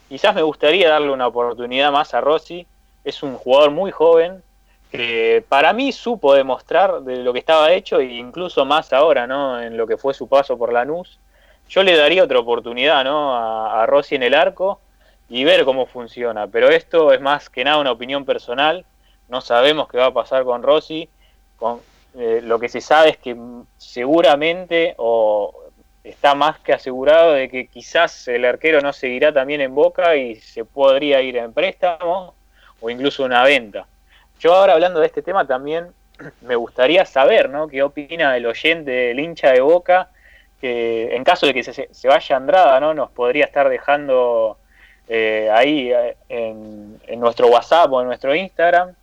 Quizás 0.08 0.34
me 0.34 0.42
gustaría 0.42 0.90
darle 0.90 1.10
una 1.10 1.26
oportunidad 1.26 1.90
más 1.90 2.14
a 2.14 2.20
Rossi. 2.20 2.66
Es 3.04 3.22
un 3.22 3.36
jugador 3.36 3.70
muy 3.70 3.90
joven 3.90 4.42
que 4.90 5.44
para 5.48 5.72
mí 5.72 5.90
supo 5.92 6.34
demostrar 6.34 7.00
de 7.00 7.16
lo 7.16 7.32
que 7.32 7.40
estaba 7.40 7.72
hecho 7.72 7.98
e 7.98 8.04
incluso 8.04 8.64
más 8.64 8.92
ahora, 8.92 9.26
¿no? 9.26 9.60
En 9.60 9.76
lo 9.76 9.86
que 9.86 9.96
fue 9.96 10.14
su 10.14 10.28
paso 10.28 10.56
por 10.56 10.72
Lanús. 10.72 11.18
Yo 11.68 11.82
le 11.82 11.96
daría 11.96 12.22
otra 12.22 12.38
oportunidad, 12.38 13.02
¿no? 13.02 13.34
A, 13.34 13.82
a 13.82 13.86
Rossi 13.86 14.14
en 14.14 14.22
el 14.22 14.34
arco 14.34 14.78
y 15.28 15.42
ver 15.42 15.64
cómo 15.64 15.86
funciona. 15.86 16.46
Pero 16.46 16.68
esto 16.68 17.12
es 17.12 17.20
más 17.20 17.48
que 17.48 17.64
nada 17.64 17.78
una 17.78 17.90
opinión 17.90 18.24
personal. 18.24 18.84
No 19.34 19.40
sabemos 19.40 19.88
qué 19.88 19.98
va 19.98 20.06
a 20.06 20.12
pasar 20.12 20.44
con 20.44 20.62
Rossi. 20.62 21.08
Con, 21.56 21.80
eh, 22.16 22.38
lo 22.40 22.60
que 22.60 22.68
se 22.68 22.80
sabe 22.80 23.08
es 23.08 23.16
que 23.16 23.36
seguramente 23.78 24.94
o 24.96 25.52
está 26.04 26.36
más 26.36 26.60
que 26.60 26.72
asegurado 26.72 27.32
de 27.32 27.48
que 27.48 27.66
quizás 27.66 28.28
el 28.28 28.44
arquero 28.44 28.80
no 28.80 28.92
seguirá 28.92 29.32
también 29.32 29.60
en 29.60 29.74
Boca 29.74 30.14
y 30.14 30.36
se 30.36 30.64
podría 30.64 31.20
ir 31.20 31.36
en 31.36 31.52
préstamo 31.52 32.32
o 32.80 32.90
incluso 32.90 33.24
una 33.24 33.42
venta. 33.42 33.88
Yo 34.38 34.54
ahora 34.54 34.74
hablando 34.74 35.00
de 35.00 35.06
este 35.06 35.20
tema 35.20 35.44
también 35.44 35.88
me 36.42 36.54
gustaría 36.54 37.04
saber, 37.04 37.50
¿no? 37.50 37.66
¿Qué 37.66 37.82
opina 37.82 38.36
el 38.36 38.46
oyente, 38.46 39.10
el 39.10 39.18
hincha 39.18 39.50
de 39.50 39.62
Boca? 39.62 40.10
Que 40.60 41.16
en 41.16 41.24
caso 41.24 41.44
de 41.44 41.54
que 41.54 41.64
se, 41.64 41.88
se 41.92 42.06
vaya 42.06 42.36
Andrada, 42.36 42.78
¿no? 42.78 42.94
Nos 42.94 43.10
podría 43.10 43.46
estar 43.46 43.68
dejando 43.68 44.58
eh, 45.08 45.50
ahí 45.52 45.90
eh, 45.90 46.16
en, 46.28 47.00
en, 47.08 47.18
nuestro 47.18 47.48
WhatsApp 47.48 47.92
o 47.92 48.00
en 48.00 48.06
nuestro 48.06 48.32
Instagram. 48.32 48.94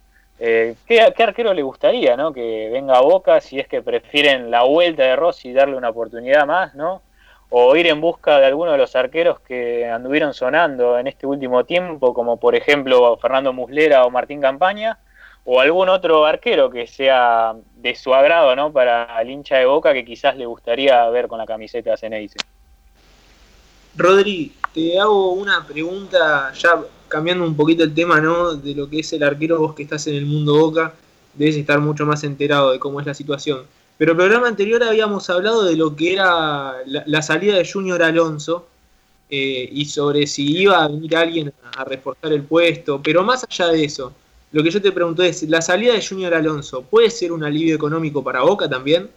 Eh, 0.43 0.75
¿qué, 0.87 1.13
¿qué, 1.15 1.21
arquero 1.21 1.53
le 1.53 1.61
gustaría, 1.61 2.17
¿no? 2.17 2.33
Que 2.33 2.67
venga 2.73 2.97
a 2.97 3.01
Boca, 3.01 3.39
si 3.41 3.59
es 3.59 3.67
que 3.67 3.83
prefieren 3.83 4.49
la 4.49 4.63
vuelta 4.63 5.03
de 5.03 5.15
Rossi 5.15 5.49
y 5.49 5.53
darle 5.53 5.77
una 5.77 5.89
oportunidad 5.89 6.47
más, 6.47 6.73
¿no? 6.73 7.03
O 7.51 7.75
ir 7.75 7.85
en 7.85 8.01
busca 8.01 8.39
de 8.39 8.47
alguno 8.47 8.71
de 8.71 8.79
los 8.79 8.95
arqueros 8.95 9.39
que 9.41 9.87
anduvieron 9.87 10.33
sonando 10.33 10.97
en 10.97 11.05
este 11.05 11.27
último 11.27 11.63
tiempo, 11.63 12.15
como 12.15 12.37
por 12.37 12.55
ejemplo 12.55 13.17
Fernando 13.17 13.53
Muslera 13.53 14.03
o 14.03 14.09
Martín 14.09 14.41
Campaña, 14.41 14.97
o 15.43 15.59
algún 15.59 15.89
otro 15.89 16.25
arquero 16.25 16.71
que 16.71 16.87
sea 16.87 17.53
de 17.75 17.93
su 17.93 18.11
agrado, 18.11 18.55
¿no? 18.55 18.71
Para 18.71 19.21
el 19.21 19.29
hincha 19.29 19.57
de 19.57 19.67
Boca 19.67 19.93
que 19.93 20.03
quizás 20.03 20.35
le 20.37 20.47
gustaría 20.47 21.07
ver 21.09 21.27
con 21.27 21.37
la 21.37 21.45
camiseta 21.45 21.95
Ceneice. 21.95 22.39
Rodri, 23.95 24.55
te 24.73 24.99
hago 24.99 25.33
una 25.33 25.67
pregunta, 25.67 26.51
ya 26.53 26.81
cambiando 27.11 27.45
un 27.45 27.55
poquito 27.55 27.83
el 27.83 27.93
tema, 27.93 28.19
¿no? 28.21 28.55
De 28.55 28.73
lo 28.73 28.89
que 28.89 29.01
es 29.01 29.13
el 29.13 29.21
arquero, 29.21 29.59
vos 29.59 29.75
que 29.75 29.83
estás 29.83 30.07
en 30.07 30.15
el 30.15 30.25
mundo 30.25 30.55
Boca, 30.55 30.93
debes 31.35 31.57
estar 31.57 31.79
mucho 31.79 32.05
más 32.05 32.23
enterado 32.23 32.71
de 32.71 32.79
cómo 32.79 32.99
es 32.99 33.05
la 33.05 33.13
situación. 33.13 33.65
Pero 33.97 34.13
el 34.13 34.17
programa 34.17 34.47
anterior 34.47 34.81
habíamos 34.81 35.29
hablado 35.29 35.63
de 35.65 35.75
lo 35.75 35.95
que 35.95 36.13
era 36.13 36.77
la, 36.85 37.21
salida 37.21 37.57
de 37.57 37.69
Junior 37.69 38.01
Alonso 38.01 38.65
eh, 39.29 39.69
y 39.71 39.85
sobre 39.85 40.25
si 40.25 40.57
iba 40.57 40.83
a 40.83 40.87
venir 40.87 41.15
alguien 41.15 41.53
a 41.77 41.83
reforzar 41.83 42.33
el 42.33 42.43
puesto, 42.43 43.01
pero 43.03 43.23
más 43.23 43.43
allá 43.43 43.67
de 43.67 43.83
eso, 43.83 44.13
lo 44.53 44.63
que 44.63 44.71
yo 44.71 44.81
te 44.81 44.91
pregunto 44.91 45.21
es, 45.21 45.43
¿la 45.43 45.61
salida 45.61 45.93
de 45.93 46.05
Junior 46.05 46.33
Alonso 46.33 46.81
puede 46.81 47.09
ser 47.09 47.31
un 47.31 47.43
alivio 47.43 47.75
económico 47.75 48.23
para 48.23 48.41
Boca 48.41 48.67
también? 48.67 49.09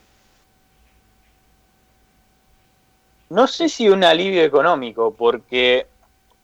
No 3.31 3.47
sé 3.47 3.69
si 3.69 3.89
un 3.89 4.05
alivio 4.05 4.43
económico, 4.43 5.15
porque 5.17 5.87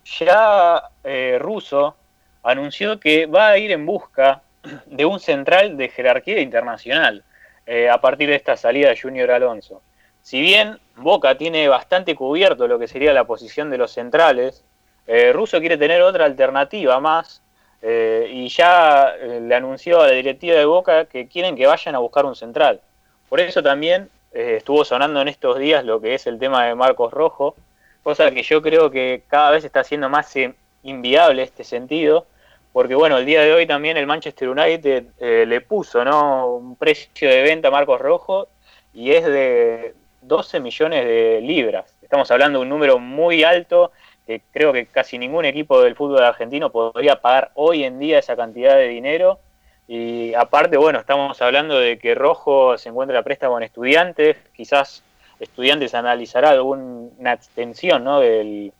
ya 0.04 0.90
eh, 1.04 1.38
Russo 1.40 1.96
anunció 2.42 2.98
que 2.98 3.26
va 3.26 3.48
a 3.48 3.58
ir 3.58 3.70
en 3.70 3.86
busca 3.86 4.42
de 4.86 5.04
un 5.04 5.20
central 5.20 5.76
de 5.76 5.88
jerarquía 5.88 6.40
internacional 6.40 7.24
eh, 7.66 7.88
a 7.88 8.00
partir 8.00 8.28
de 8.28 8.36
esta 8.36 8.56
salida 8.56 8.88
de 8.88 9.00
Junior 9.00 9.30
Alonso. 9.30 9.82
Si 10.22 10.40
bien 10.40 10.78
Boca 10.96 11.36
tiene 11.36 11.68
bastante 11.68 12.14
cubierto 12.14 12.68
lo 12.68 12.78
que 12.78 12.88
sería 12.88 13.12
la 13.12 13.24
posición 13.24 13.70
de 13.70 13.78
los 13.78 13.92
centrales, 13.92 14.64
eh, 15.06 15.32
Russo 15.32 15.60
quiere 15.60 15.78
tener 15.78 16.02
otra 16.02 16.24
alternativa 16.24 17.00
más 17.00 17.42
y 17.82 18.46
ya 18.48 19.14
le 19.40 19.54
anunció 19.54 20.02
a 20.02 20.08
la 20.08 20.12
directiva 20.12 20.54
de 20.54 20.66
Boca 20.66 21.06
que 21.06 21.28
quieren 21.28 21.56
que 21.56 21.66
vayan 21.66 21.94
a 21.94 21.98
buscar 21.98 22.26
un 22.26 22.36
central. 22.36 22.82
Por 23.30 23.40
eso 23.40 23.62
también 23.62 24.10
estuvo 24.32 24.84
sonando 24.84 25.22
en 25.22 25.28
estos 25.28 25.58
días 25.58 25.82
lo 25.86 25.98
que 25.98 26.12
es 26.12 26.26
el 26.26 26.38
tema 26.38 26.66
de 26.66 26.74
Marcos 26.74 27.10
Rojo, 27.10 27.54
cosa 28.02 28.30
que 28.30 28.42
yo 28.42 28.62
creo 28.62 28.90
que 28.90 29.22
cada 29.28 29.50
vez 29.50 29.64
está 29.64 29.84
siendo 29.84 30.08
más 30.08 30.34
eh, 30.36 30.54
inviable 30.82 31.42
este 31.42 31.64
sentido, 31.64 32.26
porque 32.72 32.94
bueno, 32.94 33.18
el 33.18 33.26
día 33.26 33.42
de 33.42 33.52
hoy 33.52 33.66
también 33.66 33.96
el 33.96 34.06
Manchester 34.06 34.48
United 34.48 35.04
eh, 35.18 35.44
le 35.46 35.60
puso 35.60 36.04
¿no? 36.04 36.46
un 36.54 36.76
precio 36.76 37.28
de 37.28 37.42
venta 37.42 37.68
a 37.68 37.70
Marcos 37.70 38.00
Rojo 38.00 38.48
y 38.94 39.12
es 39.12 39.24
de 39.24 39.94
12 40.22 40.60
millones 40.60 41.04
de 41.04 41.40
libras. 41.42 41.94
Estamos 42.02 42.30
hablando 42.30 42.58
de 42.58 42.64
un 42.64 42.68
número 42.68 42.98
muy 42.98 43.42
alto 43.42 43.92
que 44.26 44.42
creo 44.52 44.72
que 44.72 44.86
casi 44.86 45.18
ningún 45.18 45.44
equipo 45.44 45.80
del 45.80 45.96
fútbol 45.96 46.22
argentino 46.22 46.70
podría 46.70 47.20
pagar 47.20 47.50
hoy 47.54 47.84
en 47.84 47.98
día 47.98 48.18
esa 48.18 48.36
cantidad 48.36 48.76
de 48.76 48.88
dinero. 48.88 49.40
Y 49.88 50.34
aparte, 50.34 50.76
bueno, 50.76 51.00
estamos 51.00 51.42
hablando 51.42 51.78
de 51.78 51.98
que 51.98 52.14
Rojo 52.14 52.78
se 52.78 52.90
encuentra 52.90 53.18
a 53.18 53.22
préstamo 53.24 53.58
en 53.58 53.64
estudiantes, 53.64 54.36
quizás 54.54 55.02
estudiantes 55.40 55.94
analizará 55.94 56.50
alguna 56.50 57.32
extensión 57.32 58.04
¿no? 58.04 58.20
del, 58.20 58.72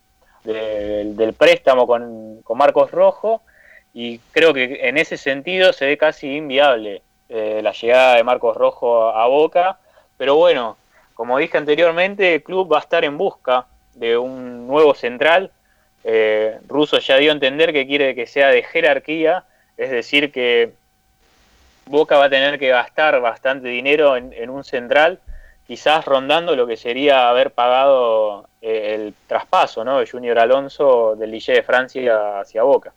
del, 0.43 1.33
préstamo 1.33 1.87
con, 1.87 2.41
con, 2.43 2.57
Marcos 2.57 2.91
Rojo 2.91 3.41
y 3.93 4.19
creo 4.31 4.53
que 4.53 4.87
en 4.87 4.97
ese 4.97 5.17
sentido 5.17 5.73
se 5.73 5.85
ve 5.87 5.97
casi 5.97 6.37
inviable 6.37 7.01
eh, 7.29 7.61
la 7.63 7.71
llegada 7.71 8.15
de 8.15 8.23
Marcos 8.23 8.55
Rojo 8.55 9.09
a, 9.09 9.23
a, 9.23 9.27
Boca, 9.27 9.79
pero 10.17 10.35
bueno, 10.35 10.77
como 11.13 11.37
dije 11.37 11.57
anteriormente, 11.57 12.35
el 12.35 12.43
club 12.43 12.71
va 12.71 12.77
a 12.77 12.81
estar 12.81 13.03
en 13.03 13.17
busca 13.17 13.65
de 13.93 14.17
un 14.17 14.67
nuevo 14.67 14.93
central. 14.93 15.51
Eh, 16.03 16.57
Russo 16.67 16.99
ya 16.99 17.17
dio 17.17 17.31
a 17.31 17.33
entender 17.33 17.73
que 17.73 17.85
quiere 17.85 18.15
que 18.15 18.27
sea 18.27 18.47
de 18.47 18.63
jerarquía, 18.63 19.45
es 19.77 19.91
decir, 19.91 20.31
que 20.31 20.73
Boca 21.85 22.17
va 22.17 22.25
a 22.25 22.29
tener 22.29 22.57
que 22.59 22.69
gastar 22.69 23.19
bastante 23.21 23.67
dinero 23.67 24.15
en, 24.15 24.33
en 24.33 24.49
un 24.49 24.63
central, 24.63 25.19
quizás 25.67 26.05
rondando 26.05 26.55
lo 26.55 26.67
que 26.67 26.77
sería 26.77 27.29
haber 27.29 27.51
pagado 27.51 28.47
eh, 28.61 28.95
el 28.95 29.13
traspaso 29.27 29.83
¿no? 29.83 29.99
de 29.99 30.07
Junior 30.07 30.37
Alonso 30.39 31.15
del 31.15 31.31
Ligue 31.31 31.53
de 31.53 31.63
Francia 31.63 32.39
hacia 32.39 32.63
Boca. 32.63 32.93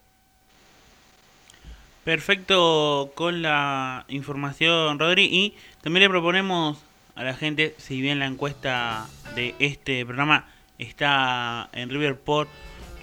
Perfecto 2.04 3.12
con 3.14 3.40
la 3.40 4.04
información, 4.08 4.98
Rodri. 4.98 5.24
Y 5.24 5.56
también 5.82 6.02
le 6.02 6.10
proponemos 6.10 6.76
a 7.14 7.24
la 7.24 7.34
gente, 7.34 7.74
si 7.78 8.02
bien 8.02 8.18
la 8.18 8.26
encuesta 8.26 9.06
de 9.34 9.54
este 9.58 10.04
programa 10.04 10.46
está 10.78 11.70
en 11.72 11.88
River 11.88 12.18
por 12.18 12.46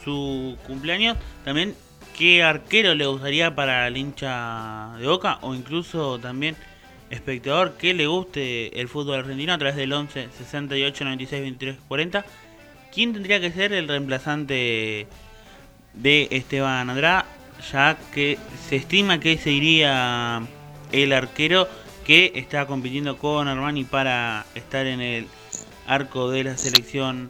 su 0.04 0.56
cumpleaños, 0.68 1.18
también 1.44 1.76
qué 2.16 2.44
arquero 2.44 2.94
le 2.94 3.08
gustaría 3.08 3.56
para 3.56 3.88
el 3.88 3.98
hincha 3.98 4.96
de 5.00 5.08
Boca 5.08 5.40
o 5.42 5.56
incluso 5.56 6.20
también 6.20 6.56
espectador 7.12 7.78
que 7.78 7.94
le 7.94 8.08
guste 8.08 8.80
el 8.80 8.88
fútbol 8.88 9.20
argentino 9.20 9.54
a 9.54 9.58
través 9.58 9.76
del 9.76 9.94
11 9.94 10.30
68 10.38 11.04
96 11.04 11.42
23 11.42 11.78
40. 11.88 12.26
¿Quién 12.94 13.14
tendría 13.14 13.40
que 13.40 13.52
ser 13.52 13.74
el 13.74 13.88
reemplazante 13.88 15.08
de 15.94 16.28
Esteban 16.32 16.90
Andrada? 16.90 17.26
Ya 17.72 17.98
que 18.14 18.40
se 18.68 18.78
estima 18.78 19.20
que 19.20 19.38
se 19.38 19.52
iría 19.52 20.42
el 20.92 21.14
arquero 21.14 21.68
que 22.06 22.32
está 22.36 22.66
compitiendo 22.66 23.18
con 23.18 23.48
Armani 23.48 23.84
para 23.84 24.46
estar 24.56 24.88
en 24.88 25.02
el 25.02 25.28
arco 25.88 26.32
de 26.32 26.46
la 26.46 26.58
selección 26.58 27.30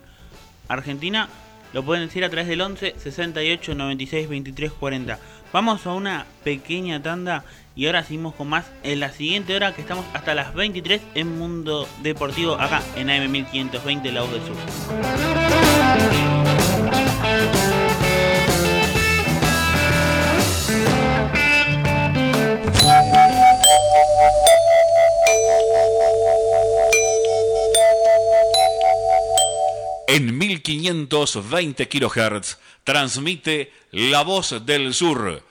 argentina. 0.68 1.28
Lo 1.74 1.84
pueden 1.84 2.06
decir 2.06 2.24
a 2.24 2.30
través 2.30 2.48
del 2.48 2.62
11 2.62 2.96
68 2.98 3.76
96 3.76 4.30
23 4.30 4.72
40. 4.72 5.20
Vamos 5.54 5.86
a 5.86 5.94
una 5.94 6.26
pequeña 6.44 7.02
tanda 7.02 7.44
y 7.76 7.86
ahora 7.86 8.04
seguimos 8.04 8.36
con 8.36 8.50
más 8.50 8.66
en 8.84 9.00
la 9.00 9.12
siguiente 9.12 9.56
hora 9.56 9.74
que 9.74 9.82
estamos 9.82 10.06
hasta 10.14 10.36
las 10.36 10.54
23 10.54 11.02
en 11.16 11.38
Mundo 11.38 11.88
Deportivo 12.02 12.56
acá 12.56 12.82
en 12.96 13.10
AM 13.10 13.32
1520 13.32 14.12
La 14.12 14.22
Voz 14.22 14.32
del 14.32 14.42
Sur. 14.46 14.56
En 30.08 30.38
1520 30.38 31.88
kHz 31.88 32.58
transmite 32.84 33.72
La 33.92 34.24
Voz 34.24 34.66
del 34.66 34.94
Sur 34.94 35.51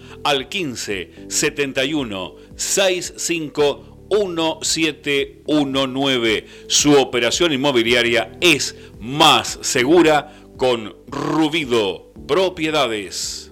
al 0.23 0.49
15 0.49 1.27
71 1.27 2.35
65 2.55 3.91
1719. 4.11 6.45
Su 6.67 6.93
operación 6.93 7.53
inmobiliaria 7.53 8.37
es 8.41 8.75
más 8.99 9.57
segura 9.61 10.33
con 10.57 10.95
Rubido 11.07 12.11
Propiedades. 12.27 13.51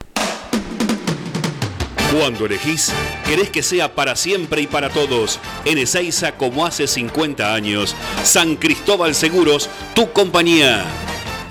Cuando 2.11 2.45
elegís, 2.45 2.91
querés 3.25 3.49
que 3.49 3.63
sea 3.63 3.95
para 3.95 4.17
siempre 4.17 4.61
y 4.61 4.67
para 4.67 4.89
todos. 4.89 5.39
En 5.63 5.77
Ezeiza, 5.77 6.33
como 6.33 6.65
hace 6.65 6.85
50 6.85 7.53
años. 7.53 7.95
San 8.23 8.57
Cristóbal 8.57 9.15
Seguros, 9.15 9.69
tu 9.95 10.11
compañía. 10.11 10.83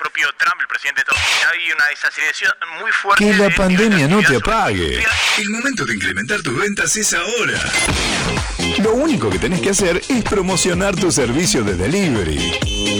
propio 0.00 0.28
Trump, 0.38 0.60
el 0.60 0.66
presidente 0.66 1.02
de 1.02 1.12
Estados 1.12 1.22
Unidos? 1.30 1.52
Hay 1.52 1.72
una 1.72 1.86
desaceleración 1.88 2.52
muy 2.80 2.90
fuerte. 2.90 3.24
Que 3.24 3.34
la 3.34 3.44
de- 3.48 3.54
pandemia 3.54 4.08
no 4.08 4.20
te 4.22 4.36
apague. 4.36 5.04
El 5.38 5.50
momento 5.50 5.84
de 5.84 5.94
incrementar 5.94 6.40
tus 6.42 6.58
ventas 6.58 6.96
es 6.96 7.12
ahora. 7.12 7.60
Lo 8.78 8.92
único 8.94 9.28
que 9.30 9.38
tenés 9.38 9.60
que 9.60 9.70
hacer 9.70 10.00
es 10.08 10.22
promocionar 10.24 10.96
tu 10.96 11.12
servicio 11.12 11.62
de 11.64 11.74
delivery. 11.76 12.99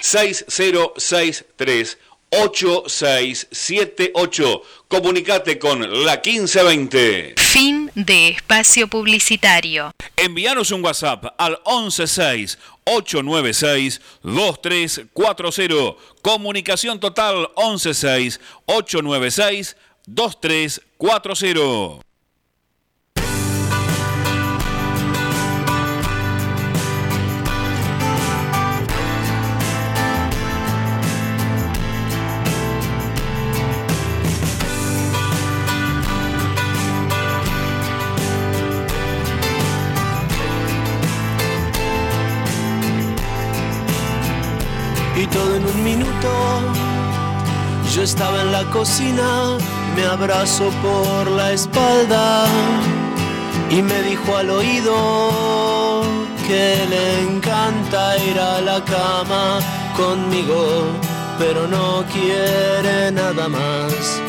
6063 0.00 1.98
8678. 2.30 4.62
Comunicate 4.88 5.58
con 5.58 5.80
la 6.04 6.22
1520. 6.24 7.34
Fin 7.36 7.90
de 7.94 8.28
espacio 8.28 8.88
publicitario. 8.88 9.90
Envíanos 10.16 10.70
un 10.70 10.82
WhatsApp 10.84 11.24
al 11.38 11.58
116 11.64 12.58
896 12.84 14.00
2340. 14.22 15.96
Comunicación 16.22 17.00
total 17.00 17.50
116 17.56 18.40
896 18.66 19.76
2340. 20.06 22.09
Y 45.20 45.26
todo 45.26 45.56
en 45.56 45.66
un 45.66 45.84
minuto. 45.84 46.30
Yo 47.94 48.02
estaba 48.02 48.40
en 48.40 48.52
la 48.52 48.64
cocina, 48.70 49.58
me 49.94 50.04
abrazó 50.06 50.70
por 50.82 51.30
la 51.30 51.52
espalda 51.52 52.46
y 53.70 53.82
me 53.82 54.02
dijo 54.02 54.36
al 54.36 54.50
oído 54.50 56.02
que 56.46 56.86
le 56.88 57.20
encanta 57.28 58.16
ir 58.18 58.38
a 58.38 58.60
la 58.60 58.82
cama 58.84 59.58
conmigo, 59.96 60.84
pero 61.38 61.66
no 61.66 62.04
quiere 62.12 63.12
nada 63.12 63.48
más. 63.48 64.20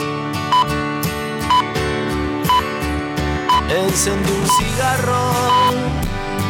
Encendí 3.70 4.32
un 4.32 4.48
cigarro 4.58 6.01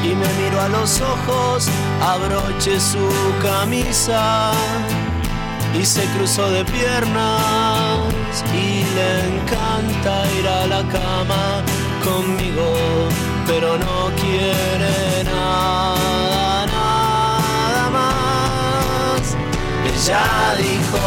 y 0.04 0.16
me 0.16 0.28
miró 0.41 0.62
a 0.62 0.70
los 0.70 0.99
ojos, 1.02 1.68
abroché 2.02 2.80
su 2.80 3.08
camisa 3.41 4.52
y 5.80 5.86
se 5.86 6.04
cruzó 6.18 6.49
de 6.49 6.66
piernas 6.66 8.43
y 8.54 8.84
le 8.95 9.38
encanta 9.38 10.26
ir 10.39 10.47
a 10.47 10.68
la 10.68 10.82
cama 10.89 11.64
conmigo, 12.04 12.74
pero 13.45 13.78
no 13.78 14.12
quiere 14.16 15.24
nada, 15.24 16.66
nada 16.66 17.89
más. 17.89 19.38
Ella 19.86 20.56
dijo 20.58 21.06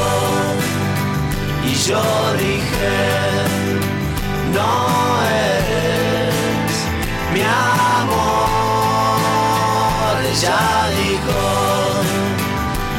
y 1.64 1.74
yo 1.74 2.02
dije, 2.38 2.96
no 4.52 5.20
eres 5.30 6.74
mi 7.32 7.40
amor. 7.42 8.33
Ella 10.36 10.90
dijo 10.98 11.42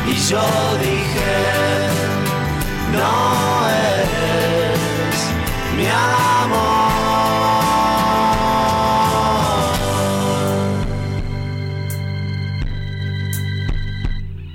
y 0.08 0.16
yo 0.30 0.42
dije, 0.80 1.36
no 2.94 3.68
eres 3.68 5.20
mi 5.76 5.86
amor. 5.86 6.96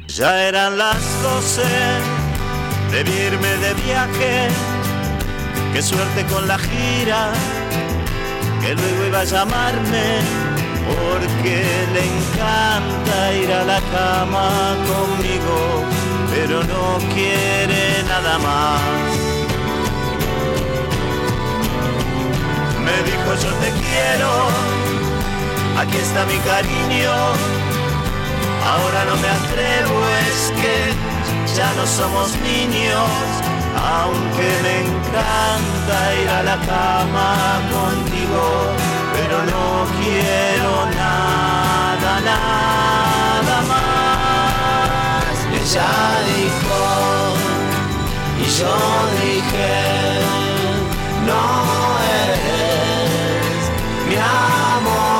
Ya 0.09 0.49
eran 0.49 0.79
las 0.79 1.23
doce, 1.23 1.63
debí 2.91 3.13
irme 3.13 3.57
de 3.59 3.75
viaje, 3.75 4.49
qué 5.75 5.83
suerte 5.83 6.25
con 6.33 6.49
la 6.49 6.59
gira, 6.59 7.33
que 8.63 8.75
luego 8.75 9.07
iba 9.07 9.21
a 9.21 9.25
llamarme, 9.25 10.21
porque 10.87 11.57
le 11.95 12.03
encanta 12.15 13.33
ir 13.35 13.53
a 13.53 13.65
la 13.65 13.81
cama 13.97 14.77
conmigo, 14.91 15.85
pero 16.33 16.63
no 16.65 16.99
quiere 17.15 18.03
nada 18.09 18.39
más. 18.39 18.81
Me 22.85 22.97
dijo 23.09 23.31
yo 23.45 23.51
te 23.63 23.71
quiero, 23.83 24.31
aquí 25.79 25.97
está 25.99 26.25
mi 26.27 26.39
cariño, 26.39 27.13
ahora 28.73 29.05
no 29.05 29.17
me 29.17 29.29
atrevo, 29.29 29.97
es 30.29 30.53
que 30.61 30.77
ya 31.57 31.73
no 31.75 31.87
somos 31.87 32.29
niños, 32.51 33.11
aunque 33.77 34.49
me 34.65 34.75
encanta 34.87 35.97
ir 36.23 36.29
a 36.29 36.43
la 36.43 36.57
cama 36.73 37.61
contigo, 37.71 38.43
pero 39.21 39.39
no 39.45 39.87
quiero 40.01 40.73
nada, 40.97 42.13
nada 42.31 43.57
más. 43.71 45.35
Ella 45.61 45.93
dijo, 46.33 46.81
y 48.39 48.47
yo 48.59 48.75
dije, 49.21 49.75
no 51.29 51.45
eres 52.25 53.61
mi 54.09 54.17
amor. 54.17 55.11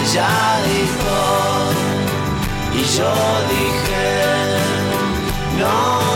Ella 0.00 0.34
dijo, 0.70 1.16
y 2.80 2.82
yo 2.96 3.12
dije, 3.54 4.06
no 5.58 6.13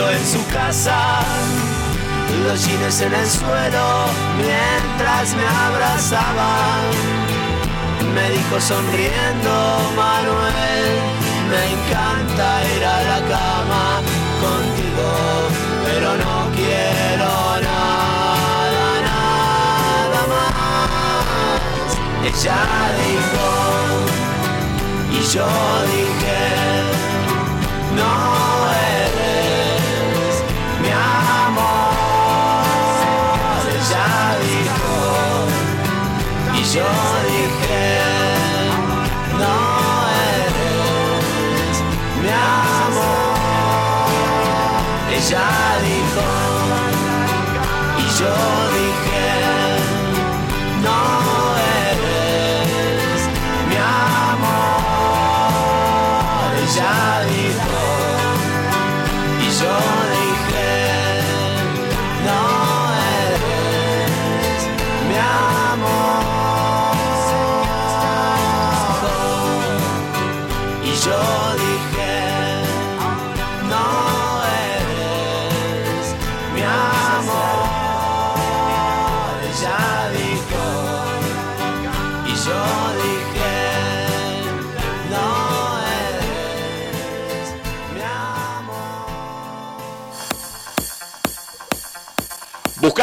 en 0.00 0.26
su 0.26 0.44
casa, 0.48 1.20
los 2.44 2.66
jeans 2.66 3.00
en 3.00 3.14
el 3.14 3.30
suelo 3.30 4.06
mientras 4.36 5.34
me 5.36 5.46
abrazaban. 5.46 6.82
Me 8.12 8.30
dijo 8.30 8.60
sonriendo 8.60 9.52
Manuel, 9.96 10.98
me 11.48 11.62
encanta 11.74 12.46
ir 12.76 12.84
a 12.84 13.02
la 13.04 13.20
cama 13.34 14.02
contigo, 14.42 15.10
pero 15.84 16.16
no 16.16 16.50
quiero 16.56 17.30
nada, 17.62 19.00
nada 19.10 20.22
más. 20.32 21.88
Ella 22.24 22.62
dijo, 23.06 23.46
y 25.12 25.20
yo 25.32 25.46
dije, 25.86 26.42
no 27.94 28.44
yo 36.74 36.90
dije, 37.30 37.86
no 39.38 39.58
eres 40.34 41.74
mi 42.20 42.30
amor. 42.30 44.08
Ella 45.16 45.48
dijo, 45.86 46.26
y 47.98 48.04
yo 48.18 48.34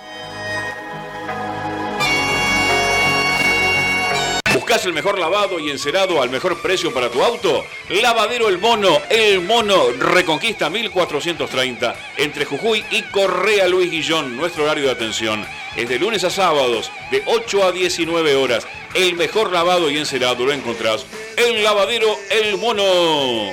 ¿Buscas 4.71 4.85
el 4.85 4.93
mejor 4.93 5.19
lavado 5.19 5.59
y 5.59 5.69
encerado 5.69 6.21
al 6.21 6.29
mejor 6.29 6.61
precio 6.61 6.93
para 6.93 7.09
tu 7.09 7.21
auto? 7.21 7.65
Lavadero 7.89 8.47
El 8.47 8.57
Mono, 8.57 9.01
El 9.09 9.41
Mono 9.41 9.91
Reconquista 9.99 10.69
1430, 10.69 11.93
entre 12.15 12.45
Jujuy 12.45 12.85
y 12.89 13.01
Correa 13.01 13.67
Luis 13.67 13.91
Guillón. 13.91 14.37
Nuestro 14.37 14.63
horario 14.63 14.85
de 14.85 14.91
atención 14.91 15.45
es 15.75 15.89
de 15.89 15.99
lunes 15.99 16.23
a 16.23 16.29
sábados, 16.29 16.89
de 17.11 17.21
8 17.25 17.65
a 17.65 17.73
19 17.73 18.33
horas. 18.35 18.65
El 18.93 19.15
mejor 19.15 19.51
lavado 19.51 19.91
y 19.91 19.97
encerado 19.97 20.45
lo 20.45 20.53
encontrás 20.53 21.05
en 21.35 21.65
Lavadero 21.65 22.15
El 22.29 22.57
Mono. 22.57 23.51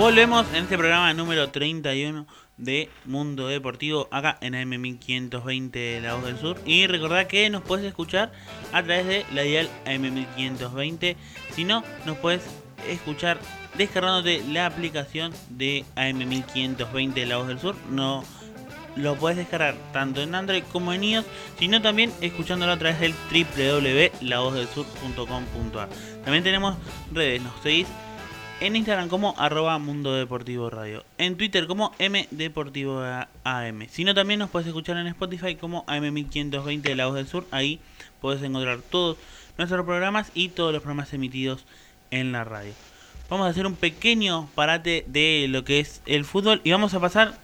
Volvemos 0.03 0.43
en 0.49 0.63
este 0.63 0.77
programa 0.77 1.13
número 1.13 1.49
31 1.49 2.27
de 2.57 2.89
Mundo 3.05 3.47
Deportivo 3.47 4.09
acá 4.11 4.37
en 4.41 4.53
AM1520 4.53 6.01
La 6.01 6.15
Voz 6.15 6.25
del 6.25 6.37
Sur. 6.37 6.59
Y 6.65 6.87
recordad 6.87 7.25
que 7.25 7.49
nos 7.49 7.61
puedes 7.61 7.85
escuchar 7.85 8.33
a 8.73 8.83
través 8.83 9.07
de 9.07 9.25
la 9.33 9.43
dial 9.43 9.69
AM1520. 9.85 11.15
Si 11.55 11.63
no, 11.63 11.85
nos 12.05 12.17
puedes 12.17 12.41
escuchar 12.85 13.39
descargándote 13.77 14.43
la 14.49 14.65
aplicación 14.65 15.31
de 15.47 15.85
AM1520 15.95 17.25
La 17.25 17.37
Voz 17.37 17.47
del 17.47 17.59
Sur. 17.59 17.77
No 17.89 18.25
lo 18.97 19.15
puedes 19.15 19.37
descargar 19.37 19.75
tanto 19.93 20.21
en 20.21 20.35
Android 20.35 20.63
como 20.73 20.91
en 20.91 21.05
iOS, 21.05 21.25
sino 21.57 21.81
también 21.81 22.11
escuchándolo 22.19 22.73
a 22.73 22.77
través 22.77 22.99
del 22.99 23.13
www.lavozdelsur.com.ar. 23.31 25.87
También 26.25 26.43
tenemos 26.43 26.75
redes, 27.13 27.41
nos 27.41 27.57
seguís 27.61 27.87
en 28.63 28.77
Instagram 28.77 29.09
como 29.09 29.35
arroba 29.37 29.77
Mundo 29.77 30.13
Deportivo 30.13 30.69
Radio, 30.69 31.03
en 31.17 31.35
Twitter 31.35 31.67
como 31.67 31.91
M 31.99 32.29
Deportivo 32.31 33.03
AM, 33.43 33.87
sino 33.89 34.13
también 34.13 34.39
nos 34.39 34.49
puedes 34.49 34.69
escuchar 34.69 34.95
en 34.95 35.07
Spotify 35.07 35.55
como 35.55 35.85
AM1520 35.85 36.81
de 36.81 36.95
La 36.95 37.07
Voz 37.07 37.15
del 37.15 37.27
Sur, 37.27 37.45
ahí 37.51 37.81
puedes 38.21 38.41
encontrar 38.41 38.79
todos 38.79 39.17
nuestros 39.57 39.85
programas 39.85 40.31
y 40.33 40.47
todos 40.47 40.71
los 40.71 40.81
programas 40.81 41.11
emitidos 41.13 41.65
en 42.09 42.31
la 42.31 42.45
radio. 42.45 42.71
Vamos 43.29 43.47
a 43.47 43.49
hacer 43.49 43.67
un 43.67 43.75
pequeño 43.75 44.47
parate 44.55 45.03
de 45.07 45.47
lo 45.49 45.65
que 45.65 45.81
es 45.81 46.01
el 46.05 46.23
fútbol 46.23 46.61
y 46.63 46.71
vamos 46.71 46.93
a 46.93 47.01
pasar 47.01 47.37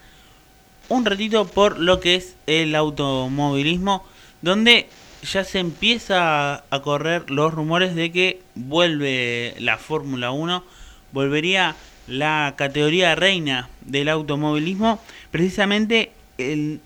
un 0.87 1.03
ratito 1.03 1.45
por 1.47 1.79
lo 1.79 1.99
que 1.99 2.15
es 2.15 2.37
el 2.47 2.73
automovilismo, 2.75 4.05
donde 4.41 4.87
ya 5.29 5.43
se 5.43 5.59
empieza 5.59 6.63
a 6.69 6.81
correr 6.81 7.29
los 7.29 7.53
rumores 7.53 7.93
de 7.93 8.09
que 8.09 8.41
vuelve 8.55 9.55
la 9.59 9.77
Fórmula 9.77 10.31
1, 10.31 10.78
volvería 11.11 11.75
la 12.07 12.55
categoría 12.57 13.15
reina 13.15 13.69
del 13.81 14.09
automovilismo, 14.09 14.99
precisamente 15.31 16.11
el 16.37 16.79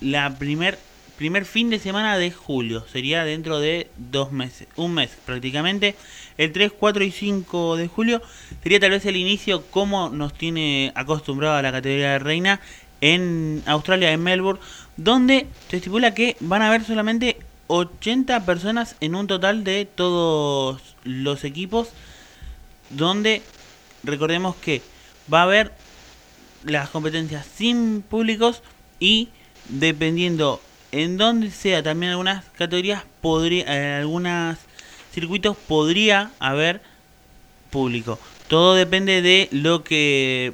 la 0.00 0.38
primer, 0.38 0.78
primer 1.16 1.44
fin 1.44 1.70
de 1.70 1.78
semana 1.78 2.16
de 2.16 2.30
julio, 2.30 2.84
sería 2.90 3.24
dentro 3.24 3.60
de 3.60 3.88
dos 3.96 4.32
meses, 4.32 4.66
un 4.76 4.94
mes 4.94 5.10
prácticamente. 5.24 5.94
El 6.38 6.52
3, 6.52 6.72
4 6.78 7.04
y 7.04 7.10
5 7.10 7.76
de 7.76 7.88
julio 7.88 8.22
sería 8.62 8.80
tal 8.80 8.92
vez 8.92 9.04
el 9.04 9.16
inicio 9.16 9.62
como 9.66 10.08
nos 10.08 10.32
tiene 10.32 10.92
acostumbrado 10.94 11.56
a 11.56 11.62
la 11.62 11.72
categoría 11.72 12.12
de 12.12 12.18
reina 12.18 12.60
en 13.02 13.62
Australia, 13.66 14.12
en 14.12 14.22
Melbourne, 14.22 14.60
donde 14.96 15.46
se 15.68 15.76
estipula 15.76 16.14
que 16.14 16.36
van 16.40 16.62
a 16.62 16.68
haber 16.68 16.84
solamente 16.84 17.36
80 17.66 18.44
personas 18.46 18.96
en 19.00 19.14
un 19.14 19.26
total 19.26 19.64
de 19.64 19.84
todos 19.86 20.96
los 21.04 21.44
equipos, 21.44 21.90
donde 22.90 23.42
recordemos 24.02 24.56
que 24.56 24.82
va 25.32 25.40
a 25.40 25.44
haber 25.44 25.72
las 26.64 26.90
competencias 26.90 27.46
sin 27.46 28.02
públicos 28.02 28.62
y 28.98 29.28
dependiendo 29.68 30.60
en 30.92 31.16
donde 31.16 31.50
sea 31.50 31.82
también 31.82 32.12
algunas 32.12 32.44
categorías 32.56 33.04
podría 33.20 33.64
en 33.64 34.00
algunos 34.00 34.58
circuitos 35.12 35.56
podría 35.56 36.30
haber 36.38 36.80
público. 37.70 38.18
Todo 38.48 38.74
depende 38.74 39.22
de 39.22 39.48
lo 39.52 39.84
que 39.84 40.52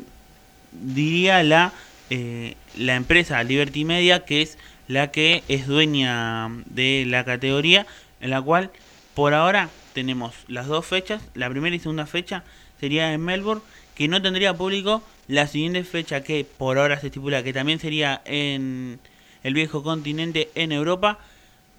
diría 0.72 1.42
la 1.42 1.72
eh, 2.10 2.54
la 2.76 2.94
empresa 2.94 3.42
Liberty 3.42 3.84
Media, 3.84 4.24
que 4.24 4.42
es 4.42 4.58
la 4.86 5.10
que 5.10 5.42
es 5.48 5.66
dueña 5.66 6.48
de 6.66 7.04
la 7.06 7.24
categoría, 7.24 7.86
en 8.20 8.30
la 8.30 8.40
cual 8.40 8.70
por 9.14 9.34
ahora 9.34 9.70
tenemos 9.92 10.34
las 10.46 10.66
dos 10.66 10.86
fechas, 10.86 11.22
la 11.34 11.50
primera 11.50 11.74
y 11.74 11.80
segunda 11.80 12.06
fecha 12.06 12.44
sería 12.80 13.12
en 13.12 13.22
Melbourne, 13.22 13.62
que 13.94 14.08
no 14.08 14.20
tendría 14.20 14.54
público, 14.54 15.02
la 15.28 15.46
siguiente 15.46 15.82
fecha 15.84 16.22
que 16.22 16.44
por 16.44 16.78
ahora 16.78 17.00
se 17.00 17.06
estipula 17.06 17.42
que 17.42 17.52
también 17.52 17.80
sería 17.80 18.22
en 18.24 18.98
el 19.42 19.54
viejo 19.54 19.82
continente 19.82 20.50
en 20.54 20.72
Europa, 20.72 21.18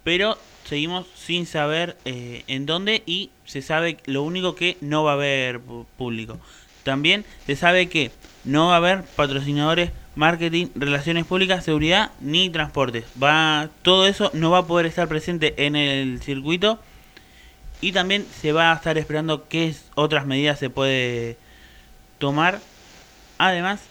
pero 0.04 0.38
seguimos 0.66 1.06
sin 1.16 1.46
saber 1.46 1.98
eh, 2.06 2.44
en 2.48 2.66
dónde 2.66 3.04
y 3.06 3.30
se 3.46 3.62
sabe 3.62 3.98
lo 4.06 4.24
único 4.24 4.56
que 4.56 4.78
no 4.82 5.04
va 5.04 5.12
a 5.12 5.16
haber 5.16 5.60
público. 5.98 6.40
También 6.84 7.26
se 7.46 7.56
sabe 7.56 7.90
que 7.90 8.12
no 8.44 8.68
va 8.68 8.76
a 8.76 8.78
haber 8.78 9.04
patrocinadores 9.04 9.92
marketing, 10.16 10.68
relaciones 10.76 11.26
públicas, 11.26 11.64
seguridad 11.64 12.12
ni 12.22 12.50
transportes. 12.50 13.06
Va, 13.22 13.70
todo 13.82 14.08
eso 14.08 14.32
no 14.34 14.52
va 14.52 14.60
a 14.60 14.68
poder 14.68 14.86
estar 14.86 15.08
presente 15.08 15.54
en 15.66 15.76
el 15.76 16.22
circuito 16.22 16.80
y 17.82 17.92
también 17.92 18.26
se 18.42 18.52
va 18.52 18.72
a 18.72 18.76
estar 18.76 18.98
esperando 18.98 19.48
qué 19.48 19.74
otras 19.96 20.26
medidas 20.26 20.60
se 20.60 20.70
puede 20.70 21.38
tomar. 22.18 22.60
Además, 23.38 23.82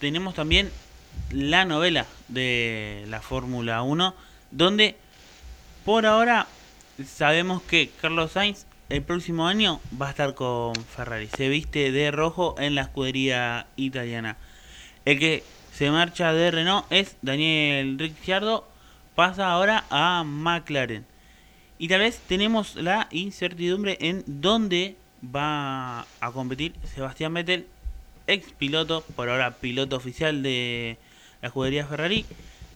tenemos 0.00 0.34
también 0.34 0.70
la 1.30 1.64
novela 1.64 2.06
de 2.28 3.04
la 3.08 3.20
Fórmula 3.20 3.82
1 3.82 4.14
donde 4.50 4.96
por 5.84 6.06
ahora 6.06 6.46
sabemos 7.06 7.62
que 7.62 7.90
Carlos 8.00 8.32
Sainz 8.32 8.66
el 8.88 9.02
próximo 9.02 9.46
año 9.46 9.80
va 10.00 10.06
a 10.06 10.10
estar 10.10 10.34
con 10.34 10.74
Ferrari. 10.74 11.28
Se 11.36 11.48
viste 11.48 11.92
de 11.92 12.10
rojo 12.10 12.54
en 12.58 12.74
la 12.74 12.82
escudería 12.82 13.66
italiana. 13.76 14.36
El 15.04 15.18
que 15.18 15.44
se 15.74 15.90
marcha 15.90 16.32
de 16.32 16.50
Renault 16.50 16.86
es 16.90 17.16
Daniel 17.20 17.98
Ricciardo, 17.98 18.66
pasa 19.14 19.50
ahora 19.50 19.84
a 19.90 20.24
McLaren. 20.24 21.04
Y 21.78 21.88
tal 21.88 22.00
vez 22.00 22.20
tenemos 22.26 22.74
la 22.74 23.08
incertidumbre 23.12 23.98
en 24.00 24.24
dónde 24.26 24.96
va 25.24 26.00
a 26.20 26.32
competir 26.32 26.74
Sebastián 26.94 27.34
Vettel, 27.34 27.66
ex 28.26 28.52
piloto, 28.52 29.04
por 29.14 29.30
ahora 29.30 29.52
piloto 29.52 29.96
oficial 29.96 30.42
de 30.42 30.98
la 31.40 31.48
escudería 31.48 31.86
Ferrari, 31.86 32.26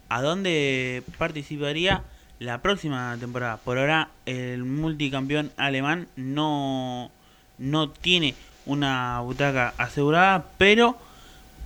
a 0.08 0.22
donde 0.22 1.02
participaría 1.18 2.04
la 2.38 2.62
próxima 2.62 3.16
temporada. 3.18 3.56
Por 3.58 3.78
ahora 3.78 4.10
el 4.26 4.64
multicampeón 4.64 5.50
alemán 5.56 6.08
no, 6.16 7.10
no 7.58 7.90
tiene 7.90 8.34
una 8.66 9.20
butaca 9.20 9.74
asegurada, 9.78 10.46
pero 10.58 10.96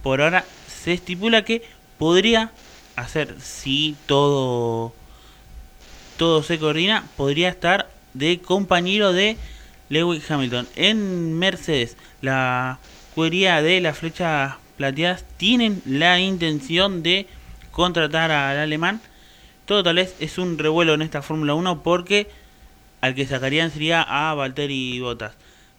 por 0.03 0.23
ahora 0.23 0.45
se 0.67 0.95
estipula 0.95 1.45
que 1.45 1.63
podría 1.99 2.51
hacer, 2.97 3.41
si 3.41 3.97
todo, 4.07 4.95
todo 6.17 6.43
se 6.43 6.59
coordina, 6.59 7.05
podría 7.17 7.49
estar 7.49 7.89
de 8.15 8.39
compañero 8.41 9.13
de 9.13 9.37
Lewis 9.89 10.31
Hamilton. 10.31 10.67
En 10.77 11.39
Mercedes, 11.39 11.97
la 12.23 12.79
escudería 13.09 13.63
de 13.63 13.81
las 13.81 13.99
flechas 13.99 14.55
plateadas 14.77 15.25
tienen 15.37 15.83
la 15.87 16.19
intención 16.19 17.03
de 17.03 17.27
contratar 17.71 18.31
al 18.31 18.59
alemán. 18.59 19.01
Todo 19.65 19.83
tal 19.83 19.97
vez 19.97 20.15
es 20.21 20.39
un 20.39 20.59
revuelo 20.59 20.95
en 20.95 21.03
esta 21.03 21.23
Fórmula 21.23 21.55
1 21.55 21.83
porque 21.83 22.29
al 23.01 23.15
que 23.15 23.27
sacarían 23.27 23.71
sería 23.71 24.03
a 24.03 24.35
Valtteri 24.35 25.01
Bottas. 25.01 25.35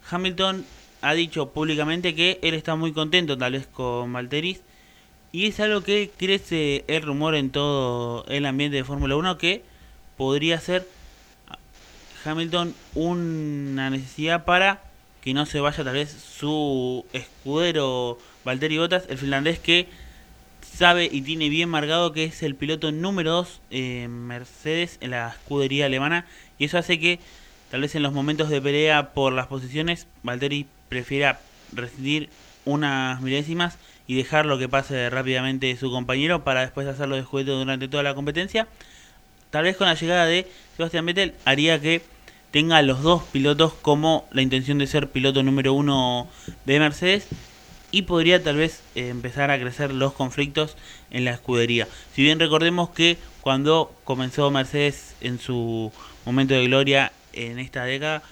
Hamilton 0.09 0.65
ha 1.01 1.13
dicho 1.13 1.49
públicamente 1.49 2.15
que 2.15 2.39
él 2.41 2.53
está 2.53 2.75
muy 2.75 2.93
contento 2.93 3.37
tal 3.37 3.53
vez 3.53 3.67
con 3.67 4.11
Valtteri 4.13 4.59
y 5.31 5.47
es 5.47 5.59
algo 5.59 5.81
que 5.81 6.11
crece 6.17 6.85
el 6.87 7.01
rumor 7.01 7.35
en 7.35 7.49
todo 7.49 8.25
el 8.27 8.45
ambiente 8.45 8.77
de 8.77 8.83
Fórmula 8.83 9.15
1 9.15 9.37
que 9.37 9.63
podría 10.17 10.59
ser 10.59 10.87
Hamilton 12.25 12.75
una 12.95 13.89
necesidad 13.89 14.43
para 14.43 14.81
que 15.21 15.33
no 15.33 15.45
se 15.45 15.59
vaya 15.59 15.83
tal 15.83 15.93
vez 15.93 16.11
su 16.11 17.05
escudero 17.13 18.17
Valtteri 18.43 18.77
Bottas, 18.77 19.05
el 19.09 19.17
finlandés 19.17 19.59
que 19.59 19.87
sabe 20.61 21.09
y 21.11 21.21
tiene 21.21 21.49
bien 21.49 21.69
marcado 21.69 22.11
que 22.11 22.25
es 22.25 22.43
el 22.43 22.55
piloto 22.55 22.91
número 22.91 23.31
2 23.31 23.61
en 23.71 24.27
Mercedes 24.27 24.97
en 25.01 25.11
la 25.11 25.29
escudería 25.29 25.85
alemana 25.85 26.25
y 26.57 26.65
eso 26.65 26.77
hace 26.77 26.99
que 26.99 27.19
tal 27.71 27.81
vez 27.81 27.95
en 27.95 28.03
los 28.03 28.13
momentos 28.13 28.49
de 28.49 28.61
pelea 28.61 29.13
por 29.13 29.33
las 29.33 29.47
posiciones 29.47 30.07
Valtteri 30.23 30.65
prefiera 30.89 31.39
rescindir 31.73 32.29
unas 32.65 33.21
milésimas 33.21 33.77
y 34.07 34.15
dejar 34.15 34.45
lo 34.45 34.57
que 34.57 34.69
pase 34.69 35.09
rápidamente 35.09 35.75
su 35.75 35.91
compañero 35.91 36.43
para 36.43 36.61
después 36.61 36.87
hacerlo 36.87 37.15
de 37.15 37.23
juguete 37.23 37.51
durante 37.51 37.87
toda 37.87 38.03
la 38.03 38.15
competencia. 38.15 38.67
Tal 39.49 39.63
vez 39.63 39.77
con 39.77 39.87
la 39.87 39.93
llegada 39.93 40.25
de 40.25 40.47
Sebastian 40.75 41.05
Vettel 41.05 41.33
haría 41.45 41.79
que 41.79 42.01
tenga 42.51 42.81
los 42.81 43.01
dos 43.01 43.23
pilotos 43.23 43.73
como 43.73 44.27
la 44.31 44.41
intención 44.41 44.77
de 44.77 44.87
ser 44.87 45.09
piloto 45.09 45.43
número 45.43 45.73
uno 45.73 46.27
de 46.65 46.79
Mercedes 46.79 47.27
y 47.91 48.03
podría 48.03 48.43
tal 48.43 48.57
vez 48.57 48.81
eh, 48.95 49.09
empezar 49.09 49.51
a 49.51 49.59
crecer 49.59 49.93
los 49.93 50.13
conflictos 50.13 50.75
en 51.11 51.25
la 51.25 51.31
escudería. 51.31 51.87
Si 52.13 52.21
bien 52.21 52.39
recordemos 52.39 52.89
que 52.89 53.17
cuando 53.41 53.93
comenzó 54.03 54.51
Mercedes 54.51 55.15
en 55.21 55.39
su 55.39 55.91
momento 56.25 56.53
de 56.53 56.65
gloria 56.65 57.11
en 57.33 57.59
esta 57.59 57.85
década, 57.85 58.23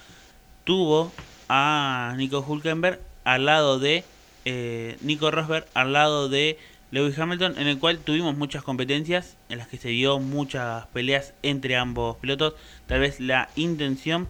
tuvo 0.64 1.12
a 1.48 2.14
Nico 2.16 2.44
Hulkenberg 2.46 3.00
al 3.24 3.46
lado 3.46 3.78
de 3.78 4.04
eh, 4.44 4.96
Nico 5.00 5.30
Rosberg, 5.30 5.66
al 5.74 5.92
lado 5.92 6.28
de 6.28 6.58
Lewis 6.90 7.18
Hamilton, 7.18 7.58
en 7.58 7.66
el 7.66 7.78
cual 7.78 7.98
tuvimos 7.98 8.36
muchas 8.36 8.62
competencias 8.62 9.36
en 9.48 9.58
las 9.58 9.68
que 9.68 9.76
se 9.76 9.88
dio 9.88 10.18
muchas 10.18 10.86
peleas 10.88 11.34
entre 11.42 11.76
ambos 11.76 12.16
pilotos. 12.18 12.54
Tal 12.86 13.00
vez 13.00 13.20
la 13.20 13.48
intención 13.56 14.28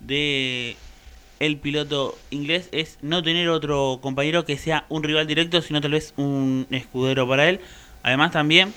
de 0.00 0.76
el 1.40 1.56
piloto 1.56 2.18
inglés 2.30 2.68
es 2.72 2.98
no 3.02 3.22
tener 3.22 3.48
otro 3.48 3.98
compañero 4.02 4.44
que 4.44 4.58
sea 4.58 4.84
un 4.88 5.02
rival 5.02 5.26
directo, 5.26 5.62
sino 5.62 5.80
tal 5.80 5.92
vez 5.92 6.14
un 6.16 6.66
escudero 6.70 7.28
para 7.28 7.48
él. 7.48 7.60
Además 8.02 8.32
también 8.32 8.72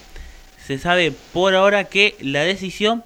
se 0.66 0.78
sabe 0.78 1.14
por 1.32 1.56
ahora 1.56 1.86
que 1.86 2.16
la 2.22 2.42
decisión 2.42 3.04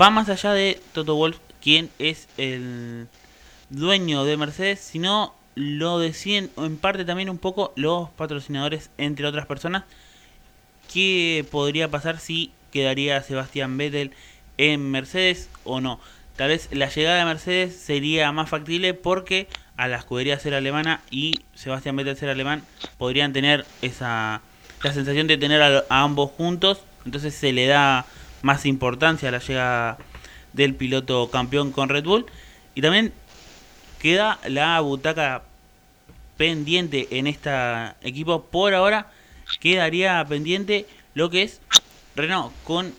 va 0.00 0.10
más 0.10 0.28
allá 0.28 0.52
de 0.52 0.80
Toto 0.92 1.16
Wolff, 1.16 1.38
quien 1.60 1.90
es 1.98 2.28
el 2.36 3.08
dueño 3.70 4.24
de 4.24 4.36
Mercedes, 4.36 4.80
sino 4.80 5.34
lo 5.58 5.98
deciden 5.98 6.50
en 6.56 6.76
parte 6.76 7.04
también 7.04 7.28
un 7.28 7.38
poco 7.38 7.72
los 7.74 8.10
patrocinadores, 8.10 8.90
entre 8.96 9.26
otras 9.26 9.44
personas. 9.46 9.82
¿Qué 10.92 11.44
podría 11.50 11.90
pasar 11.90 12.20
si 12.20 12.52
quedaría 12.70 13.20
Sebastián 13.24 13.76
Vettel 13.76 14.12
en 14.56 14.88
Mercedes 14.88 15.50
o 15.64 15.80
no? 15.80 15.98
Tal 16.36 16.50
vez 16.50 16.68
la 16.70 16.88
llegada 16.88 17.18
de 17.18 17.24
Mercedes 17.24 17.76
sería 17.76 18.30
más 18.30 18.48
factible 18.48 18.94
porque 18.94 19.48
a 19.76 19.88
la 19.88 19.96
escudería 19.96 20.38
ser 20.38 20.54
alemana 20.54 21.00
y 21.10 21.40
Sebastián 21.54 21.96
Vettel 21.96 22.16
ser 22.16 22.28
alemán 22.28 22.62
podrían 22.96 23.32
tener 23.32 23.66
esa 23.82 24.40
la 24.84 24.92
sensación 24.92 25.26
de 25.26 25.38
tener 25.38 25.60
a, 25.60 25.84
a 25.88 26.02
ambos 26.04 26.30
juntos. 26.30 26.82
Entonces 27.04 27.34
se 27.34 27.52
le 27.52 27.66
da 27.66 28.06
más 28.42 28.64
importancia 28.64 29.28
a 29.28 29.32
la 29.32 29.40
llegada 29.40 29.98
del 30.52 30.76
piloto 30.76 31.30
campeón 31.32 31.72
con 31.72 31.88
Red 31.88 32.04
Bull. 32.04 32.26
Y 32.76 32.80
también 32.80 33.12
queda 33.98 34.38
la 34.46 34.78
butaca 34.78 35.42
pendiente 36.38 37.08
en 37.10 37.26
este 37.26 37.50
equipo. 38.00 38.44
Por 38.44 38.72
ahora 38.72 39.10
quedaría 39.60 40.24
pendiente 40.26 40.86
lo 41.12 41.28
que 41.28 41.42
es 41.42 41.60
Renault 42.16 42.54
con 42.64 42.94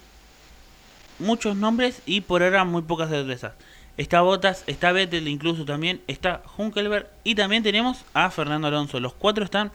muchos 1.18 1.56
nombres 1.56 2.04
y 2.06 2.22
por 2.22 2.44
ahora 2.44 2.66
muy 2.66 2.84
pocas 2.84 3.10
certezas. 3.10 3.54
Está 3.98 4.22
Botas, 4.22 4.64
está 4.68 4.92
Vettel 4.92 5.28
incluso 5.28 5.66
también, 5.66 6.02
está 6.08 6.44
Hunkelberg 6.58 7.10
y 7.24 7.36
también 7.36 7.64
tenemos 7.64 8.06
a 8.14 8.30
Fernando 8.30 8.68
Alonso. 8.68 9.00
Los 9.00 9.14
cuatro 9.14 9.44
están 9.44 9.72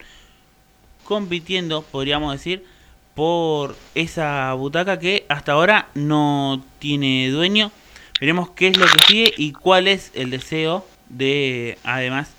compitiendo, 1.05 1.82
podríamos 1.82 2.32
decir, 2.32 2.65
por 3.15 3.77
esa 3.95 4.53
butaca 4.55 4.99
que 4.99 5.27
hasta 5.28 5.53
ahora 5.53 5.89
no 5.95 6.65
tiene 6.78 7.28
dueño. 7.31 7.70
Veremos 8.20 8.51
qué 8.51 8.69
es 8.69 8.78
lo 8.78 8.86
que 8.86 9.05
sigue 9.07 9.35
y 9.36 9.53
cuál 9.53 9.89
es 9.89 10.11
el 10.15 10.31
deseo 10.31 10.86
de, 11.11 11.78
además, 11.85 12.31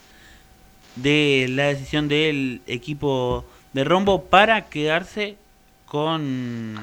de 0.95 1.47
la 1.49 1.65
decisión 1.65 2.07
del 2.07 2.61
equipo 2.67 3.45
de 3.73 3.83
Rombo 3.83 4.25
para 4.25 4.65
quedarse 4.65 5.37
con 5.85 6.75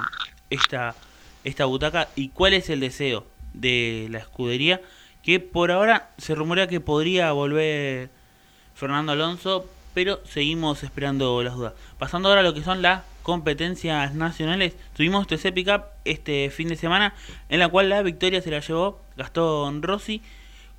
esta, 0.51 0.94
esta 1.44 1.64
butaca 1.64 2.09
y 2.16 2.28
cuál 2.28 2.52
es 2.52 2.70
el 2.70 2.80
deseo 2.80 3.26
de 3.55 4.09
la 4.10 4.18
escudería 4.18 4.80
que 5.22 5.40
por 5.40 5.70
ahora 5.70 6.10
se 6.18 6.34
rumorea 6.34 6.66
que 6.66 6.80
podría 6.80 7.32
volver 7.32 8.10
Fernando 8.74 9.12
Alonso 9.12 9.66
pero 9.94 10.20
seguimos 10.24 10.82
esperando 10.82 11.43
las 11.43 11.55
dudas. 11.55 11.74
Pasando 11.98 12.28
ahora 12.28 12.40
a 12.40 12.44
lo 12.44 12.55
que 12.55 12.62
son 12.62 12.80
las 12.80 13.02
competencias 13.22 14.14
nacionales 14.14 14.74
tuvimos 14.94 15.26
TC 15.26 15.52
Pickup 15.52 15.84
este 16.05 16.51
fin 16.51 16.68
de 16.68 16.76
semana 16.76 17.14
en 17.48 17.59
la 17.60 17.68
cual 17.68 17.89
la 17.89 18.02
victoria 18.02 18.43
se 18.43 18.51
la 18.51 18.60
llevó 18.60 19.01
Gastón 19.16 19.82
Rossi 19.82 20.22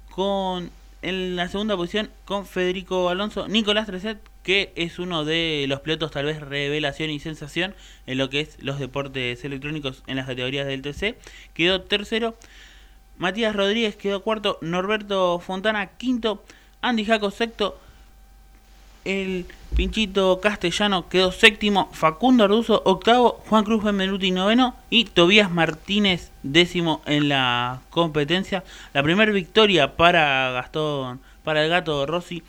con 0.09 0.71
en 1.03 1.35
la 1.35 1.47
segunda 1.49 1.75
posición 1.77 2.09
con 2.25 2.45
Federico 2.45 3.09
Alonso, 3.09 3.47
Nicolás 3.47 3.87
Treset, 3.87 4.19
que 4.41 4.71
es 4.75 4.99
uno 4.99 5.25
de 5.25 5.65
los 5.67 5.81
pilotos 5.81 6.11
tal 6.11 6.25
vez 6.25 6.39
revelación 6.39 7.09
y 7.09 7.19
sensación 7.19 7.75
en 8.07 8.17
lo 8.17 8.29
que 8.29 8.39
es 8.39 8.57
los 8.61 8.79
deportes 8.79 9.43
electrónicos 9.43 10.03
en 10.07 10.15
las 10.15 10.25
categorías 10.25 10.65
del 10.65 10.81
TC, 10.81 11.17
quedó 11.53 11.81
tercero. 11.81 12.35
Matías 13.17 13.55
Rodríguez 13.55 13.95
quedó 13.95 14.23
cuarto, 14.23 14.57
Norberto 14.61 15.39
Fontana 15.39 15.97
quinto, 15.97 16.43
Andy 16.81 17.05
Jaco 17.05 17.31
sexto, 17.31 17.79
el 19.05 19.45
Pinchito 19.75 20.39
Castellano 20.39 21.09
quedó 21.09 21.31
séptimo, 21.31 21.89
Facundo 21.93 22.43
Arduzo 22.43 22.83
octavo, 22.85 23.41
Juan 23.49 23.63
Cruz 23.63 23.83
Benvenuti 23.83 24.29
noveno 24.29 24.75
y 24.89 25.05
Tobías 25.05 25.49
Martínez 25.49 26.31
décimo 26.43 27.01
en 27.05 27.29
la 27.29 27.81
competencia. 27.89 28.63
La 28.93 29.01
primera 29.01 29.31
victoria 29.31 29.95
para 29.95 30.51
Gastón, 30.51 31.21
para 31.43 31.63
el 31.63 31.69
gato 31.69 32.05
Rossi 32.05 32.43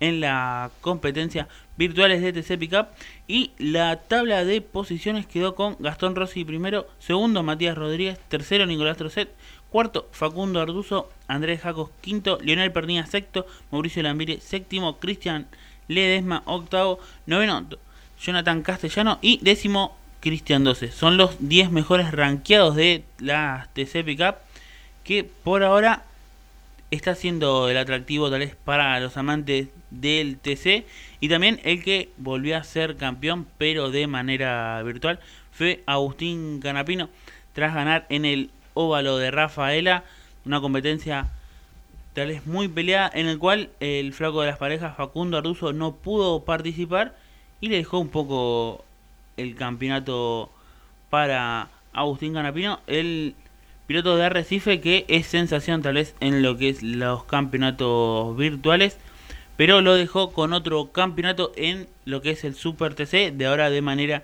en 0.00 0.20
la 0.20 0.70
competencia 0.80 1.48
virtuales 1.76 2.22
de 2.22 2.32
TC 2.32 2.58
Pickup 2.58 2.88
y 3.28 3.52
la 3.58 3.96
tabla 3.96 4.44
de 4.44 4.62
posiciones 4.62 5.26
quedó 5.26 5.54
con 5.54 5.76
Gastón 5.80 6.16
Rossi 6.16 6.44
primero, 6.44 6.88
segundo 6.98 7.42
Matías 7.42 7.76
Rodríguez, 7.76 8.18
tercero 8.28 8.64
Nicolás 8.64 8.96
Trocet, 8.96 9.28
cuarto 9.68 10.08
Facundo 10.12 10.60
Arduzo, 10.60 11.10
Andrés 11.28 11.60
Jacos 11.60 11.90
quinto, 12.00 12.38
Lionel 12.40 12.72
Pernilla 12.72 13.06
sexto, 13.06 13.46
Mauricio 13.70 14.02
Lambire 14.02 14.40
séptimo, 14.40 14.98
Cristian 14.98 15.46
Ledesma 15.90 16.42
octavo, 16.46 17.00
noveno 17.26 17.66
Jonathan 18.20 18.62
Castellano 18.62 19.18
y 19.20 19.40
décimo 19.42 19.96
Cristian 20.20 20.62
12. 20.62 20.92
Son 20.92 21.16
los 21.16 21.36
10 21.40 21.72
mejores 21.72 22.12
rankeados 22.12 22.76
de 22.76 23.02
la 23.18 23.68
TC 23.72 24.04
Pickup 24.04 24.36
que 25.02 25.24
por 25.24 25.64
ahora 25.64 26.04
está 26.92 27.16
siendo 27.16 27.68
el 27.68 27.76
atractivo 27.76 28.30
tal 28.30 28.40
vez 28.40 28.54
para 28.54 29.00
los 29.00 29.16
amantes 29.16 29.68
del 29.90 30.38
TC 30.38 30.86
y 31.18 31.28
también 31.28 31.60
el 31.64 31.82
que 31.82 32.10
volvió 32.16 32.56
a 32.56 32.64
ser 32.64 32.96
campeón 32.96 33.46
pero 33.58 33.90
de 33.90 34.06
manera 34.06 34.80
virtual 34.84 35.18
fue 35.52 35.82
Agustín 35.86 36.60
Canapino 36.60 37.08
tras 37.52 37.74
ganar 37.74 38.06
en 38.10 38.24
el 38.24 38.50
óvalo 38.74 39.18
de 39.18 39.30
Rafaela 39.32 40.04
una 40.44 40.60
competencia 40.60 41.28
tal 42.14 42.28
vez 42.28 42.46
muy 42.46 42.68
peleada, 42.68 43.10
en 43.14 43.26
el 43.26 43.38
cual 43.38 43.70
el 43.80 44.12
flaco 44.12 44.40
de 44.40 44.48
las 44.48 44.58
parejas, 44.58 44.96
Facundo 44.96 45.38
Arduzo, 45.38 45.72
no 45.72 45.96
pudo 45.96 46.44
participar 46.44 47.16
y 47.60 47.68
le 47.68 47.76
dejó 47.76 47.98
un 47.98 48.08
poco 48.08 48.84
el 49.36 49.54
campeonato 49.54 50.50
para 51.08 51.68
Agustín 51.92 52.34
Canapino, 52.34 52.80
el 52.86 53.34
piloto 53.86 54.16
de 54.16 54.26
Arrecife 54.26 54.80
que 54.80 55.04
es 55.08 55.26
sensación 55.26 55.82
tal 55.82 55.94
vez 55.94 56.14
en 56.20 56.42
lo 56.42 56.56
que 56.56 56.68
es 56.68 56.82
los 56.82 57.24
campeonatos 57.24 58.36
virtuales, 58.36 58.98
pero 59.56 59.80
lo 59.80 59.94
dejó 59.94 60.32
con 60.32 60.52
otro 60.52 60.92
campeonato 60.92 61.52
en 61.56 61.88
lo 62.04 62.22
que 62.22 62.30
es 62.30 62.44
el 62.44 62.54
Super 62.54 62.94
TC, 62.94 63.32
de 63.32 63.46
ahora 63.46 63.70
de 63.70 63.82
manera 63.82 64.22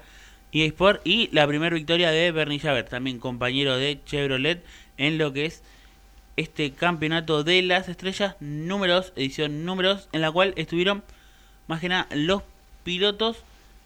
eSport, 0.52 1.00
y 1.04 1.28
la 1.32 1.46
primera 1.46 1.74
victoria 1.74 2.10
de 2.10 2.30
Bernie 2.32 2.58
Javer, 2.58 2.88
también 2.88 3.18
compañero 3.18 3.76
de 3.76 4.00
Chevrolet, 4.06 4.64
en 4.96 5.18
lo 5.18 5.32
que 5.32 5.46
es 5.46 5.62
este 6.36 6.72
campeonato 6.72 7.44
de 7.44 7.62
las 7.62 7.88
estrellas 7.88 8.36
números, 8.40 9.12
edición 9.16 9.64
números, 9.64 10.08
en 10.12 10.20
la 10.20 10.30
cual 10.30 10.52
estuvieron 10.56 11.02
más 11.66 11.80
que 11.80 11.88
nada 11.88 12.06
los 12.14 12.42
pilotos 12.84 13.38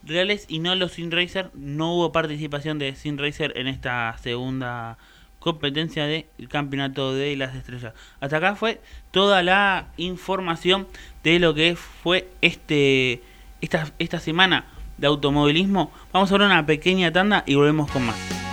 reales 0.02 0.46
y 0.48 0.58
no 0.58 0.74
los 0.74 0.92
Sin 0.92 1.10
Racer. 1.10 1.50
No 1.54 1.94
hubo 1.94 2.12
participación 2.12 2.78
de 2.78 2.94
Sin 2.94 3.18
Racer 3.18 3.52
en 3.56 3.68
esta 3.68 4.16
segunda 4.18 4.98
competencia 5.38 6.06
del 6.06 6.26
campeonato 6.48 7.14
de 7.14 7.34
las 7.36 7.54
estrellas. 7.54 7.94
Hasta 8.20 8.36
acá 8.36 8.56
fue 8.56 8.80
toda 9.10 9.42
la 9.42 9.88
información 9.96 10.86
de 11.24 11.38
lo 11.38 11.54
que 11.54 11.76
fue 11.76 12.28
este 12.42 13.22
esta, 13.60 13.92
esta 13.98 14.20
semana 14.20 14.66
de 14.98 15.06
automovilismo. 15.06 15.92
Vamos 16.12 16.30
a 16.30 16.38
ver 16.38 16.46
una 16.46 16.66
pequeña 16.66 17.12
tanda 17.12 17.42
y 17.46 17.54
volvemos 17.54 17.90
con 17.90 18.06
más. 18.06 18.49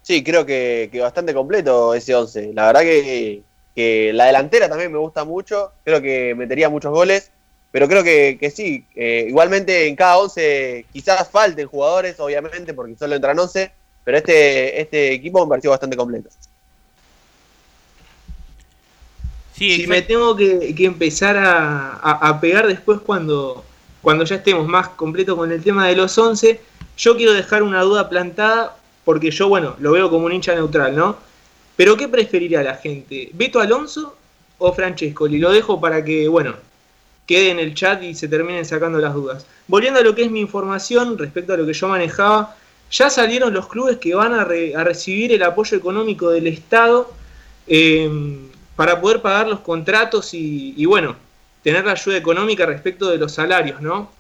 Sí, 0.03 0.25
creo 0.25 0.45
que, 0.45 0.89
que 0.91 1.01
bastante 1.01 1.35
completo 1.35 1.95
ese 1.95 2.15
11. 2.15 2.53
La 2.55 2.67
verdad 2.67 2.81
que, 2.81 3.43
que, 3.75 4.13
la 4.13 4.27
delantera 4.27 4.69
también 4.69 4.91
me 4.91 4.99
gusta 4.99 5.25
mucho. 5.25 5.73
Creo 5.85 6.03
que 6.03 6.35
metería 6.35 6.69
muchos 6.69 6.93
goles. 6.93 7.31
Pero 7.71 7.89
creo 7.89 8.03
que, 8.03 8.37
que 8.39 8.51
sí. 8.51 8.85
Eh, 8.97 9.27
igualmente 9.29 9.87
en 9.87 9.97
cada 9.97 10.19
11 10.19 10.87
quizás 10.93 11.29
falten 11.31 11.69
jugadores, 11.69 12.19
obviamente, 12.19 12.75
porque 12.75 12.97
solo 12.97 13.15
entran 13.15 13.39
11. 13.39 13.71
Pero 14.05 14.19
este, 14.19 14.81
este 14.81 15.13
equipo 15.13 15.45
me 15.45 15.51
pareció 15.51 15.71
bastante 15.71 15.97
completo. 15.97 16.29
Sí, 19.55 19.77
si 19.77 19.87
me 19.87 20.03
tengo 20.03 20.35
que, 20.35 20.75
que 20.75 20.85
empezar 20.85 21.37
a, 21.37 21.93
a, 22.03 22.29
a, 22.29 22.41
pegar 22.41 22.67
después 22.67 23.01
cuando, 23.01 23.65
cuando 24.03 24.25
ya 24.25 24.37
estemos 24.37 24.67
más 24.67 24.89
completos 24.91 25.37
con 25.37 25.51
el 25.53 25.63
tema 25.63 25.87
de 25.87 25.97
los 25.97 26.17
11, 26.19 26.61
yo 26.97 27.17
quiero 27.17 27.33
dejar 27.33 27.63
una 27.63 27.83
duda 27.83 28.09
plantada 28.09 28.77
porque 29.05 29.31
yo, 29.31 29.49
bueno, 29.49 29.77
lo 29.79 29.93
veo 29.93 30.11
como 30.11 30.27
un 30.27 30.33
hincha 30.33 30.55
neutral, 30.55 30.95
¿no? 30.95 31.17
Pero 31.77 31.97
¿qué 31.97 32.09
preferiría 32.09 32.63
la 32.63 32.75
gente? 32.75 33.31
¿Beto 33.33 33.61
Alonso 33.61 34.17
o 34.59 34.73
Francesco? 34.73 35.27
Y 35.27 35.39
lo 35.39 35.51
dejo 35.51 35.81
para 35.81 36.05
que, 36.05 36.29
bueno, 36.29 36.55
quede 37.27 37.51
en 37.51 37.59
el 37.59 37.75
chat 37.75 38.03
y 38.03 38.15
se 38.15 38.29
terminen 38.29 38.65
sacando 38.65 38.99
las 38.99 39.15
dudas. 39.15 39.47
Volviendo 39.67 40.01
a 40.01 40.03
lo 40.03 40.15
que 40.15 40.25
es 40.25 40.31
mi 40.31 40.41
información 40.41 41.19
respecto 41.19 41.55
a 41.55 41.57
lo 41.57 41.67
que 41.67 41.73
yo 41.73 41.89
manejaba, 41.89 42.57
ya 42.91 43.09
salieron 43.09 43.55
los 43.55 43.69
clubes 43.69 43.99
que 43.99 44.15
van 44.15 44.35
a, 44.35 44.45
re, 44.45 44.77
a 44.77 44.85
recibir 44.85 45.33
el 45.33 45.43
apoyo 45.43 45.77
económico 45.77 46.31
del 46.31 46.47
Estado 46.47 47.11
eh, 47.67 48.11
para 48.77 49.01
poder 49.01 49.23
pagar 49.23 49.49
los 49.49 49.61
contratos 49.61 50.35
y, 50.35 50.85
bueno, 50.85 51.17
tener 51.63 51.85
la 51.85 51.93
ayuda 51.93 52.17
económica 52.17 52.67
respecto 52.67 53.11
de 53.11 53.19
los 53.19 53.33
salarios, 53.33 53.81
¿no? 53.81 54.11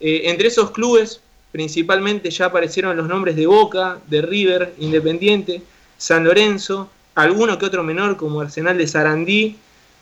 Eh, 0.00 0.22
entre 0.24 0.48
esos 0.48 0.70
clubes, 0.70 1.20
principalmente 1.50 2.30
ya 2.30 2.46
aparecieron 2.46 2.96
los 2.96 3.08
nombres 3.08 3.36
de 3.36 3.46
Boca, 3.46 3.98
de 4.08 4.22
River, 4.22 4.74
Independiente, 4.78 5.62
San 5.98 6.24
Lorenzo, 6.24 6.90
alguno 7.14 7.58
que 7.58 7.66
otro 7.66 7.82
menor 7.82 8.16
como 8.16 8.40
Arsenal 8.40 8.78
de 8.78 8.86
Sarandí, 8.86 9.56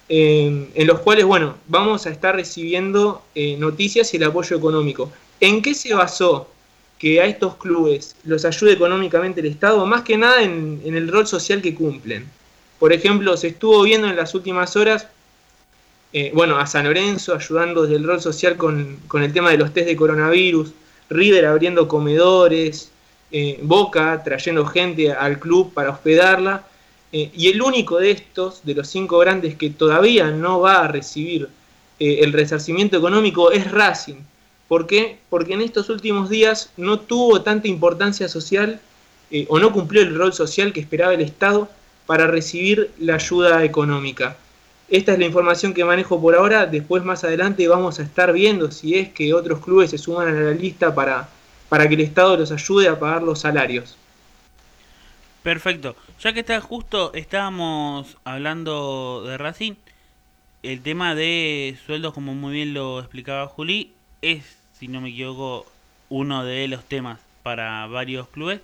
eh, 0.09 0.69
en 0.75 0.87
los 0.87 1.01
cuales, 1.01 1.25
bueno, 1.25 1.57
vamos 1.69 2.07
a 2.07 2.11
estar 2.11 2.35
recibiendo 2.35 3.23
eh, 3.35 3.57
noticias 3.59 4.13
y 4.13 4.17
el 4.17 4.25
apoyo 4.25 4.57
económico. 4.57 5.13
¿En 5.41 5.63
qué 5.63 5.75
se 5.75 5.95
basó 5.95 6.49
que 6.99 7.21
a 7.21 7.27
estos 7.27 7.57
clubes 7.57 8.17
los 8.25 8.45
ayude 8.45 8.73
económicamente 8.73 9.41
el 9.41 9.47
Estado? 9.47 9.85
Más 9.87 10.03
que 10.03 10.17
nada 10.17 10.43
en 10.43 10.81
el 10.85 11.09
rol 11.09 11.27
social 11.27 11.63
que 11.63 11.75
cumplen. 11.75 12.29
Por 12.79 12.95
ejemplo, 12.95 13.37
se 13.37 13.49
estuvo 13.49 13.83
viendo 13.83 14.09
en 14.09 14.17
las 14.17 14.35
últimas 14.35 14.75
horas 14.75 15.07
eh, 16.12 16.32
bueno, 16.35 16.59
a 16.59 16.66
San 16.66 16.85
Lorenzo 16.87 17.35
ayudando 17.35 17.82
desde 17.82 17.97
el 17.97 18.05
rol 18.05 18.20
social 18.20 18.57
con, 18.57 18.99
el 19.15 19.32
tema 19.32 19.51
de 19.51 19.59
los 19.59 19.73
test 19.73 19.87
de 19.87 19.97
coronavirus, 19.97 20.73
River 21.09 21.47
abriendo 21.47 21.87
comedores, 21.87 22.91
eh, 23.31 23.61
Boca 23.62 24.20
trayendo 24.24 24.66
gente 24.66 25.12
al 25.12 25.39
club 25.39 25.73
para 25.73 25.91
hospedarla, 25.91 26.65
eh, 27.12 27.31
y 27.35 27.49
el 27.49 27.62
único 27.62 27.99
de 27.99 28.11
estos, 28.11 28.65
de 28.65 28.74
los 28.74 28.89
cinco 28.89 29.19
grandes 29.19 29.55
que 29.55 29.70
todavía 29.70 30.31
no 30.31 30.61
va 30.61 30.85
a 30.85 30.89
recibir 30.89 31.49
el 31.99 32.32
resarcimiento 32.32 32.97
económico 32.97 33.53
es 33.53 33.70
Racing. 33.70 34.23
¿Por 34.69 34.87
qué? 34.87 35.19
Porque 35.28 35.53
en 35.53 35.61
estos 35.61 35.91
últimos 35.91 36.31
días 36.31 36.70
no 36.78 36.99
tuvo 36.99 37.43
tanta 37.43 37.69
importancia 37.69 38.27
social 38.27 38.81
o 39.49 39.59
no 39.59 39.70
cumplió 39.70 40.01
el 40.01 40.15
rol 40.15 40.32
social 40.32 40.73
que 40.73 40.81
esperaba 40.81 41.12
el 41.12 41.20
Estado 41.20 41.69
para 42.07 42.27
recibir 42.27 42.91
la 42.99 43.16
ayuda 43.16 43.65
económica. 43.65 44.39
Esta 44.91 45.12
es 45.12 45.21
la 45.21 45.27
información 45.27 45.73
que 45.73 45.85
manejo 45.85 46.21
por 46.21 46.35
ahora. 46.35 46.67
Después, 46.67 47.05
más 47.05 47.23
adelante, 47.23 47.69
vamos 47.69 48.01
a 48.01 48.03
estar 48.03 48.33
viendo 48.33 48.73
si 48.73 48.97
es 48.97 49.09
que 49.11 49.33
otros 49.33 49.61
clubes 49.61 49.91
se 49.91 49.99
suman 49.99 50.27
a 50.27 50.33
la 50.33 50.51
lista 50.51 50.93
para, 50.93 51.29
para 51.69 51.89
que 51.89 51.95
el 51.95 52.01
Estado 52.01 52.37
los 52.37 52.51
ayude 52.51 52.89
a 52.89 52.99
pagar 52.99 53.23
los 53.23 53.39
salarios. 53.39 53.97
Perfecto. 55.45 55.95
Ya 56.21 56.33
que 56.33 56.41
está 56.41 56.61
justo, 56.61 57.12
estábamos 57.15 58.19
hablando 58.25 59.23
de 59.25 59.39
Racing. 59.39 59.75
El 60.65 60.83
tema 60.83 61.15
de 61.15 61.79
sueldos, 61.87 62.12
como 62.12 62.35
muy 62.35 62.53
bien 62.53 62.75
lo 62.75 62.99
explicaba 62.99 63.47
Juli, 63.47 63.93
es, 64.21 64.59
si 64.79 64.89
no 64.89 65.01
me 65.01 65.11
equivoco, 65.11 65.67
uno 66.09 66.45
de 66.45 66.67
los 66.67 66.85
temas 66.85 67.21
para 67.45 67.87
varios 67.87 68.29
clubes. 68.29 68.61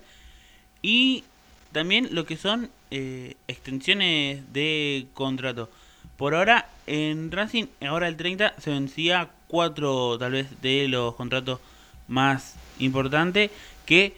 Y 0.82 1.23
también 1.70 2.09
lo 2.11 2.27
que 2.27 2.36
son 2.36 2.69
eh, 2.90 3.36
extensiones 3.47 4.53
de 4.53 5.07
contrato. 5.15 5.70
Por 6.16 6.34
ahora, 6.34 6.68
en 6.86 7.30
Racing, 7.30 7.66
ahora 7.86 8.09
el 8.09 8.16
30, 8.16 8.55
se 8.59 8.70
vencía 8.70 9.28
cuatro 9.48 10.18
tal 10.18 10.32
vez 10.32 10.62
de 10.62 10.88
los 10.88 11.14
contratos 11.14 11.60
más 12.09 12.55
importantes 12.78 13.51
que 13.84 14.16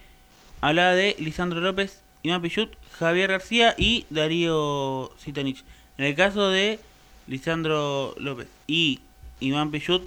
hablaba 0.60 0.92
de 0.94 1.16
Lisandro 1.18 1.60
López, 1.60 2.00
Iván 2.22 2.42
Pichut, 2.42 2.72
Javier 2.98 3.30
García 3.30 3.74
y 3.76 4.06
Darío 4.10 5.10
Sitanich. 5.18 5.64
En 5.96 6.04
el 6.04 6.14
caso 6.14 6.50
de 6.50 6.78
Lisandro 7.26 8.14
López 8.18 8.46
y 8.68 9.00
Iván 9.40 9.70
Pichut, 9.72 10.02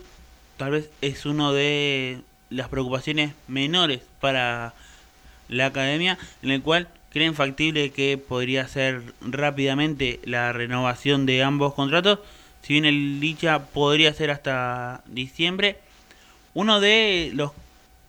tal 0.58 0.72
vez 0.72 0.90
es 1.02 1.26
uno 1.26 1.52
de 1.52 2.22
las 2.50 2.70
preocupaciones 2.70 3.34
menores 3.48 4.02
para 4.22 4.74
la 5.50 5.66
academia, 5.68 6.18
en 6.42 6.52
el 6.52 6.62
cual 6.62 6.88
creen 7.12 7.36
factible 7.36 7.92
que 7.92 8.18
podría 8.18 8.68
ser 8.68 9.02
rápidamente 9.22 10.20
la 10.24 10.54
renovación 10.54 11.26
de 11.26 11.44
ambos 11.44 11.74
contratos. 11.74 12.20
Si 12.62 12.74
bien 12.74 12.86
el 12.86 13.20
dicha 13.20 13.66
podría 13.66 14.14
ser 14.14 14.32
hasta 14.32 15.04
diciembre. 15.08 15.78
Uno 16.54 16.80
de 16.80 17.32
los 17.34 17.52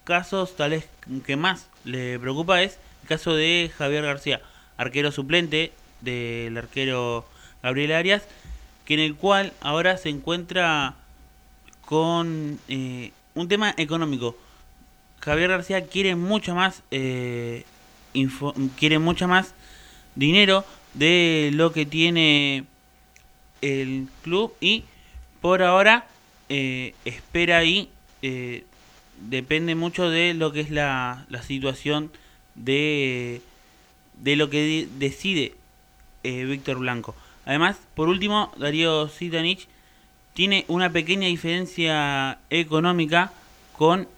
casos 0.04 0.56
tal 0.56 0.70
vez 0.70 0.88
que 1.26 1.36
más 1.36 1.68
le 1.84 2.18
preocupa 2.18 2.62
es 2.62 2.78
el 3.02 3.08
caso 3.08 3.34
de 3.34 3.70
Javier 3.76 4.04
García, 4.04 4.40
arquero 4.76 5.12
suplente 5.12 5.72
del 6.00 6.56
arquero 6.56 7.24
Gabriel 7.62 7.92
Arias, 7.92 8.22
que 8.84 8.94
en 8.94 9.00
el 9.00 9.14
cual 9.14 9.52
ahora 9.60 9.96
se 9.96 10.08
encuentra 10.08 10.94
con 11.84 12.58
eh, 12.68 13.12
un 13.34 13.48
tema 13.48 13.74
económico. 13.76 14.36
Javier 15.20 15.50
García 15.50 15.86
quiere 15.86 16.16
mucho 16.16 16.54
más 16.54 16.82
eh, 16.90 17.64
quiere 18.78 18.98
mucho 18.98 19.28
más 19.28 19.54
dinero 20.14 20.64
de 20.94 21.50
lo 21.52 21.72
que 21.72 21.86
tiene 21.86 22.64
el 23.60 24.08
club 24.22 24.52
y 24.60 24.84
por 25.40 25.62
ahora 25.62 26.06
eh, 26.48 26.94
espera 27.04 27.58
ahí 27.58 27.88
eh, 28.22 28.64
depende 29.28 29.74
mucho 29.74 30.10
de 30.10 30.34
lo 30.34 30.52
que 30.52 30.60
es 30.60 30.70
la, 30.70 31.24
la 31.28 31.42
situación 31.42 32.10
de, 32.54 33.40
de 34.20 34.36
lo 34.36 34.50
que 34.50 34.88
decide 34.98 35.54
eh, 36.24 36.44
Víctor 36.44 36.78
Blanco. 36.78 37.14
Además, 37.44 37.76
por 37.94 38.08
último, 38.08 38.52
Darío 38.56 39.08
Sitanich 39.08 39.68
tiene 40.34 40.64
una 40.68 40.90
pequeña 40.90 41.26
diferencia 41.26 42.38
económica 42.50 43.32
con 43.76 44.08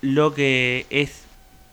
lo 0.00 0.34
que 0.34 0.86
es 0.90 1.21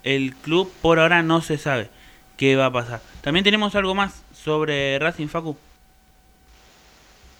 el 0.03 0.35
club. 0.35 0.71
Por 0.81 0.99
ahora 0.99 1.23
no 1.23 1.41
se 1.41 1.57
sabe 1.57 1.89
qué 2.37 2.55
va 2.55 2.67
a 2.67 2.71
pasar. 2.71 3.01
También 3.21 3.43
tenemos 3.43 3.75
algo 3.75 3.95
más 3.95 4.21
sobre 4.33 4.97
Racing 4.99 5.27
Facu. 5.27 5.55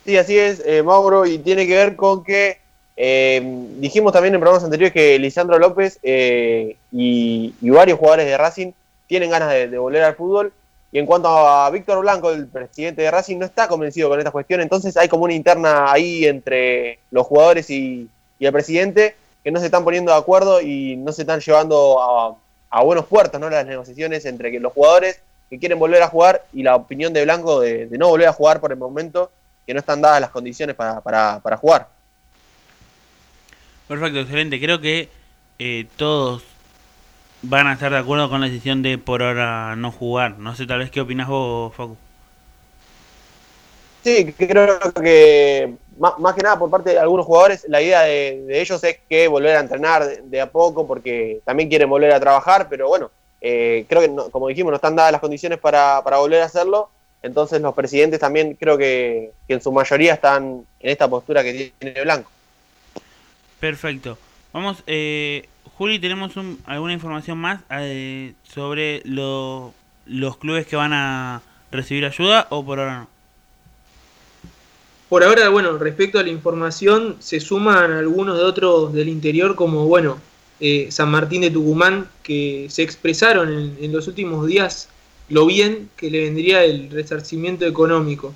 Sí, 0.06 0.18
así 0.18 0.38
es, 0.38 0.62
eh, 0.66 0.82
Mauro, 0.82 1.26
y 1.26 1.38
tiene 1.40 1.68
que 1.68 1.76
ver 1.76 1.96
con 1.96 2.24
que 2.24 2.58
eh, 2.98 3.42
dijimos 3.78 4.12
también 4.12 4.34
en 4.34 4.40
programas 4.40 4.64
anteriores 4.64 4.94
que 4.94 5.20
Lisandro 5.20 5.60
López 5.60 6.00
eh, 6.04 6.76
y, 6.92 7.54
varios 7.62 8.00
jugadores 8.00 8.26
de 8.26 8.38
Racing 8.38 8.72
tienen 9.08 9.30
ganas 9.30 9.52
de, 9.52 9.78
volver 9.78 10.04
al 10.04 10.16
fútbol. 10.16 10.54
Y 10.92 10.98
en 10.98 11.06
cuanto 11.06 11.28
a 11.30 11.70
Víctor 11.70 12.00
Blanco, 12.02 12.32
el 12.32 12.48
presidente 12.48 13.04
de 13.04 13.12
Racing, 13.12 13.38
no 13.38 13.46
está 13.46 13.68
convencido 13.68 14.10
con 14.10 14.18
esta 14.18 14.32
cuestión, 14.32 14.60
entonces 14.60 14.98
hay 14.98 15.08
como 15.08 15.26
una 15.26 15.36
interna 15.36 15.92
ahí 15.92 16.26
entre 16.26 17.00
los 17.12 17.28
jugadores 17.28 17.70
y 17.70 18.10
el 18.40 18.52
presidente 18.52 19.16
que 19.44 19.52
no 19.52 19.60
se 19.60 19.68
están 19.68 19.84
poniendo 19.84 20.12
de 20.12 20.18
acuerdo 20.18 20.62
y 20.62 20.96
no 20.98 21.12
se 21.12 21.22
están 21.22 21.40
llevando 21.40 22.02
a, 22.02 22.36
a 22.70 22.84
buenos 22.84 23.06
puertos 23.06 23.40
¿no? 23.40 23.50
las 23.50 23.66
negociaciones 23.66 24.26
entre 24.26 24.60
los 24.60 24.74
jugadores 24.74 25.22
que 25.50 25.58
quieren 25.58 25.80
volver 25.80 26.02
a 26.04 26.08
jugar 26.08 26.46
y 26.54 26.64
la 26.64 26.76
opinión 26.76 27.12
de 27.12 27.24
Blanco 27.24 27.60
de, 27.60 27.88
de 27.88 27.98
no 27.98 28.10
volver 28.10 28.28
a 28.28 28.34
jugar 28.34 28.60
por 28.60 28.72
el 28.72 28.78
momento, 28.78 29.32
que 29.66 29.74
no 29.74 29.80
están 29.80 30.02
dadas 30.02 30.22
las 30.22 30.30
condiciones 30.30 30.76
para, 30.76 31.02
para, 31.02 31.40
para 31.40 31.58
jugar. 31.58 31.88
Perfecto, 33.88 34.20
excelente. 34.20 34.60
Creo 34.60 34.80
que 34.80 35.10
eh, 35.58 35.88
todos 35.96 36.44
van 37.42 37.68
a 37.68 37.74
estar 37.74 37.92
de 37.92 37.98
acuerdo 37.98 38.30
con 38.30 38.42
la 38.42 38.48
decisión 38.48 38.84
de 38.84 39.00
por 39.00 39.24
ahora 39.24 39.76
no 39.76 39.92
jugar. 39.92 40.38
No 40.38 40.56
sé, 40.56 40.68
tal 40.68 40.80
vez 40.80 40.92
qué 40.92 41.02
opinas 41.02 41.28
vos, 41.28 41.74
Facu. 41.76 41.98
Sí, 44.04 44.34
creo 44.38 44.80
que 45.02 45.74
más, 46.00 46.36
que 46.36 46.42
nada 46.42 46.58
por 46.58 46.70
parte 46.70 46.92
de 46.92 47.00
algunos 47.00 47.26
jugadores, 47.26 47.66
la 47.68 47.82
idea 47.82 48.02
de, 48.02 48.46
ellos 48.50 48.84
es 48.84 48.98
que 49.10 49.28
volver 49.28 49.56
a 49.58 49.60
entrenar 49.60 50.24
de, 50.24 50.42
a 50.42 50.50
poco 50.50 50.88
porque 50.88 51.42
también 51.46 51.70
quieren 51.70 51.90
volver 51.90 52.12
a 52.12 52.20
trabajar, 52.20 52.68
pero 52.70 52.88
bueno, 52.88 53.12
eh, 53.42 53.86
creo 53.88 54.02
que, 54.02 54.32
como 54.32 54.48
dijimos, 54.48 54.72
no 54.72 54.78
están 54.78 54.96
dadas 54.96 55.12
las 55.12 55.22
condiciones 55.22 55.60
para, 55.60 56.02
para 56.04 56.18
volver 56.18 56.42
a 56.42 56.46
hacerlo. 56.46 56.90
Entonces 57.22 57.62
los 57.62 57.74
presidentes 57.74 58.20
también 58.20 58.54
creo 58.54 58.78
que, 58.78 59.34
que 59.48 59.56
en 59.56 59.62
su 59.62 59.72
mayoría 59.74 60.14
están 60.14 60.66
en 60.80 60.90
esta 60.90 61.10
postura 61.10 61.44
que 61.44 61.74
tiene 61.78 62.02
Blanco. 62.02 62.32
Perfecto. 63.60 64.18
Vamos, 64.54 64.84
eh, 64.88 65.48
Juli, 65.78 66.00
¿tenemos 66.00 66.38
un, 66.38 66.62
alguna 66.66 66.94
información 66.94 67.38
más 67.38 67.62
eh, 67.72 68.34
sobre 68.44 69.02
lo, 69.04 69.74
los 70.06 70.38
clubes 70.38 70.66
que 70.66 70.76
van 70.76 70.94
a 70.94 71.42
recibir 71.72 72.06
ayuda 72.06 72.48
o 72.50 72.66
por 72.66 72.80
ahora 72.80 73.00
no? 73.00 73.19
Por 75.10 75.24
ahora, 75.24 75.50
bueno, 75.50 75.78
respecto 75.80 76.20
a 76.20 76.24
la 76.24 76.30
información, 76.30 77.16
se 77.20 77.40
suman 77.40 77.92
algunos 77.92 78.38
de 78.38 78.44
otros 78.44 78.94
del 78.94 79.10
interior, 79.10 79.56
como, 79.56 79.86
bueno, 79.86 80.20
eh, 80.60 80.90
San 80.92 81.10
Martín 81.10 81.42
de 81.42 81.50
Tucumán, 81.50 82.08
que 82.22 82.68
se 82.70 82.84
expresaron 82.84 83.52
en, 83.52 83.78
en, 83.82 83.92
los 83.92 84.08
últimos 84.08 84.46
días 84.46 84.90
lo 85.30 85.46
bien 85.48 85.90
que 85.98 86.12
le 86.12 86.24
vendría 86.24 86.64
el 86.64 86.92
resarcimiento 86.92 87.66
económico. 87.66 88.36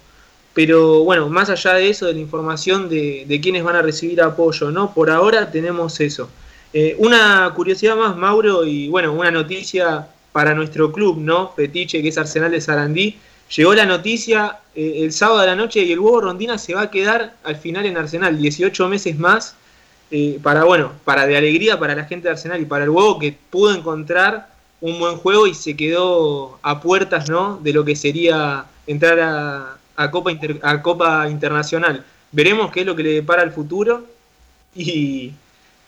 Pero 0.54 1.04
bueno, 1.04 1.30
más 1.30 1.50
allá 1.50 1.74
de 1.76 1.90
eso, 1.90 2.06
de 2.08 2.14
la 2.14 2.20
información 2.20 2.90
de, 2.90 3.26
de 3.28 3.42
quiénes 3.42 3.64
van 3.64 3.76
a 3.76 3.82
recibir 3.82 4.22
apoyo, 4.22 4.72
¿no? 4.72 4.94
Por 4.94 5.10
ahora 5.12 5.52
tenemos 5.52 6.00
eso. 6.00 6.30
Eh, 6.74 6.96
una 6.98 7.52
curiosidad 7.56 7.96
más, 7.96 8.18
Mauro, 8.18 8.66
y 8.66 8.88
bueno, 8.88 9.14
una 9.14 9.30
noticia 9.30 10.08
para 10.32 10.56
nuestro 10.56 10.92
club, 10.92 11.20
¿no? 11.20 11.52
Fetiche, 11.56 12.02
que 12.02 12.08
es 12.08 12.18
Arsenal 12.18 12.52
de 12.52 12.62
Sarandí. 12.62 13.18
Llegó 13.56 13.74
la 13.76 13.86
noticia 13.86 14.58
eh, 14.74 15.02
el 15.04 15.12
sábado 15.12 15.42
de 15.42 15.48
la 15.48 15.56
noche 15.56 15.82
y 15.82 15.92
el 15.92 16.00
huevo 16.00 16.22
Rondina 16.22 16.58
se 16.58 16.74
va 16.74 16.84
a 16.84 16.92
quedar 16.92 17.36
al 17.44 17.56
final 17.56 17.86
en 17.86 17.98
Arsenal, 17.98 18.38
18 18.38 18.88
meses 18.90 19.18
más, 19.18 19.56
eh, 20.10 20.40
para, 20.42 20.64
bueno, 20.64 20.94
para 21.06 21.28
de 21.28 21.38
alegría 21.38 21.78
para 21.78 21.96
la 21.96 22.06
gente 22.06 22.28
de 22.28 22.32
Arsenal 22.32 22.62
y 22.62 22.66
para 22.66 22.86
el 22.86 22.90
huevo 22.90 23.20
que 23.20 23.38
pudo 23.50 23.74
encontrar 23.74 24.48
un 24.82 25.00
buen 25.00 25.18
juego 25.18 25.48
y 25.48 25.54
se 25.54 25.76
quedó 25.76 26.60
a 26.64 26.82
puertas, 26.82 27.30
¿no? 27.30 27.58
De 27.58 27.74
lo 27.74 27.86
que 27.86 27.96
sería 27.96 28.66
entrar 28.88 29.20
a, 29.20 29.78
a 29.96 30.12
Copa, 30.12 30.32
Inter, 30.32 30.60
a 30.64 30.82
Copa 30.82 31.30
Internacional. 31.30 32.04
Veremos 32.32 32.72
qué 32.72 32.82
es 32.82 32.86
lo 32.86 32.96
que 32.96 33.04
le 33.04 33.14
depara 33.14 33.44
el 33.44 33.52
futuro 33.52 34.06
y, 34.76 35.32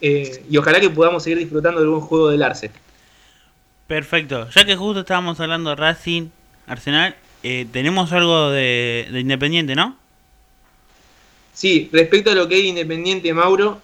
eh, 0.02 0.46
y 0.50 0.58
ojalá 0.58 0.80
que 0.80 0.92
podamos 0.92 1.24
seguir 1.24 1.40
disfrutando 1.40 1.80
del 1.80 1.90
buen 1.90 2.02
juego 2.02 2.30
del 2.30 2.44
Arce. 2.44 2.70
Perfecto. 3.88 4.50
Ya 4.52 4.66
que 4.66 4.76
justo 4.76 5.00
estábamos 5.02 5.40
hablando 5.40 5.72
de 5.72 5.76
Racing, 5.76 6.30
Arsenal, 6.68 7.16
eh, 7.48 7.68
tenemos 7.72 8.12
algo 8.12 8.50
de, 8.50 9.08
de, 9.12 9.20
Independiente, 9.20 9.76
¿no? 9.76 9.96
Sí, 11.54 11.90
respecto 11.94 12.32
a 12.32 12.34
lo 12.34 12.48
que 12.48 12.58
es 12.58 12.66
Independiente, 12.66 13.32
Mauro, 13.36 13.82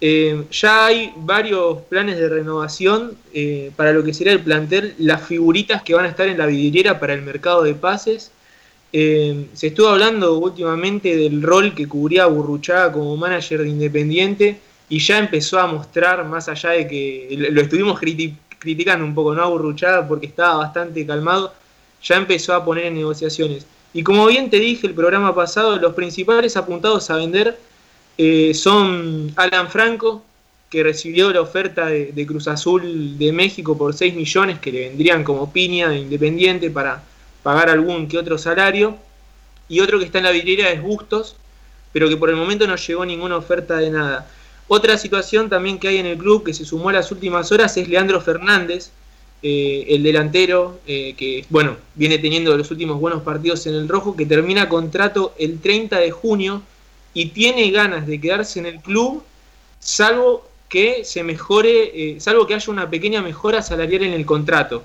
eh, 0.00 0.42
ya 0.50 0.86
hay 0.86 1.12
varios 1.14 1.82
planes 1.82 2.16
de 2.18 2.28
renovación 2.28 3.16
eh, 3.32 3.70
para 3.76 3.92
lo 3.92 4.02
que 4.02 4.12
será 4.12 4.32
el 4.32 4.40
plantel, 4.40 4.96
las 4.98 5.24
figuritas 5.24 5.82
que 5.84 5.94
van 5.94 6.06
a 6.06 6.08
estar 6.08 6.26
en 6.26 6.38
la 6.38 6.46
vidriera 6.46 6.98
para 6.98 7.14
el 7.14 7.22
mercado 7.22 7.62
de 7.62 7.74
pases. 7.74 8.32
Se 8.90 9.66
estuvo 9.68 9.88
hablando 9.88 10.36
últimamente 10.38 11.16
del 11.16 11.40
rol 11.40 11.72
que 11.72 11.86
cubría 11.86 12.26
Burruchaga 12.26 12.90
como 12.90 13.16
manager 13.16 13.62
de 13.62 13.68
Independiente 13.68 14.58
y 14.88 14.98
ya 14.98 15.18
empezó 15.18 15.60
a 15.60 15.68
mostrar, 15.68 16.24
más 16.24 16.48
allá 16.48 16.70
de 16.70 16.88
que 16.88 17.28
lo 17.50 17.60
estuvimos 17.60 18.00
criti 18.00 18.34
criticando 18.58 19.04
un 19.04 19.14
poco, 19.14 19.34
¿no? 19.34 19.48
Burruchaga 19.50 20.08
porque 20.08 20.26
estaba 20.26 20.56
bastante 20.56 21.06
calmado, 21.06 21.52
ya 22.04 22.16
empezó 22.16 22.54
a 22.54 22.64
poner 22.64 22.86
en 22.86 22.94
negociaciones. 22.94 23.66
Y 23.92 24.02
como 24.02 24.26
bien 24.26 24.50
te 24.50 24.60
dije 24.60 24.86
el 24.86 24.94
programa 24.94 25.34
pasado, 25.34 25.76
los 25.76 25.94
principales 25.94 26.56
apuntados 26.56 27.10
a 27.10 27.16
vender 27.16 27.58
eh, 28.18 28.52
son 28.54 29.32
Alan 29.36 29.68
Franco, 29.68 30.22
que 30.68 30.82
recibió 30.82 31.32
la 31.32 31.40
oferta 31.40 31.86
de, 31.86 32.26
Cruz 32.26 32.48
Azul 32.48 33.16
de 33.16 33.32
México 33.32 33.78
por 33.78 33.94
6 33.94 34.14
millones, 34.14 34.58
que 34.58 34.72
le 34.72 34.88
vendrían 34.88 35.22
como 35.22 35.52
piña 35.52 35.88
de 35.88 35.98
Independiente 35.98 36.70
para 36.70 37.02
pagar 37.42 37.70
algún 37.70 38.08
que 38.08 38.18
otro 38.18 38.38
salario. 38.38 38.96
Y 39.68 39.80
otro 39.80 39.98
que 39.98 40.04
está 40.04 40.18
en 40.18 40.24
la 40.24 40.30
vidriera 40.30 40.70
es 40.70 40.82
Bustos, 40.82 41.36
pero 41.92 42.08
que 42.08 42.16
por 42.16 42.28
el 42.28 42.36
momento 42.36 42.66
no 42.66 42.76
llegó 42.76 43.06
ninguna 43.06 43.36
oferta 43.36 43.76
de 43.76 43.90
nada. 43.90 44.28
Otra 44.66 44.98
situación 44.98 45.48
también 45.48 45.78
que 45.78 45.88
hay 45.88 45.98
en 45.98 46.06
el 46.06 46.18
club 46.18 46.44
que 46.44 46.54
se 46.54 46.64
sumó 46.64 46.88
a 46.88 46.94
las 46.94 47.12
últimas 47.12 47.52
horas 47.52 47.76
es 47.76 47.88
Leandro 47.88 48.20
Fernández, 48.20 48.90
eh, 49.46 49.94
el 49.94 50.02
delantero 50.02 50.80
eh, 50.86 51.12
que 51.18 51.44
bueno 51.50 51.76
viene 51.94 52.16
teniendo 52.16 52.56
los 52.56 52.70
últimos 52.70 52.98
buenos 52.98 53.22
partidos 53.22 53.66
en 53.66 53.74
el 53.74 53.90
rojo, 53.90 54.16
que 54.16 54.24
termina 54.24 54.70
contrato 54.70 55.34
el 55.38 55.60
30 55.60 55.98
de 55.98 56.10
junio 56.12 56.62
y 57.12 57.26
tiene 57.26 57.70
ganas 57.70 58.06
de 58.06 58.18
quedarse 58.18 58.58
en 58.60 58.64
el 58.64 58.80
club, 58.80 59.22
salvo 59.80 60.48
que 60.70 61.04
se 61.04 61.22
mejore, 61.22 62.14
eh, 62.14 62.20
salvo 62.20 62.46
que 62.46 62.54
haya 62.54 62.72
una 62.72 62.88
pequeña 62.88 63.20
mejora 63.20 63.60
salarial 63.60 64.04
en 64.04 64.14
el 64.14 64.24
contrato. 64.24 64.82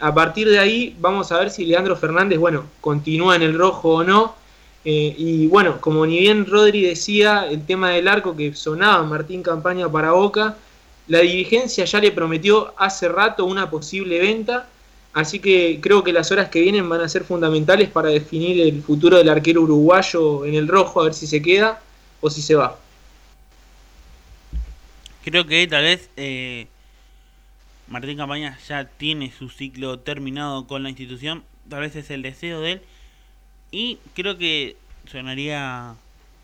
A 0.00 0.12
partir 0.12 0.50
de 0.50 0.58
ahí 0.58 0.94
vamos 1.00 1.32
a 1.32 1.38
ver 1.38 1.50
si 1.50 1.64
Leandro 1.64 1.96
Fernández, 1.96 2.38
bueno, 2.38 2.66
continúa 2.82 3.36
en 3.36 3.42
el 3.42 3.56
rojo 3.56 3.94
o 3.94 4.04
no. 4.04 4.34
Y 4.84 5.46
bueno, 5.46 5.80
como 5.80 6.04
ni 6.04 6.18
bien 6.18 6.44
Rodri 6.44 6.82
decía, 6.82 7.46
el 7.48 7.64
tema 7.64 7.90
del 7.90 8.06
arco 8.06 8.36
que 8.36 8.54
sonaba 8.54 9.02
Martín 9.04 9.42
Campaña 9.42 9.90
para 9.90 10.12
Boca, 10.12 10.58
la 11.08 11.20
dirigencia 11.20 11.84
ya 11.86 12.00
le 12.00 12.12
prometió 12.12 12.74
hace 12.76 13.08
rato 13.08 13.46
una 13.46 13.70
posible 13.70 14.18
venta, 14.20 14.68
así 15.14 15.40
que 15.40 15.80
creo 15.80 16.04
que 16.04 16.12
las 16.12 16.30
horas 16.30 16.50
que 16.50 16.60
vienen 16.60 16.88
van 16.88 17.00
a 17.00 17.08
ser 17.08 17.24
fundamentales 17.24 17.88
para 17.88 18.10
definir 18.10 18.60
el 18.60 18.82
futuro 18.82 19.16
del 19.16 19.30
arquero 19.30 19.62
uruguayo 19.62 20.44
en 20.44 20.54
el 20.54 20.68
rojo, 20.68 21.00
a 21.00 21.04
ver 21.04 21.14
si 21.14 21.26
se 21.26 21.40
queda 21.40 21.80
o 22.20 22.28
si 22.28 22.42
se 22.42 22.54
va. 22.54 22.78
Creo 25.24 25.46
que 25.46 25.66
tal 25.66 25.82
vez 25.82 26.10
eh, 26.16 26.66
Martín 27.88 28.18
Campaña 28.18 28.58
ya 28.68 28.84
tiene 28.84 29.32
su 29.32 29.48
ciclo 29.48 29.98
terminado 29.98 30.66
con 30.66 30.82
la 30.82 30.90
institución, 30.90 31.42
tal 31.70 31.80
vez 31.80 31.96
es 31.96 32.10
el 32.10 32.20
deseo 32.20 32.60
de 32.60 32.72
él, 32.72 32.82
y 33.70 33.98
creo 34.14 34.36
que 34.36 34.76
sonaría, 35.10 35.94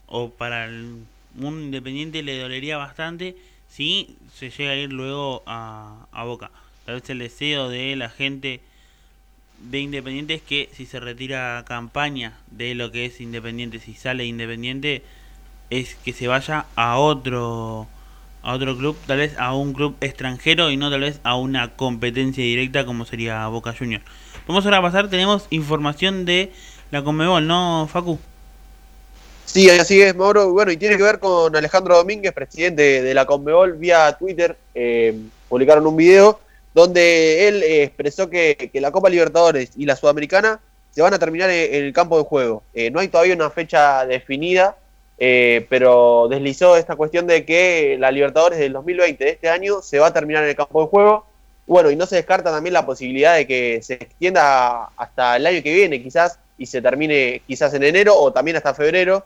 o 0.07 0.31
para 0.31 0.65
el 0.65 0.97
mundo 1.35 1.61
independiente 1.61 2.23
le 2.23 2.39
dolería 2.39 2.79
bastante 2.79 3.37
si 3.75 4.17
se 4.33 4.51
llega 4.51 4.71
a 4.71 4.77
ir 4.77 4.93
luego 4.93 5.43
a, 5.47 6.07
a 6.13 6.25
Boca. 6.25 6.51
Tal 6.87 6.97
vez 6.97 7.11
el 7.11 7.19
deseo 7.19 7.69
de 7.69 7.97
la 7.97 8.09
gente 8.09 8.61
de 9.59 9.81
Independiente 9.81 10.35
es 10.35 10.43
que 10.43 10.69
si 10.73 10.87
se 10.87 11.01
retira 11.01 11.65
campaña 11.67 12.39
de 12.53 12.77
lo 12.77 12.93
que 12.93 13.07
es 13.07 13.21
Independiente, 13.21 13.81
si 13.81 13.95
sale 13.95 14.27
Independiente, 14.27 15.03
es 15.71 15.97
que 15.97 16.13
se 16.13 16.29
vaya 16.29 16.67
a 16.77 16.99
otro 16.99 17.89
a 18.43 18.53
otro 18.53 18.77
club, 18.77 18.97
tal 19.07 19.19
vez 19.19 19.37
a 19.39 19.55
un 19.55 19.73
club 19.73 19.97
extranjero 20.03 20.71
y 20.71 20.77
no 20.77 20.91
tal 20.91 21.01
vez 21.01 21.19
a 21.25 21.35
una 21.35 21.75
competencia 21.77 22.45
directa 22.45 22.85
como 22.85 23.07
sería 23.07 23.47
Boca 23.49 23.75
Juniors. 23.77 24.05
Vamos 24.47 24.67
ahora 24.67 24.79
a 24.79 24.83
pasar, 24.83 25.09
tenemos 25.09 25.47
información 25.51 26.27
de 26.27 26.53
la 26.91 27.03
Conmebol, 27.03 27.47
¿no, 27.47 27.89
Facu? 27.91 28.21
Sí, 29.55 29.71
así 29.71 30.03
es, 30.03 30.17
Mauro. 30.17 30.53
Bueno, 30.53 30.73
y 30.73 30.77
tiene 30.77 30.97
que 30.97 31.05
ver 31.05 31.21
con 31.21 31.55
Alejandro 31.55 31.97
Domínguez, 31.97 32.33
presidente 32.33 33.01
de 33.03 33.15
la 33.15 33.25
Conmebol, 33.25 33.75
vía 33.75 34.17
Twitter, 34.19 34.57
eh, 34.75 35.17
publicaron 35.49 35.87
un 35.87 35.97
video 35.97 36.41
donde 36.75 37.47
él 37.47 37.63
eh, 37.63 37.85
expresó 37.85 38.29
que, 38.29 38.69
la 38.75 38.91
Copa 38.91 39.09
Libertadores 39.09 39.71
y 39.77 39.87
la 39.87 39.95
Sudamericana 39.95 40.59
se 40.91 41.03
van 41.03 41.15
a 41.15 41.21
terminar 41.21 41.51
en, 41.51 41.73
en 41.73 41.85
el 41.85 41.93
campo 41.93 42.19
de 42.19 42.25
juego. 42.25 42.65
Eh, 42.75 42.91
no 42.91 42.99
hay 42.99 43.07
todavía 43.07 43.37
una 43.37 43.49
fecha 43.49 44.05
definida, 44.07 44.77
eh, 45.19 45.65
pero 45.71 46.27
deslizó 46.29 46.77
esta 46.77 46.97
cuestión 46.97 47.29
de 47.29 47.45
que 47.45 47.97
la 48.01 48.11
Libertadores 48.11 48.59
del 48.59 48.73
2020 48.73 49.23
de 49.23 49.31
este 49.31 49.51
año 49.51 49.83
se 49.83 50.01
va 50.01 50.09
a 50.09 50.13
terminar 50.13 50.43
en 50.43 50.51
el 50.51 50.57
campo 50.57 50.81
de 50.83 50.89
juego. 50.89 51.27
Bueno, 51.69 51.93
y 51.93 51.97
no 51.97 52.07
se 52.07 52.17
descarta 52.17 52.51
también 52.51 52.75
la 52.75 52.85
posibilidad 52.85 53.37
de 53.37 53.47
que 53.47 53.81
se 53.83 53.95
extienda 53.95 54.87
hasta 54.97 55.37
el 55.37 55.47
año 55.47 55.63
que 55.63 55.73
viene, 55.73 56.03
quizás, 56.03 56.41
y 56.59 56.67
se 56.67 56.83
termine 56.83 57.41
quizás 57.47 57.73
en 57.75 57.85
enero 57.85 58.19
o 58.19 58.33
también 58.33 58.57
hasta 58.57 58.75
febrero. 58.75 59.25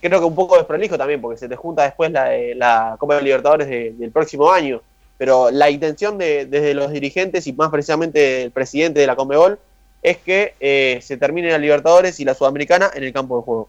Creo 0.00 0.18
que 0.20 0.26
un 0.26 0.34
poco 0.34 0.56
desprolijo 0.56 0.96
también, 0.96 1.20
porque 1.20 1.38
se 1.38 1.48
te 1.48 1.56
junta 1.56 1.84
después 1.84 2.10
la, 2.10 2.30
la 2.56 2.96
Copa 2.98 3.16
de 3.16 3.22
Libertadores 3.22 3.68
de, 3.68 3.92
del 3.92 4.10
próximo 4.10 4.50
año. 4.50 4.80
pero 5.20 5.50
la 5.50 5.68
intención 5.68 6.16
de, 6.16 6.46
desde 6.46 6.72
los 6.72 6.90
dirigentes 6.92 7.46
y 7.46 7.52
más 7.52 7.70
precisamente 7.70 8.42
el 8.44 8.52
presidente 8.52 9.00
de 9.00 9.06
la 9.06 9.16
Conmebol 9.16 9.58
es 10.02 10.16
que 10.16 10.54
eh, 10.60 10.98
se 11.02 11.18
termine 11.18 11.50
la 11.50 11.58
Libertadores 11.58 12.20
y 12.20 12.24
la 12.24 12.34
Sudamericana 12.34 12.90
en 12.94 13.04
el 13.04 13.12
campo 13.12 13.36
de 13.36 13.42
juego. 13.42 13.68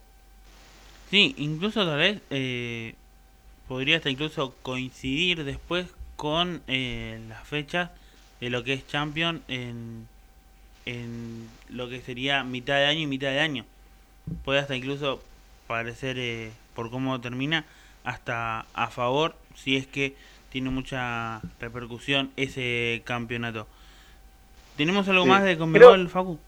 Sí, 1.09 1.35
incluso 1.37 1.85
tal 1.85 1.97
vez 1.97 2.21
eh, 2.29 2.95
podría 3.67 3.97
hasta 3.97 4.09
incluso 4.09 4.55
coincidir 4.61 5.43
después 5.43 5.87
con 6.15 6.61
eh, 6.67 7.19
las 7.27 7.45
fechas 7.45 7.89
de 8.39 8.49
lo 8.49 8.63
que 8.63 8.71
es 8.71 8.87
Champion 8.87 9.43
en, 9.49 10.07
en 10.85 11.49
lo 11.67 11.89
que 11.89 11.99
sería 11.99 12.45
mitad 12.45 12.75
de 12.75 12.85
año 12.85 13.01
y 13.01 13.07
mitad 13.07 13.27
de 13.27 13.41
año. 13.41 13.65
Puede 14.45 14.59
hasta 14.59 14.75
incluso 14.75 15.21
parecer, 15.71 16.17
eh, 16.19 16.51
por 16.75 16.89
cómo 16.91 17.19
termina, 17.21 17.65
hasta 18.03 18.65
a 18.73 18.87
favor 18.89 19.35
si 19.55 19.77
es 19.77 19.87
que 19.87 20.15
tiene 20.49 20.69
mucha 20.69 21.41
repercusión 21.59 22.31
ese 22.35 23.01
campeonato. 23.05 23.67
¿Tenemos 24.77 25.07
algo 25.07 25.23
Sí. 25.23 25.29
más 25.29 25.43
de 25.43 25.57
Conmebol, 25.57 26.09
Facu? 26.09 26.39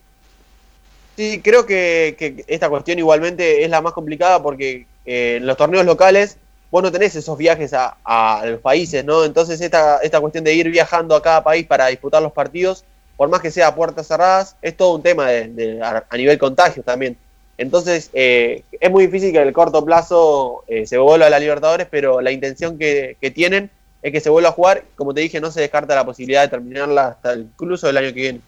Sí, 1.16 1.40
creo 1.42 1.64
que, 1.64 2.16
que 2.18 2.44
esta 2.48 2.68
cuestión 2.68 2.98
igualmente 2.98 3.62
es 3.64 3.70
la 3.70 3.80
más 3.80 3.92
complicada 3.92 4.42
porque 4.42 4.88
eh, 5.04 5.36
en 5.36 5.46
los 5.46 5.56
torneos 5.56 5.86
locales 5.86 6.38
vos 6.70 6.82
no 6.82 6.90
tenés 6.90 7.14
esos 7.14 7.38
viajes 7.38 7.72
a, 7.72 7.98
a 8.04 8.44
los 8.46 8.60
países, 8.60 9.04
¿no? 9.04 9.24
Entonces 9.24 9.60
esta, 9.60 9.98
esta 9.98 10.20
cuestión 10.20 10.42
de 10.42 10.54
ir 10.54 10.68
viajando 10.70 11.14
a 11.14 11.22
cada 11.22 11.44
país 11.44 11.66
para 11.66 11.86
disputar 11.86 12.20
los 12.20 12.32
partidos, 12.32 12.84
por 13.16 13.28
más 13.28 13.40
que 13.40 13.52
sea 13.52 13.68
a 13.68 13.74
puertas 13.76 14.08
cerradas, 14.08 14.56
es 14.60 14.76
todo 14.76 14.96
un 14.96 15.02
tema 15.04 15.28
de, 15.28 15.48
de- 15.48 15.82
a, 15.82 16.04
a 16.10 16.16
nivel 16.16 16.36
contagio 16.38 16.82
también. 16.82 17.16
Entonces 17.56 18.10
eh, 18.14 18.64
es 18.80 18.90
muy 18.90 19.06
difícil 19.06 19.32
que 19.32 19.40
en 19.40 19.46
el 19.48 19.52
corto 19.52 19.84
plazo 19.84 20.64
eh, 20.66 20.86
se 20.86 20.98
vuelva 20.98 21.26
a 21.26 21.30
la 21.30 21.38
Libertadores, 21.38 21.86
pero 21.90 22.20
la 22.20 22.32
intención 22.32 22.78
que, 22.78 23.16
que 23.20 23.30
tienen 23.30 23.70
es 24.02 24.12
que 24.12 24.20
se 24.20 24.30
vuelva 24.30 24.48
a 24.50 24.52
jugar. 24.52 24.84
Como 24.96 25.14
te 25.14 25.20
dije, 25.20 25.40
no 25.40 25.50
se 25.50 25.60
descarta 25.60 25.94
la 25.94 26.04
posibilidad 26.04 26.42
de 26.42 26.48
terminarla 26.48 27.08
hasta 27.08 27.34
incluso 27.36 27.88
el 27.88 27.96
año 27.96 28.08
que 28.08 28.20
viene. 28.20 28.40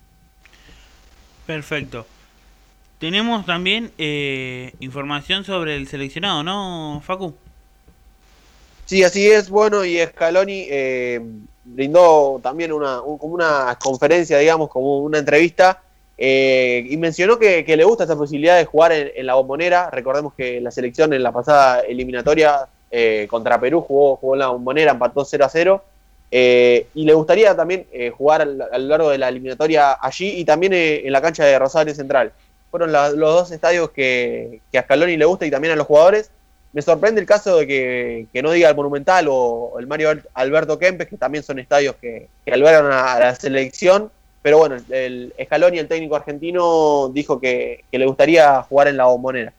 Perfecto. 1.46 2.06
Tenemos 2.98 3.44
también 3.46 3.92
eh, 3.98 4.72
información 4.80 5.44
sobre 5.44 5.76
el 5.76 5.86
seleccionado, 5.86 6.42
¿no, 6.42 7.02
Facu? 7.04 7.34
Sí, 8.86 9.02
así 9.04 9.28
es. 9.30 9.48
Bueno, 9.50 9.84
y 9.84 9.98
Scaloni 9.98 10.66
eh, 10.70 11.20
brindó 11.64 12.40
también 12.42 12.72
una, 12.72 13.02
un- 13.02 13.18
como 13.18 13.34
una 13.34 13.76
conferencia, 13.80 14.38
digamos, 14.38 14.68
como 14.70 15.00
una 15.00 15.18
entrevista, 15.18 15.82
eh, 16.18 16.86
y 16.88 16.96
mencionó 16.96 17.38
que, 17.38 17.64
le 17.66 17.84
gusta 17.84 18.04
esta 18.04 18.16
posibilidad 18.16 18.56
de 18.56 18.64
jugar 18.64 18.92
en, 18.92 19.26
la 19.26 19.34
bombonera. 19.34 19.90
Recordemos 19.90 20.34
que 20.34 20.60
la 20.60 20.70
selección 20.70 21.12
en 21.12 21.22
la 21.22 21.32
pasada 21.32 21.80
eliminatoria 21.80 22.66
eh, 22.90 23.26
contra 23.28 23.60
Perú 23.60 23.82
jugó, 23.82 24.16
jugó 24.16 24.34
en 24.34 24.40
la 24.40 24.48
bombonera, 24.48 24.92
empató 24.92 25.24
0 25.24 25.44
a 25.44 25.48
0. 25.48 25.84
eh, 26.30 26.86
y 26.94 27.04
le 27.04 27.14
gustaría 27.14 27.54
también 27.54 27.86
jugar 28.16 28.42
a 28.42 28.44
lo 28.78 28.88
largo 28.88 29.10
de 29.10 29.18
la 29.18 29.28
eliminatoria 29.28 29.96
allí 30.00 30.28
y 30.40 30.44
también 30.44 30.72
en 30.72 31.12
la 31.12 31.20
cancha 31.22 31.44
de 31.44 31.58
Rosario 31.58 31.94
Central. 31.94 32.32
Fueron 32.70 32.92
los 32.92 33.14
dos 33.16 33.50
estadios 33.52 33.90
que, 33.90 34.60
que 34.72 34.78
a 34.78 34.82
Scaloni 34.82 35.16
le 35.16 35.24
gusta 35.24 35.46
y 35.46 35.50
también 35.50 35.72
a 35.72 35.76
los 35.76 35.86
jugadores. 35.86 36.30
Me 36.72 36.82
sorprende 36.82 37.20
el 37.22 37.26
caso 37.26 37.56
de 37.58 37.66
que, 37.66 38.26
que 38.32 38.42
no 38.42 38.50
diga 38.50 38.68
el 38.68 38.76
Monumental 38.76 39.26
o, 39.30 39.76
el 39.78 39.86
Mario 39.86 40.10
Al- 40.10 40.28
Alberto 40.34 40.78
Kempes, 40.78 41.08
que 41.08 41.16
también 41.16 41.42
son 41.42 41.58
estadios 41.58 41.96
que, 41.96 42.28
albergan 42.52 42.86
a 42.92 43.18
la 43.18 43.34
selección. 43.34 44.10
Pero 44.46 44.58
bueno, 44.58 44.76
el 44.90 45.34
Scaloni, 45.44 45.78
el 45.80 45.88
técnico 45.88 46.14
argentino, 46.14 47.10
dijo 47.12 47.40
que, 47.40 47.82
le 47.90 48.06
gustaría 48.06 48.62
jugar 48.62 48.86
en 48.86 48.96
la 48.96 49.06
bombonera. 49.06 49.52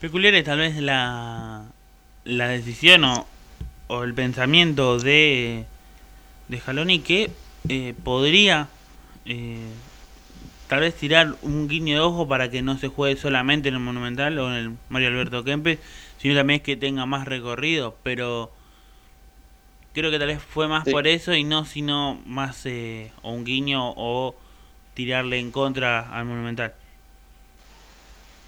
Peculiar 0.00 0.34
es 0.34 0.44
tal 0.44 0.58
vez 0.58 0.74
la, 0.74 1.66
la 2.24 2.48
decisión 2.48 3.04
o, 3.04 3.28
o 3.86 4.02
el 4.02 4.12
pensamiento 4.12 4.98
de, 4.98 5.66
de 6.48 6.58
Jaloni 6.58 6.98
que 6.98 7.30
eh, 7.68 7.94
podría 8.02 8.66
eh, 9.24 9.68
tal 10.66 10.80
vez 10.80 10.96
tirar 10.96 11.36
un 11.42 11.68
guiño 11.68 11.94
de 11.94 12.00
ojo 12.00 12.26
para 12.26 12.50
que 12.50 12.62
no 12.62 12.76
se 12.76 12.88
juegue 12.88 13.20
solamente 13.20 13.68
en 13.68 13.76
el 13.76 13.80
Monumental 13.80 14.36
o 14.36 14.48
en 14.48 14.54
el 14.56 14.72
Mario 14.88 15.10
Alberto 15.10 15.44
Kempes, 15.44 15.78
sino 16.20 16.34
también 16.34 16.58
que 16.58 16.76
tenga 16.76 17.06
más 17.06 17.28
recorrido, 17.28 17.94
pero 18.02 18.50
creo 19.92 20.10
que 20.10 20.18
tal 20.18 20.28
vez 20.28 20.40
fue 20.42 20.68
más 20.68 20.84
Sí. 20.84 20.90
por 20.92 21.06
eso 21.06 21.34
y 21.34 21.44
no 21.44 21.64
sino 21.64 22.20
más 22.26 22.64
eh, 22.66 23.10
o 23.22 23.32
un 23.32 23.44
guiño 23.44 23.92
o 23.96 24.34
tirarle 24.94 25.38
en 25.38 25.50
contra 25.50 26.00
al 26.16 26.24
Monumental. 26.26 26.74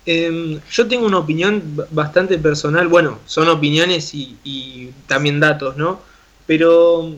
Em, 0.07 0.61
yo 0.71 0.89
tengo 0.89 1.07
una 1.07 1.19
opinión 1.19 1.63
bastante 1.91 2.39
personal, 2.39 2.89
bueno, 2.89 3.19
son 3.27 3.49
opiniones 3.49 4.15
y, 4.15 4.37
y 4.45 4.91
también 5.07 5.41
datos, 5.41 5.77
¿no? 5.77 6.01
Pero 6.47 7.15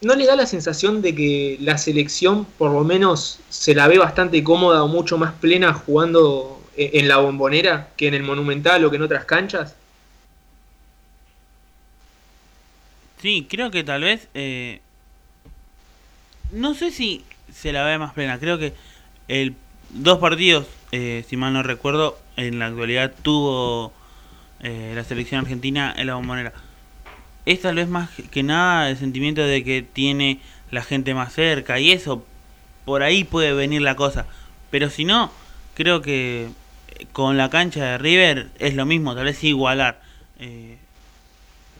¿no 0.00 0.14
le 0.14 0.26
da 0.26 0.34
la 0.36 0.46
sensación 0.46 1.02
de 1.02 1.14
que 1.14 1.58
la 1.60 1.76
selección 1.78 2.44
por 2.58 2.72
lo 2.72 2.82
menos 2.84 3.40
se 3.50 3.74
la 3.74 3.88
ve 3.88 3.98
bastante 3.98 4.42
cómoda 4.42 4.82
o 4.82 4.88
mucho 4.88 5.18
más 5.18 5.34
plena 5.34 5.74
jugando 5.74 6.60
e- 6.76 6.92
en 6.94 7.08
la 7.08 7.18
bombonera 7.18 7.90
que 7.96 8.08
en 8.08 8.14
el 8.14 8.22
monumental 8.22 8.84
o 8.84 8.90
que 8.90 8.96
en 8.96 9.02
otras 9.02 9.24
canchas? 9.26 9.74
Sí, 13.24 13.46
creo 13.48 13.70
que 13.70 13.84
tal 13.84 14.02
vez. 14.02 14.28
eh, 14.34 14.82
no 16.52 16.74
sé 16.74 16.90
si 16.90 17.24
se 17.50 17.72
la 17.72 17.82
ve 17.82 17.96
más 17.96 18.12
plena. 18.12 18.38
Creo 18.38 18.58
que 18.58 18.74
el 19.28 19.54
dos 19.88 20.18
partidos, 20.18 20.66
eh, 20.92 21.24
si 21.26 21.38
mal 21.38 21.54
no 21.54 21.62
recuerdo, 21.62 22.18
en 22.36 22.58
la 22.58 22.66
actualidad 22.66 23.14
tuvo 23.22 23.94
eh, 24.60 24.92
la 24.94 25.04
selección 25.04 25.40
argentina 25.40 25.94
en 25.96 26.08
la 26.08 26.16
bombonera. 26.16 26.52
Es 27.46 27.62
tal 27.62 27.76
vez 27.76 27.88
más 27.88 28.10
que 28.30 28.42
nada 28.42 28.90
el 28.90 28.98
sentimiento 28.98 29.40
de 29.40 29.64
que 29.64 29.80
tiene 29.80 30.40
la 30.70 30.82
gente 30.82 31.14
más 31.14 31.32
cerca 31.32 31.80
y 31.80 31.92
eso. 31.92 32.26
Por 32.84 33.02
ahí 33.02 33.24
puede 33.24 33.54
venir 33.54 33.80
la 33.80 33.96
cosa. 33.96 34.26
Pero 34.70 34.90
si 34.90 35.06
no, 35.06 35.32
creo 35.72 36.02
que 36.02 36.50
eh, 36.88 37.06
con 37.12 37.38
la 37.38 37.48
cancha 37.48 37.82
de 37.86 37.96
River 37.96 38.50
es 38.58 38.74
lo 38.74 38.84
mismo, 38.84 39.14
tal 39.14 39.24
vez 39.24 39.42
igualar. 39.44 40.02
Eh, 40.40 40.76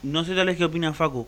no 0.01 0.25
sé 0.25 0.33
tal 0.33 0.47
vez 0.47 0.57
qué 0.57 0.65
opina 0.65 0.91
Facu. 0.91 1.27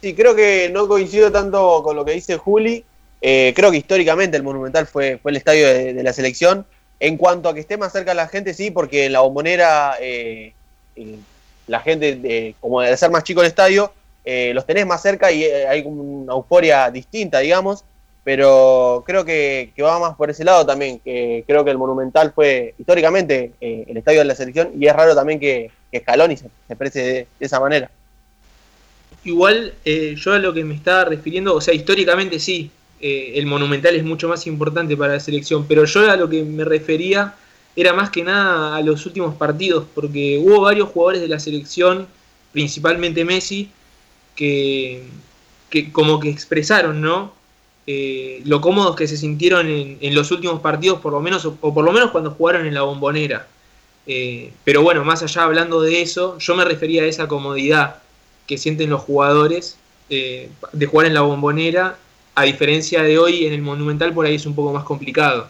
Sí, 0.00 0.14
creo 0.14 0.34
que 0.34 0.70
no 0.72 0.88
coincido 0.88 1.30
tanto 1.30 1.82
con 1.82 1.96
lo 1.96 2.04
que 2.04 2.12
dice 2.12 2.36
Juli. 2.36 2.84
Eh, 3.20 3.52
creo 3.54 3.70
que 3.70 3.76
históricamente 3.76 4.36
el 4.36 4.42
Monumental 4.42 4.86
fue, 4.86 5.20
el 5.22 5.36
estadio 5.36 5.66
de, 5.66 6.02
la 6.02 6.12
selección. 6.12 6.66
En 7.00 7.16
cuanto 7.16 7.48
a 7.48 7.54
que 7.54 7.60
esté 7.60 7.76
más 7.76 7.92
cerca 7.92 8.14
la 8.14 8.28
gente, 8.28 8.54
sí, 8.54 8.70
porque 8.70 9.06
en 9.06 9.12
la 9.12 9.20
bombonera 9.20 9.96
eh, 10.00 10.54
eh, 10.96 11.16
la 11.70 11.80
gente, 11.80 12.20
eh, 12.24 12.54
como 12.60 12.80
de 12.80 12.96
ser 12.96 13.10
más 13.10 13.22
chico 13.24 13.40
el 13.40 13.46
estadio, 13.46 13.92
eh, 14.24 14.52
los 14.54 14.66
tenés 14.66 14.86
más 14.86 15.00
cerca 15.00 15.30
y 15.30 15.44
eh, 15.44 15.66
hay 15.68 15.82
una 15.82 16.32
euforia 16.32 16.90
distinta, 16.90 17.38
digamos. 17.38 17.84
Pero 18.22 19.02
creo 19.06 19.24
que, 19.24 19.72
que 19.74 19.82
va 19.82 19.98
más 19.98 20.14
por 20.14 20.30
ese 20.30 20.44
lado 20.44 20.66
también. 20.66 20.98
Que 20.98 21.44
creo 21.46 21.64
que 21.64 21.70
el 21.70 21.78
Monumental 21.78 22.32
fue 22.32 22.74
históricamente 22.78 23.52
el 23.60 23.96
estadio 23.96 24.18
de 24.18 24.26
la 24.26 24.34
selección 24.34 24.72
y 24.78 24.86
es 24.86 24.94
raro 24.94 25.14
también 25.14 25.40
que, 25.40 25.70
Scaloni 25.96 26.36
se, 26.36 26.44
se 26.44 26.72
exprese 26.72 27.00
de 27.00 27.26
esa 27.40 27.58
manera. 27.58 27.90
Igual 29.24 29.74
eh, 29.84 30.14
yo 30.16 30.32
a 30.32 30.38
lo 30.38 30.52
que 30.54 30.64
me 30.64 30.74
estaba 30.74 31.04
refiriendo, 31.04 31.54
o 31.54 31.60
sea, 31.60 31.74
históricamente 31.74 32.38
sí, 32.38 32.70
eh, 33.00 33.32
el 33.36 33.46
monumental 33.46 33.94
es 33.94 34.04
mucho 34.04 34.28
más 34.28 34.46
importante 34.46 34.96
para 34.96 35.14
la 35.14 35.20
selección, 35.20 35.66
pero 35.66 35.84
yo 35.84 36.10
a 36.10 36.16
lo 36.16 36.28
que 36.28 36.42
me 36.42 36.64
refería 36.64 37.34
era 37.76 37.92
más 37.92 38.10
que 38.10 38.22
nada 38.24 38.76
a 38.76 38.82
los 38.82 39.06
últimos 39.06 39.34
partidos, 39.34 39.84
porque 39.94 40.38
hubo 40.42 40.62
varios 40.62 40.88
jugadores 40.88 41.20
de 41.20 41.28
la 41.28 41.38
selección, 41.38 42.06
principalmente 42.52 43.24
Messi, 43.24 43.70
que, 44.34 45.04
que 45.68 45.92
como 45.92 46.18
que 46.18 46.30
expresaron, 46.30 47.00
¿no? 47.00 47.32
Eh, 47.86 48.42
lo 48.44 48.60
cómodos 48.60 48.96
que 48.96 49.08
se 49.08 49.16
sintieron 49.16 49.66
en, 49.68 50.14
los 50.14 50.30
últimos 50.30 50.60
partidos, 50.60 51.00
por 51.00 51.12
lo 51.12 51.20
menos, 51.20 51.44
o, 51.44 51.56
o 51.60 51.74
por 51.74 51.84
lo 51.84 51.92
menos 51.92 52.10
cuando 52.10 52.30
jugaron 52.32 52.66
en 52.66 52.74
la 52.74 52.82
bombonera. 52.82 53.48
Eh, 54.06 54.52
pero 54.64 54.82
bueno, 54.82 55.04
más 55.04 55.22
allá 55.22 55.44
hablando 55.44 55.80
de 55.82 56.02
eso, 56.02 56.38
yo 56.38 56.54
me 56.56 56.64
refería 56.64 57.02
a 57.02 57.06
esa 57.06 57.28
comodidad 57.28 57.96
que 58.50 58.58
sienten 58.58 58.90
los 58.90 59.02
jugadores 59.02 59.76
eh, 60.08 60.48
de 60.72 60.86
jugar 60.86 61.06
en 61.06 61.14
la 61.14 61.20
bombonera, 61.20 61.96
a 62.34 62.42
diferencia 62.42 63.00
de 63.00 63.16
hoy 63.16 63.46
en 63.46 63.52
el 63.52 63.62
Monumental 63.62 64.12
por 64.12 64.26
ahí 64.26 64.34
es 64.34 64.44
un 64.44 64.56
poco 64.56 64.72
más 64.72 64.82
complicado. 64.82 65.46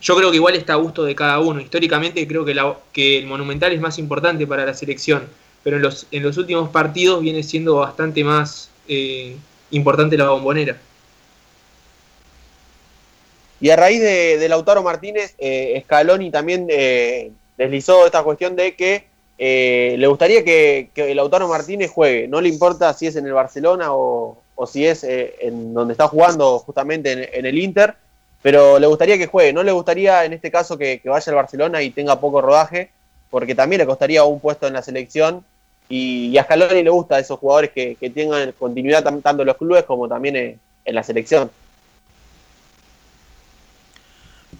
Yo 0.00 0.16
creo 0.16 0.32
que 0.32 0.38
igual 0.38 0.56
está 0.56 0.72
a 0.72 0.76
gusto 0.76 1.04
de 1.04 1.14
cada 1.14 1.38
uno. 1.38 1.60
Históricamente 1.60 2.26
creo 2.26 2.44
que, 2.92 3.18
el 3.18 3.26
Monumental 3.26 3.70
es 3.70 3.80
más 3.80 3.96
importante 4.00 4.44
para 4.44 4.66
la 4.66 4.74
selección, 4.74 5.28
pero 5.62 5.76
en 5.76 5.82
los, 5.82 6.36
últimos 6.36 6.70
partidos 6.70 7.22
viene 7.22 7.44
siendo 7.44 7.76
bastante 7.76 8.24
más 8.24 8.70
eh, 8.88 9.36
importante 9.70 10.18
la 10.18 10.30
bombonera. 10.30 10.76
Y 13.60 13.70
a 13.70 13.76
raíz 13.76 14.00
de, 14.00 14.48
Lautaro 14.48 14.82
Martínez, 14.82 15.36
eh, 15.38 15.80
Scaloni 15.84 16.32
también 16.32 16.66
deslizó 17.56 18.04
esta 18.04 18.24
cuestión 18.24 18.56
de 18.56 18.74
que 18.74 19.11
eh, 19.44 19.96
le 19.98 20.06
gustaría 20.06 20.44
que, 20.44 20.90
que, 20.94 21.12
Lautaro 21.16 21.48
Martínez 21.48 21.90
juegue, 21.90 22.28
no 22.28 22.40
le 22.40 22.48
importa 22.48 22.94
si 22.94 23.08
es 23.08 23.16
en 23.16 23.26
el 23.26 23.32
Barcelona 23.32 23.88
o, 23.88 24.40
si 24.68 24.86
es 24.86 25.02
eh, 25.02 25.34
en 25.40 25.74
donde 25.74 25.94
está 25.94 26.06
jugando 26.06 26.60
justamente 26.60 27.36
en, 27.36 27.44
el 27.44 27.58
Inter, 27.58 27.96
pero 28.40 28.78
le 28.78 28.86
gustaría 28.86 29.18
que 29.18 29.26
juegue, 29.26 29.52
no 29.52 29.64
le 29.64 29.72
gustaría 29.72 30.24
en 30.24 30.32
este 30.32 30.52
caso 30.52 30.78
que, 30.78 31.00
vaya 31.04 31.24
al 31.30 31.34
Barcelona 31.34 31.82
y 31.82 31.90
tenga 31.90 32.20
poco 32.20 32.40
rodaje, 32.40 32.92
porque 33.30 33.56
también 33.56 33.80
le 33.80 33.86
costaría 33.86 34.22
un 34.22 34.38
puesto 34.38 34.68
en 34.68 34.74
la 34.74 34.82
selección. 34.82 35.44
Y, 35.88 36.28
y 36.28 36.38
a 36.38 36.44
Scaloni 36.44 36.84
le 36.84 36.90
gusta 36.90 37.16
a 37.16 37.18
esos 37.18 37.40
jugadores 37.40 37.72
que, 37.72 37.96
tengan 38.14 38.52
continuidad 38.52 39.02
tanto 39.02 39.42
en 39.42 39.46
los 39.46 39.56
clubes 39.56 39.82
como 39.82 40.06
también 40.06 40.36
eh, 40.36 40.58
en 40.84 40.94
la 40.94 41.02
selección. 41.02 41.50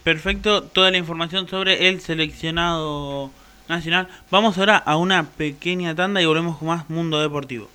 Perfecto, 0.03 0.65
toda 0.65 0.91
la 0.91 0.99
información 0.99 1.47
sobre 1.47 1.89
el 1.89 2.01
seleccionado 2.01 3.31
nacional. 3.73 4.09
Vamos 4.31 4.59
ahora 4.59 4.77
a 4.77 4.97
una 4.97 5.25
pequeña 5.25 5.95
tanda 5.95 6.23
y 6.23 6.27
volvemos 6.27 6.59
con 6.59 6.69
más 6.69 6.89
Mundo 6.89 7.21
Deportivo. 7.21 7.69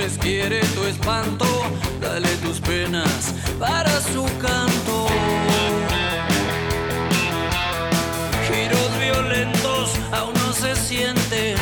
hombres 0.00 0.18
quiere 0.18 0.60
tu 0.74 0.84
espanto, 0.84 1.46
dale 2.00 2.28
tus 2.42 2.60
penas 2.60 3.34
para 3.58 4.00
su 4.00 4.24
canto. 4.38 5.06
Giros 8.48 8.98
violentos 8.98 9.90
aún 10.12 10.34
no 10.34 10.52
se 10.52 10.74
sienten 10.76 11.56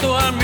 esto 0.00 0.16
a 0.16 0.39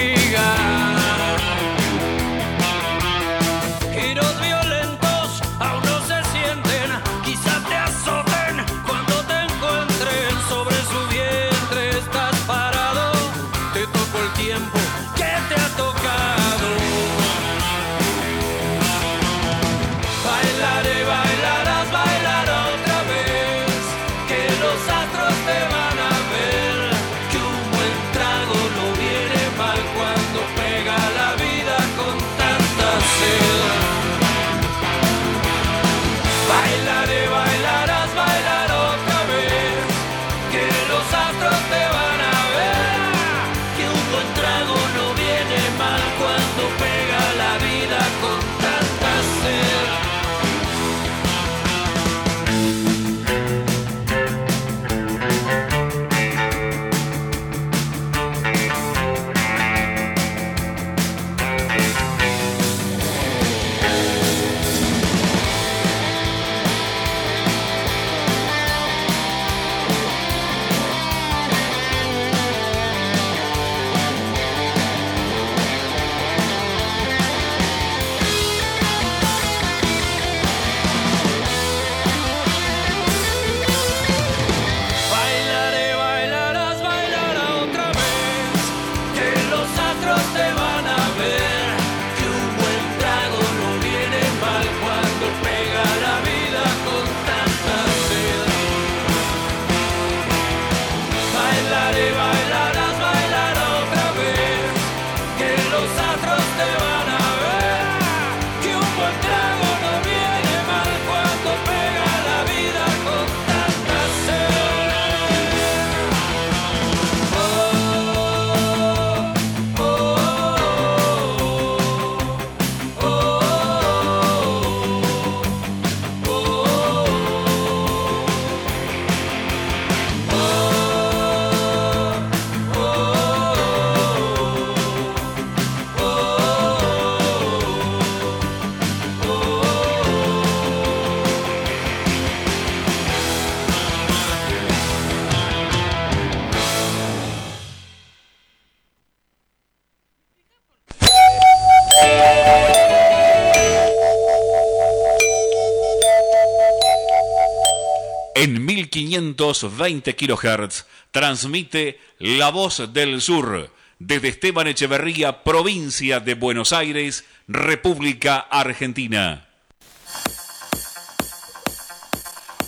en 158.47 158.65
1520 158.65 160.15
kHz 160.15 160.87
transmite 161.11 161.99
La 162.21 162.51
Voz 162.53 162.93
del 162.93 163.21
Sur 163.21 163.73
desde 163.99 164.29
Esteban 164.29 164.69
Echeverría, 164.69 165.43
provincia 165.43 166.21
de 166.21 166.35
Buenos 166.35 166.73
Aires, 166.73 167.25
República 167.49 168.39
Argentina. 168.39 169.49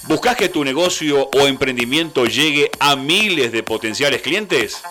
¿Buscas 0.09 0.37
que 0.37 0.49
tu 0.49 0.65
negocio 0.65 1.31
o 1.33 1.47
emprendimiento 1.47 2.27
llegue 2.27 2.73
a 2.81 2.97
miles 2.97 3.53
de 3.53 3.63
potenciales 3.63 4.21
clientes? 4.21 4.83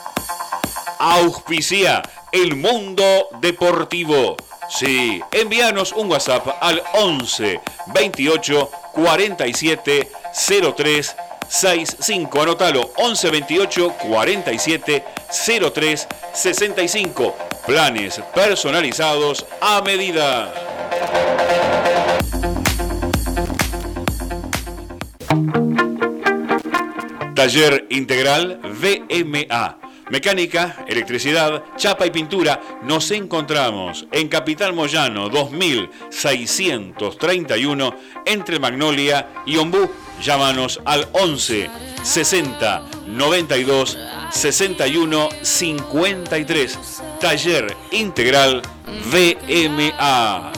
Auspicia 0.99 2.01
el 2.31 2.55
mundo 2.55 3.27
deportivo. 3.41 4.38
Sí, 4.69 5.22
envíanos 5.34 5.91
un 5.91 6.09
WhatsApp 6.09 6.47
al 6.61 6.81
11 6.93 7.59
28 7.93 8.69
47 8.93 10.07
03 10.38 11.15
65. 11.47 12.41
Anótalo, 12.41 12.91
11 12.97 13.31
28 13.31 13.97
47 13.97 15.03
03 15.73 16.07
65. 16.34 17.35
Planes 17.65 18.22
personalizados 18.34 19.45
a 19.59 19.81
medida. 19.81 20.53
Taller 27.34 27.88
Integral 27.89 28.59
VMA. 28.64 29.77
Mecánica, 30.09 30.85
electricidad, 30.88 31.65
chapa 31.76 32.05
y 32.05 32.11
pintura. 32.11 32.61
Nos 32.84 33.11
encontramos 33.11 34.07
en 34.11 34.30
Capital 34.30 34.72
Moyano 34.72 35.27
2631 35.30 37.93
entre 38.26 38.57
Magnolia 38.59 39.27
y 39.45 39.57
Ombú. 39.57 39.89
Llámanos 40.22 40.80
al 40.85 41.07
11 41.14 41.69
60 42.03 42.81
92 43.07 43.98
61 44.31 45.30
53. 45.41 46.80
Taller 47.19 47.76
Integral 47.91 48.61
VMA. 49.11 50.52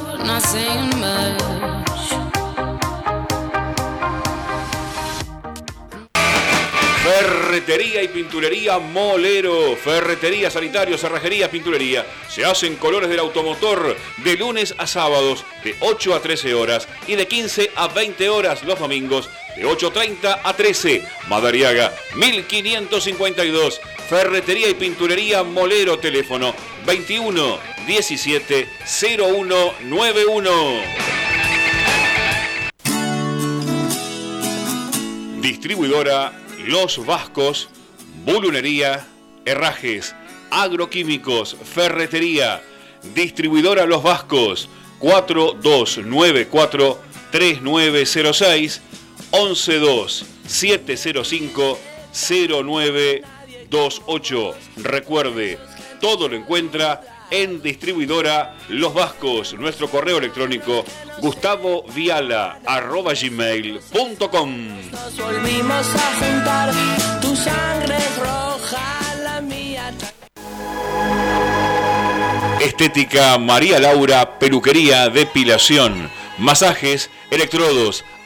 Ferretería 7.50 8.04
y 8.04 8.10
pinturería 8.10 8.78
Molero. 8.78 9.76
Ferretería, 9.76 10.52
sanitario, 10.52 11.00
cerrajería, 11.00 11.50
pinturería. 11.50 12.06
Se 12.30 12.46
hacen 12.46 12.76
colores 12.76 13.10
del 13.10 13.18
automotor 13.18 13.98
de 14.18 14.38
lunes 14.38 14.76
a 14.78 14.86
sábados 14.86 15.44
de 15.64 15.76
8 15.80 16.14
a 16.14 16.22
13 16.22 16.54
horas 16.54 16.88
y 17.08 17.16
de 17.16 17.28
15 17.28 17.72
a 17.76 17.88
20 17.88 18.30
horas 18.30 18.64
los 18.64 18.78
domingos 18.78 19.32
de 19.56 19.66
8.30 19.66 20.42
a 20.44 20.56
13. 20.56 21.04
Madariaga 21.28 21.92
1552. 22.18 23.82
Ferretería 24.08 24.70
y 24.70 24.76
pinturería 24.76 25.42
Molero. 25.42 25.98
Teléfono 25.98 26.54
21 26.86 27.58
17 27.88 28.70
0191. 28.86 30.52
Distribuidora 35.42 36.49
Los 36.70 37.04
Vascos, 37.04 37.68
Bulunería, 38.26 39.08
Herrajes, 39.44 40.16
Agroquímicos, 40.52 41.58
Ferretería, 41.64 42.62
Distribuidora 43.16 43.88
Los 43.88 44.04
Vascos, 44.04 44.70
4294 45.00 47.02
3906 47.32 48.82
112 49.32 50.26
705 50.46 51.80
0928. 52.14 54.56
Recuerde, 54.78 55.58
todo 56.00 56.30
lo 56.30 56.36
encuentra 56.36 57.02
en 57.32 57.62
distribuidora 57.62 58.58
Los 58.70 58.94
Vascos. 58.94 59.54
Nuestro 59.54 59.90
correo 59.90 60.18
electrónico 60.18 60.84
gustavo 61.20 61.84
viala 61.94 62.60
arroba 62.66 63.14
gmail.com. 63.14 64.92
Nos 64.92 65.18
volvimos 65.18 65.96
a 65.96 66.16
juntar, 66.20 66.74
tu 67.22 67.36
sangre 67.36 67.98
roja, 68.18 69.16
la 69.24 69.42
mía. 69.42 69.94
Estética 72.62 73.38
María 73.38 73.80
Laura, 73.80 74.38
peluquería, 74.40 75.10
depilación, 75.10 76.10
masajes, 76.38 77.10
electrodos, 77.32 78.04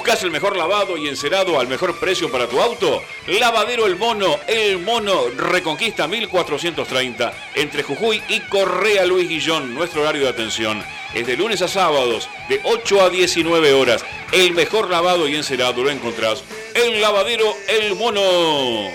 ¿Buscas 0.00 0.22
el 0.22 0.30
mejor 0.30 0.56
lavado 0.56 0.96
y 0.96 1.08
encerado 1.08 1.60
al 1.60 1.68
mejor 1.68 2.00
precio 2.00 2.32
para 2.32 2.46
tu 2.48 2.58
auto? 2.58 3.02
Lavadero 3.26 3.84
El 3.84 3.96
Mono, 3.96 4.40
El 4.46 4.78
Mono 4.78 5.28
Reconquista 5.36 6.08
1430, 6.08 7.34
entre 7.54 7.82
Jujuy 7.82 8.22
y 8.30 8.40
Correa 8.40 9.04
Luis 9.04 9.28
Guillón, 9.28 9.74
nuestro 9.74 10.00
horario 10.00 10.22
de 10.22 10.30
atención. 10.30 10.82
Es 11.12 11.26
de 11.26 11.36
lunes 11.36 11.60
a 11.60 11.68
sábados, 11.68 12.30
de 12.48 12.62
8 12.64 13.02
a 13.02 13.10
19 13.10 13.74
horas. 13.74 14.02
El 14.32 14.54
mejor 14.54 14.88
lavado 14.88 15.28
y 15.28 15.36
encerado 15.36 15.84
lo 15.84 15.90
encontrás 15.90 16.44
en 16.72 17.02
Lavadero 17.02 17.54
El 17.68 17.94
Mono. 17.94 18.88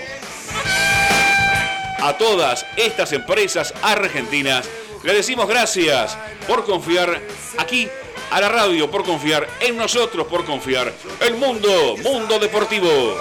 A 2.00 2.16
todas 2.18 2.66
estas 2.76 3.12
empresas 3.12 3.72
argentinas 3.80 4.68
le 5.04 5.14
decimos 5.14 5.46
gracias 5.46 6.18
por 6.48 6.64
confiar 6.64 7.22
aquí 7.58 7.88
a 8.30 8.40
la 8.40 8.48
radio, 8.48 8.90
por 8.90 9.04
confiar 9.04 9.48
en 9.60 9.76
nosotros, 9.76 10.26
por 10.26 10.44
confiar 10.44 10.92
el 11.20 11.34
mundo, 11.34 11.96
mundo 12.02 12.38
deportivo. 12.38 13.16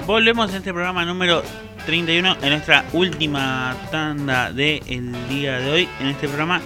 Volvemos 0.10 0.52
a 0.52 0.58
este 0.58 0.74
programa 0.74 1.06
número 1.06 1.44
31 1.86 2.38
en 2.42 2.50
nuestra 2.50 2.84
última 2.94 3.78
tanda 3.92 4.52
del 4.52 5.30
día 5.30 5.60
de 5.60 5.70
hoy. 5.70 5.90
En 6.00 6.08
este 6.08 6.28
programa 6.28 6.62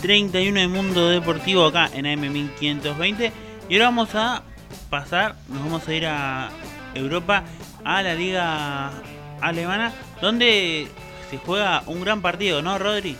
31 0.00 0.58
de 0.58 0.66
Mundo 0.66 1.08
Deportivo 1.08 1.66
acá 1.66 1.88
en 1.94 2.06
AM1520. 2.06 3.30
Y 3.68 3.74
ahora 3.74 3.84
vamos 3.84 4.12
a 4.16 4.42
pasar, 4.90 5.36
nos 5.46 5.62
vamos 5.62 5.86
a 5.86 5.94
ir 5.94 6.06
a 6.06 6.50
Europa, 6.92 7.44
a 7.84 8.02
la 8.02 8.14
liga 8.14 8.90
alemana, 9.40 9.92
donde 10.20 10.88
se 11.30 11.38
juega 11.38 11.84
un 11.86 12.00
gran 12.00 12.20
partido, 12.20 12.62
¿no, 12.62 12.80
Rodri? 12.80 13.16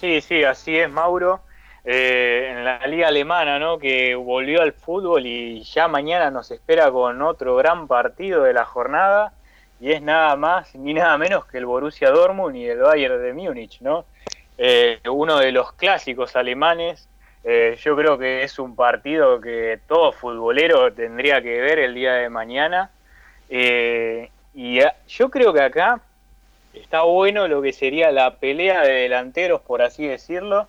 Sí, 0.00 0.22
sí, 0.22 0.44
así 0.44 0.78
es, 0.78 0.90
Mauro. 0.90 1.42
Eh, 1.90 2.50
en 2.50 2.66
la 2.66 2.86
liga 2.86 3.08
alemana, 3.08 3.58
¿no? 3.58 3.78
Que 3.78 4.14
volvió 4.14 4.60
al 4.60 4.74
fútbol 4.74 5.24
y 5.24 5.62
ya 5.62 5.88
mañana 5.88 6.30
nos 6.30 6.50
espera 6.50 6.90
con 6.90 7.22
otro 7.22 7.56
gran 7.56 7.88
partido 7.88 8.42
de 8.42 8.52
la 8.52 8.66
jornada 8.66 9.32
y 9.80 9.92
es 9.92 10.02
nada 10.02 10.36
más 10.36 10.74
ni 10.74 10.92
nada 10.92 11.16
menos 11.16 11.46
que 11.46 11.56
el 11.56 11.64
Borussia 11.64 12.10
Dortmund 12.10 12.56
y 12.56 12.66
el 12.66 12.80
Bayern 12.80 13.22
de 13.22 13.32
Múnich, 13.32 13.80
¿no? 13.80 14.04
Eh, 14.58 14.98
uno 15.10 15.38
de 15.38 15.50
los 15.50 15.72
clásicos 15.72 16.36
alemanes. 16.36 17.08
Eh, 17.42 17.78
yo 17.80 17.96
creo 17.96 18.18
que 18.18 18.42
es 18.42 18.58
un 18.58 18.76
partido 18.76 19.40
que 19.40 19.80
todo 19.88 20.12
futbolero 20.12 20.92
tendría 20.92 21.40
que 21.40 21.58
ver 21.58 21.78
el 21.78 21.94
día 21.94 22.12
de 22.12 22.28
mañana. 22.28 22.90
Eh, 23.48 24.30
y 24.52 24.80
yo 25.08 25.30
creo 25.30 25.54
que 25.54 25.62
acá 25.62 26.02
está 26.74 27.00
bueno 27.00 27.48
lo 27.48 27.62
que 27.62 27.72
sería 27.72 28.12
la 28.12 28.34
pelea 28.36 28.82
de 28.82 28.92
delanteros, 28.92 29.62
por 29.62 29.80
así 29.80 30.06
decirlo, 30.06 30.68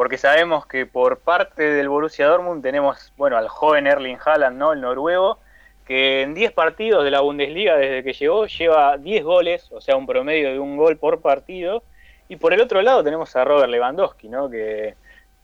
porque 0.00 0.16
sabemos 0.16 0.64
que 0.64 0.86
por 0.86 1.18
parte 1.18 1.62
del 1.62 1.90
Borussia 1.90 2.26
Dortmund 2.26 2.62
tenemos, 2.62 3.12
bueno, 3.18 3.36
al 3.36 3.48
joven 3.48 3.86
Erling 3.86 4.16
Haaland, 4.24 4.56
¿no? 4.56 4.72
El 4.72 4.80
noruego, 4.80 5.40
que 5.86 6.22
en 6.22 6.32
10 6.32 6.52
partidos 6.52 7.04
de 7.04 7.10
la 7.10 7.20
Bundesliga 7.20 7.76
desde 7.76 8.02
que 8.02 8.14
llegó 8.14 8.46
lleva 8.46 8.96
10 8.96 9.24
goles, 9.24 9.70
o 9.70 9.82
sea, 9.82 9.96
un 9.96 10.06
promedio 10.06 10.52
de 10.52 10.58
un 10.58 10.78
gol 10.78 10.96
por 10.96 11.20
partido. 11.20 11.82
Y 12.30 12.36
por 12.36 12.54
el 12.54 12.62
otro 12.62 12.80
lado 12.80 13.04
tenemos 13.04 13.36
a 13.36 13.44
Robert 13.44 13.70
Lewandowski, 13.70 14.30
¿no? 14.30 14.48
Que 14.48 14.94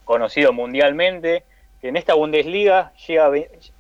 conocido 0.06 0.54
mundialmente, 0.54 1.44
que 1.82 1.88
en 1.88 1.98
esta 1.98 2.14
Bundesliga 2.14 2.94
llega, 3.06 3.30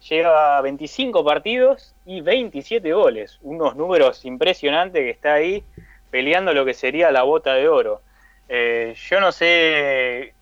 llega 0.06 0.58
a 0.58 0.60
25 0.60 1.24
partidos 1.24 1.94
y 2.04 2.20
27 2.20 2.92
goles, 2.92 3.38
unos 3.40 3.76
números 3.76 4.26
impresionantes 4.26 5.00
que 5.00 5.10
está 5.10 5.32
ahí 5.32 5.64
peleando 6.10 6.52
lo 6.52 6.66
que 6.66 6.74
sería 6.74 7.10
la 7.10 7.22
bota 7.22 7.54
de 7.54 7.66
oro. 7.66 8.02
Eh, 8.50 8.94
yo 9.08 9.20
no 9.20 9.32
sé, 9.32 10.34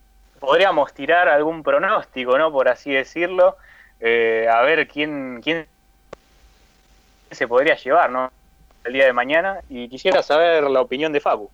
podríamos 0.45 0.93
tirar 0.93 1.29
algún 1.29 1.63
pronóstico, 1.63 2.39
¿no? 2.39 2.53
Por 2.53 2.69
así 2.69 2.93
decirlo. 2.93 3.57
Eh, 4.01 4.47
a 4.51 4.61
ver 4.63 4.87
quién, 4.89 5.41
quién 5.43 5.67
se 7.31 7.49
podría 7.49 7.77
llevar, 7.77 8.11
¿no? 8.11 8.33
El 8.85 8.93
día 8.93 9.07
de 9.07 9.13
mañana. 9.13 9.61
Y 9.69 9.89
quisiera 9.89 10.23
saber 10.23 10.65
la 10.65 10.81
opinión 10.81 11.13
de 11.13 11.21
Fabu. 11.21 11.51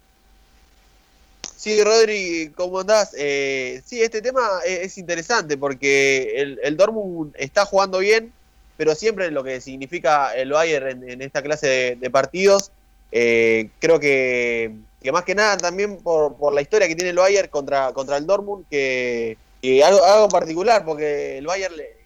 Sí, 1.56 1.82
Rodri, 1.84 2.52
¿cómo 2.56 2.80
andás? 2.80 3.14
Eh, 3.18 3.82
sí, 3.84 4.02
este 4.02 4.22
tema 4.22 4.40
es, 4.64 4.80
es 4.80 4.98
interesante 4.98 5.58
porque 5.58 6.32
el, 6.36 6.58
el 6.62 6.76
Dortmund 6.76 7.34
está 7.36 7.66
jugando 7.66 7.98
bien, 7.98 8.32
pero 8.78 8.94
siempre 8.94 9.30
lo 9.30 9.44
que 9.44 9.60
significa 9.60 10.34
el 10.34 10.52
Bayern 10.52 11.06
en, 11.06 11.20
esta 11.20 11.42
clase 11.42 11.66
de, 11.66 11.96
de 11.96 12.10
partidos, 12.10 12.72
eh, 13.12 13.68
creo 13.78 14.00
que, 14.00 14.72
que 15.00 15.12
más 15.12 15.24
que 15.24 15.34
nada 15.34 15.56
también 15.56 15.98
por, 15.98 16.36
por 16.36 16.52
la 16.52 16.60
historia 16.60 16.86
que 16.86 16.94
tiene 16.94 17.10
el 17.10 17.16
Bayern 17.16 17.48
contra, 17.48 17.92
contra 17.92 18.16
el 18.16 18.26
Dortmund, 18.26 18.66
que, 18.68 19.38
que 19.62 19.82
algo, 19.82 20.04
algo 20.04 20.28
particular, 20.28 20.84
porque 20.84 21.38
el 21.38 21.46
Bayern 21.46 21.76
le- 21.76 22.00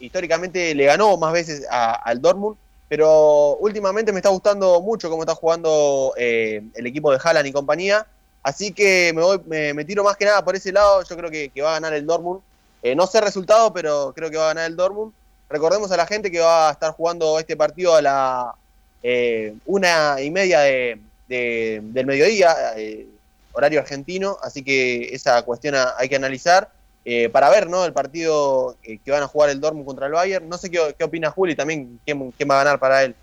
históricamente 0.00 0.74
le 0.74 0.84
ganó 0.84 1.16
más 1.16 1.32
veces 1.32 1.66
al 1.70 2.20
Dortmund, 2.20 2.56
pero 2.88 3.56
últimamente 3.56 4.12
me 4.12 4.18
está 4.18 4.28
gustando 4.28 4.80
mucho 4.80 5.10
cómo 5.10 5.22
está 5.22 5.34
jugando 5.34 6.12
eh, 6.16 6.62
el 6.74 6.86
equipo 6.86 7.10
de 7.10 7.18
Haaland 7.22 7.46
y 7.46 7.52
compañía. 7.52 8.06
Así 8.42 8.72
que 8.72 9.12
me, 9.14 9.22
voy, 9.22 9.40
me, 9.46 9.84
tiro 9.86 10.04
más 10.04 10.16
que 10.16 10.26
nada 10.26 10.44
por 10.44 10.54
ese 10.54 10.70
lado. 10.70 11.02
Yo 11.02 11.16
creo 11.16 11.30
que, 11.30 11.50
va 11.62 11.70
a 11.70 11.80
ganar 11.80 11.94
el 11.94 12.06
Dortmund. 12.06 12.42
Eh, 12.82 12.94
no 12.94 13.06
sé 13.06 13.22
resultado, 13.22 13.72
pero 13.72 14.12
creo 14.14 14.30
que 14.30 14.36
va 14.36 14.44
a 14.44 14.48
ganar 14.48 14.66
el 14.66 14.76
Dortmund. 14.76 15.14
Recordemos 15.48 15.90
a 15.92 15.96
la 15.96 16.06
gente 16.06 16.30
que 16.30 16.40
va 16.40 16.68
a 16.68 16.72
estar 16.72 16.92
jugando 16.92 17.38
este 17.38 17.56
partido 17.56 17.94
a 17.94 18.02
la 18.02 18.54
eh, 19.02 19.54
una 19.64 20.20
y 20.20 20.30
media 20.30 20.60
de, 20.60 21.00
de- 21.28 21.80
del 21.82 22.06
mediodía, 22.06 22.54
eh, 22.76 23.06
horario 23.52 23.80
argentino. 23.80 24.36
Así 24.42 24.62
que 24.62 25.14
esa 25.14 25.42
cuestión 25.42 25.74
hay 25.96 26.08
que 26.08 26.16
analizar 26.16 26.70
eh, 27.04 27.28
para 27.28 27.50
ver 27.50 27.68
¿no? 27.68 27.84
el 27.84 27.92
partido 27.92 28.76
que, 28.82 28.98
van 29.10 29.22
a 29.22 29.28
jugar 29.28 29.50
el 29.50 29.60
Dortmund 29.60 29.86
contra 29.86 30.06
el 30.06 30.12
Bayern. 30.12 30.48
No 30.48 30.58
sé 30.58 30.70
qué, 30.70 30.94
qué 30.98 31.04
opina 31.04 31.30
Juli 31.30 31.54
también, 31.54 32.00
quién, 32.04 32.20
va 32.50 32.60
a 32.60 32.64
ganar 32.64 32.78
para 32.78 33.04
él. 33.04 33.14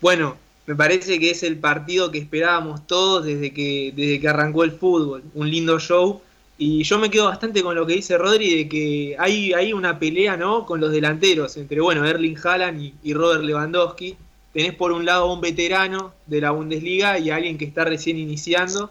Bueno, 0.00 0.36
me 0.66 0.74
parece 0.74 1.18
que 1.18 1.30
es 1.30 1.42
el 1.42 1.58
partido 1.58 2.10
que 2.10 2.18
esperábamos 2.18 2.86
todos 2.86 3.24
desde 3.24 3.52
que, 3.52 3.92
desde 3.94 4.20
que 4.20 4.28
arrancó 4.28 4.64
el 4.64 4.72
fútbol. 4.72 5.22
Un 5.34 5.50
lindo 5.50 5.78
show. 5.78 6.20
Y 6.58 6.82
yo 6.84 6.98
me 6.98 7.10
quedo 7.10 7.26
bastante 7.26 7.62
con 7.62 7.74
lo 7.74 7.86
que 7.86 7.94
dice 7.94 8.16
Rodri 8.16 8.56
de 8.56 8.68
que 8.68 9.14
hay, 9.18 9.52
hay 9.52 9.72
una 9.74 9.98
pelea 9.98 10.38
¿no? 10.38 10.64
con 10.64 10.80
los 10.80 10.90
delanteros 10.90 11.56
entre 11.58 11.80
bueno, 11.82 12.06
Erling 12.06 12.38
Haaland 12.42 12.94
y 13.02 13.14
Robert 13.14 13.42
Lewandowski. 13.42 14.16
Tenés 14.56 14.72
por 14.72 14.90
un 14.90 15.04
lado 15.04 15.24
a 15.24 15.34
un 15.34 15.42
veterano 15.42 16.14
de 16.26 16.40
la 16.40 16.50
Bundesliga 16.50 17.18
y 17.18 17.28
alguien 17.28 17.58
que 17.58 17.66
está 17.66 17.84
recién 17.84 18.16
iniciando. 18.16 18.90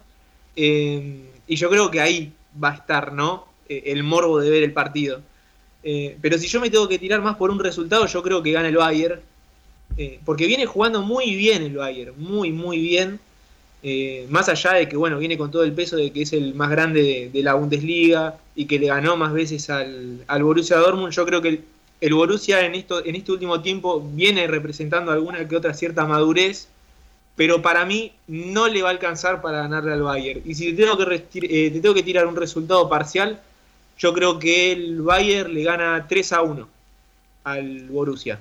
Eh, 0.56 1.22
y 1.48 1.56
yo 1.56 1.72
creo 1.72 1.90
que 1.90 2.02
ahí 2.02 2.32
va 2.64 2.70
a 2.70 2.76
estar 2.76 3.14
¿no? 3.14 3.48
Eh, 3.68 3.82
el 3.88 4.04
morbo 4.04 4.40
de 4.40 4.52
ver 4.52 4.62
el 4.62 4.74
partido. 4.74 5.22
Eh, 5.82 6.20
pero 6.22 6.38
si 6.38 6.46
yo 6.46 6.62
me 6.62 6.70
tengo 6.70 6.88
que 6.88 7.00
tirar 7.00 7.24
más 7.24 7.38
por 7.38 7.50
un 7.50 7.58
resultado, 7.58 8.06
yo 8.06 8.22
creo 8.22 8.44
que 8.44 8.52
gana 8.52 8.68
el 8.68 8.78
Bayern. 8.78 9.20
Porque 10.24 10.46
viene 10.46 10.68
jugando 10.68 11.02
muy 11.02 11.34
bien 11.34 11.64
el 11.64 11.78
Bayern, 11.78 12.14
muy, 12.16 12.52
muy 12.52 12.78
bien. 12.78 13.20
Más 14.30 14.48
allá 14.50 14.74
de 14.74 14.88
que, 14.88 14.98
bueno, 14.98 15.18
viene 15.18 15.36
con 15.36 15.50
todo 15.50 15.64
el 15.64 15.74
peso 15.74 15.96
de 15.96 16.12
que 16.12 16.22
es 16.22 16.34
el 16.34 16.54
más 16.54 16.70
grande 16.70 17.02
de, 17.02 17.30
de 17.34 17.42
la 17.42 17.56
Bundesliga 17.56 18.38
y 18.56 18.66
que 18.66 18.78
le 18.78 18.86
ganó 18.86 19.18
más 19.18 19.34
veces 19.34 19.68
al, 19.72 20.24
al 20.28 20.44
Borussia 20.44 20.78
Dortmund, 20.78 21.12
yo 21.12 21.26
creo 21.26 21.42
que 21.42 21.48
el, 21.48 21.64
el 22.02 22.14
Borussia 22.14 22.66
en, 22.66 22.76
esto, 22.76 23.04
en 23.06 23.16
este 23.16 23.32
último 23.32 23.62
tiempo 23.62 24.02
viene 24.02 24.48
representando 24.48 25.12
alguna 25.12 25.48
que 25.48 25.56
otra 25.56 25.74
cierta 25.74 26.06
madurez, 26.06 26.68
pero 27.36 27.62
para 27.62 27.86
mí 27.86 28.14
no 28.28 28.68
le 28.68 28.82
va 28.82 28.90
a 28.90 28.92
alcanzar 28.92 29.42
para 29.42 29.60
ganarle 29.60 29.94
al 29.94 30.04
Bayern. 30.04 30.42
Y 30.46 30.56
si 30.56 30.74
te 30.74 30.84
tengo 30.84 30.98
que, 30.98 31.16
eh, 31.16 31.72
te 31.72 31.80
tengo 31.80 31.96
que 31.96 32.04
tirar 32.04 32.28
un 32.28 32.36
resultado 32.36 32.88
parcial, 32.90 33.42
yo 33.98 34.14
creo 34.14 34.40
que 34.40 34.72
el 34.72 35.02
Bayern 35.02 35.54
le 35.54 35.64
gana 35.64 36.06
3 36.08 36.34
a 36.34 36.42
1 36.42 36.68
al 37.44 37.90
Borussia. 37.90 38.40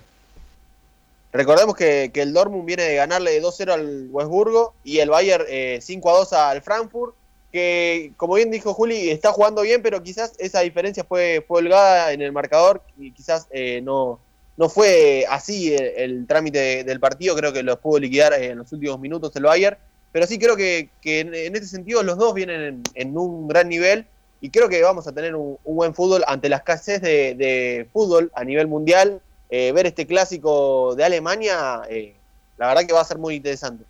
Recordemos 1.32 1.74
que, 1.74 2.12
el 2.14 2.32
Dortmund 2.32 2.64
viene 2.64 2.84
de 2.84 2.94
ganarle 2.94 3.42
2-0 3.42 3.72
al 3.72 4.08
Westburgo 4.10 4.74
y 4.84 4.98
el 4.98 5.10
Bayern 5.10 5.44
eh, 5.48 5.80
5-2 5.82 6.32
al 6.32 6.62
Frankfurt, 6.62 7.14
que 7.54 8.12
como 8.16 8.34
bien 8.34 8.50
dijo 8.50 8.74
Juli, 8.74 9.10
está 9.10 9.30
jugando 9.30 9.62
bien, 9.62 9.80
pero 9.80 10.02
quizás 10.02 10.32
esa 10.38 10.58
diferencia 10.62 11.04
fue, 11.04 11.44
fue 11.46 11.60
holgada 11.60 12.10
en 12.12 12.20
el 12.20 12.32
marcador 12.32 12.82
y 12.98 13.12
quizás 13.12 13.46
eh, 13.52 13.80
no, 13.80 14.18
no 14.56 14.68
fue 14.68 15.24
así 15.30 15.72
el, 15.72 16.26
trámite 16.26 16.58
de- 16.58 16.84
del 16.84 16.98
partido, 16.98 17.36
creo 17.36 17.52
que 17.52 17.62
los 17.62 17.78
pudo 17.78 18.00
liquidar 18.00 18.32
en 18.34 18.58
los 18.58 18.72
últimos 18.72 18.98
minutos 18.98 19.36
el 19.36 19.44
Bayern, 19.44 19.78
pero 20.10 20.26
sí 20.26 20.36
creo 20.36 20.56
que, 20.56 20.90
que 21.00 21.20
en, 21.20 21.32
en 21.32 21.54
este 21.54 21.68
sentido 21.68 22.02
los 22.02 22.18
dos 22.18 22.34
vienen 22.34 22.82
en, 22.92 23.16
un 23.16 23.46
gran 23.46 23.68
nivel 23.68 24.08
y 24.40 24.50
creo 24.50 24.68
que 24.68 24.82
vamos 24.82 25.06
a 25.06 25.12
tener 25.12 25.36
un, 25.36 25.56
buen 25.62 25.94
fútbol 25.94 26.24
ante 26.26 26.48
la 26.48 26.56
escasez 26.56 27.00
de, 27.02 27.36
de 27.36 27.88
fútbol 27.92 28.32
a 28.34 28.42
nivel 28.42 28.66
mundial. 28.66 29.22
Eh, 29.48 29.70
ver 29.70 29.86
este 29.86 30.08
clásico 30.08 30.96
de 30.96 31.04
Alemania, 31.04 31.82
eh, 31.88 32.16
la 32.56 32.66
verdad 32.66 32.84
que 32.84 32.92
va 32.94 33.02
a 33.02 33.04
ser 33.04 33.18
muy 33.18 33.36
interesante. 33.36 33.84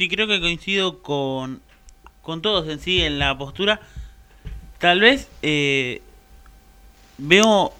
Sí, 0.00 0.08
creo 0.08 0.26
que 0.26 0.40
coincido 0.40 1.02
con, 1.02 1.60
con 2.22 2.40
todos 2.40 2.66
en 2.70 2.80
sí 2.80 3.02
en 3.02 3.18
la 3.18 3.36
postura. 3.36 3.82
Tal 4.78 4.98
vez 4.98 5.28
eh, 5.42 6.00
veo, 7.18 7.74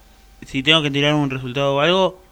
si 0.44 0.62
tengo 0.62 0.82
que 0.82 0.90
tirar 0.90 1.14
un 1.14 1.30
resultado 1.30 1.76
o 1.76 1.80
algo, 1.80 2.22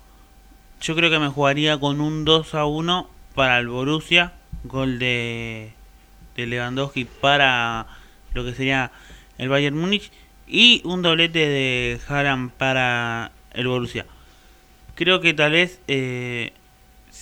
yo 0.83 0.95
creo 0.95 1.09
que 1.09 1.19
me 1.19 1.29
jugaría 1.29 1.81
con 1.81 2.03
un 2.03 2.27
2 2.27 2.55
a 2.55 2.67
1 2.67 3.09
para 3.35 3.59
el 3.59 3.69
Borussia, 3.69 4.35
gol 4.65 4.99
de, 4.99 5.73
de 6.37 6.47
Lewandowski 6.47 7.07
para 7.07 7.87
lo 8.35 8.45
que 8.45 8.53
sería 8.53 8.91
el 9.39 9.49
Bayern 9.49 9.79
Múnich 9.79 10.13
y 10.47 10.83
un 10.85 11.01
doblete 11.01 11.49
de 11.49 11.99
Haaland 12.07 12.51
para 12.51 13.33
el 13.55 13.67
Borussia. 13.69 14.05
Creo 14.97 15.23
que 15.23 15.33
tal 15.33 15.53
vez, 15.53 15.81
eh, 15.89 16.53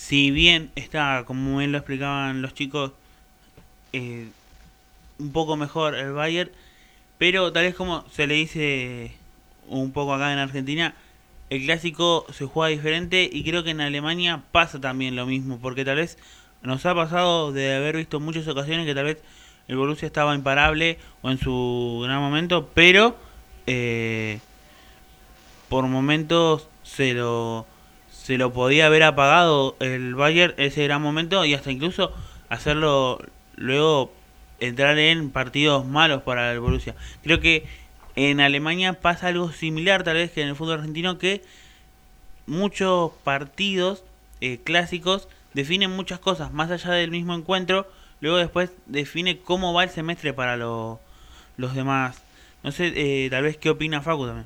si 0.07 0.31
bien 0.31 0.71
está, 0.75 1.25
como 1.27 1.57
bien 1.57 1.73
lo 1.73 1.79
explicaban 1.79 2.41
los 2.41 2.53
chicos, 2.53 2.93
eh, 3.91 4.29
un 5.19 5.33
poco 5.33 5.57
mejor 5.57 5.95
el 5.95 6.13
Bayern, 6.13 6.49
pero 7.17 7.51
tal 7.51 7.65
vez 7.65 7.75
como 7.75 8.05
se 8.09 8.25
le 8.25 8.35
dice 8.35 9.11
un 9.67 9.91
poco 9.91 10.13
acá 10.13 10.31
en 10.31 10.39
Argentina, 10.39 10.95
el 11.49 11.65
clásico 11.65 12.25
se 12.31 12.45
juega 12.45 12.69
diferente 12.69 13.29
y 13.29 13.43
creo 13.43 13.65
que 13.65 13.71
en 13.71 13.81
Alemania 13.81 14.43
pasa 14.53 14.79
también 14.79 15.17
lo 15.17 15.25
mismo, 15.25 15.59
porque 15.59 15.83
tal 15.83 15.97
vez 15.97 16.17
nos 16.61 16.85
ha 16.85 16.95
pasado 16.95 17.51
de 17.51 17.75
haber 17.75 17.97
visto 17.97 18.21
muchas 18.21 18.47
ocasiones 18.47 18.85
que 18.85 18.95
tal 18.95 19.03
vez 19.03 19.17
el 19.67 19.75
Borussia 19.75 20.05
estaba 20.05 20.35
imparable 20.35 20.99
o 21.21 21.31
en 21.31 21.37
su 21.37 21.99
gran 22.05 22.21
momento, 22.21 22.69
pero 22.73 23.17
eh, 23.65 24.39
por 25.67 25.85
momentos 25.87 26.69
se 26.83 27.13
lo 27.13 27.67
se 28.27 28.37
lo 28.37 28.51
podía 28.51 28.87
haber 28.87 29.03
apagado 29.03 29.77
el 29.79 30.13
Bayern 30.13 30.53
ese 30.57 30.83
gran 30.83 31.01
momento 31.01 31.45
y 31.45 31.53
hasta 31.53 31.71
incluso 31.71 32.11
hacerlo 32.49 33.19
luego 33.55 34.11
entrar 34.59 34.99
en 34.99 35.29
partidos 35.29 35.85
malos 35.85 36.23
para 36.23 36.51
el 36.51 36.59
Borussia. 36.59 36.93
Creo 37.23 37.39
que 37.39 37.65
en 38.17 38.41
Alemania 38.41 38.99
pasa 38.99 39.27
algo 39.27 39.53
similar 39.53 40.03
tal 40.03 40.15
vez 40.17 40.31
que 40.31 40.41
en 40.41 40.49
el 40.49 40.57
fútbol 40.57 40.79
argentino 40.79 41.17
que 41.17 41.41
muchos 42.47 43.11
partidos 43.23 44.03
eh, 44.41 44.59
clásicos 44.61 45.29
definen 45.53 45.91
muchas 45.91 46.19
cosas 46.19 46.51
más 46.51 46.69
allá 46.69 46.91
del 46.91 47.11
mismo 47.11 47.33
encuentro 47.33 47.89
luego 48.19 48.35
después 48.37 48.71
define 48.87 49.39
cómo 49.39 49.73
va 49.73 49.85
el 49.85 49.89
semestre 49.89 50.33
para 50.33 50.57
lo- 50.57 50.99
los 51.55 51.75
demás 51.75 52.21
no 52.63 52.71
sé 52.73 52.91
eh, 52.95 53.29
tal 53.29 53.43
vez 53.43 53.55
qué 53.57 53.69
opina 53.69 54.01
Facu 54.01 54.25
también 54.25 54.45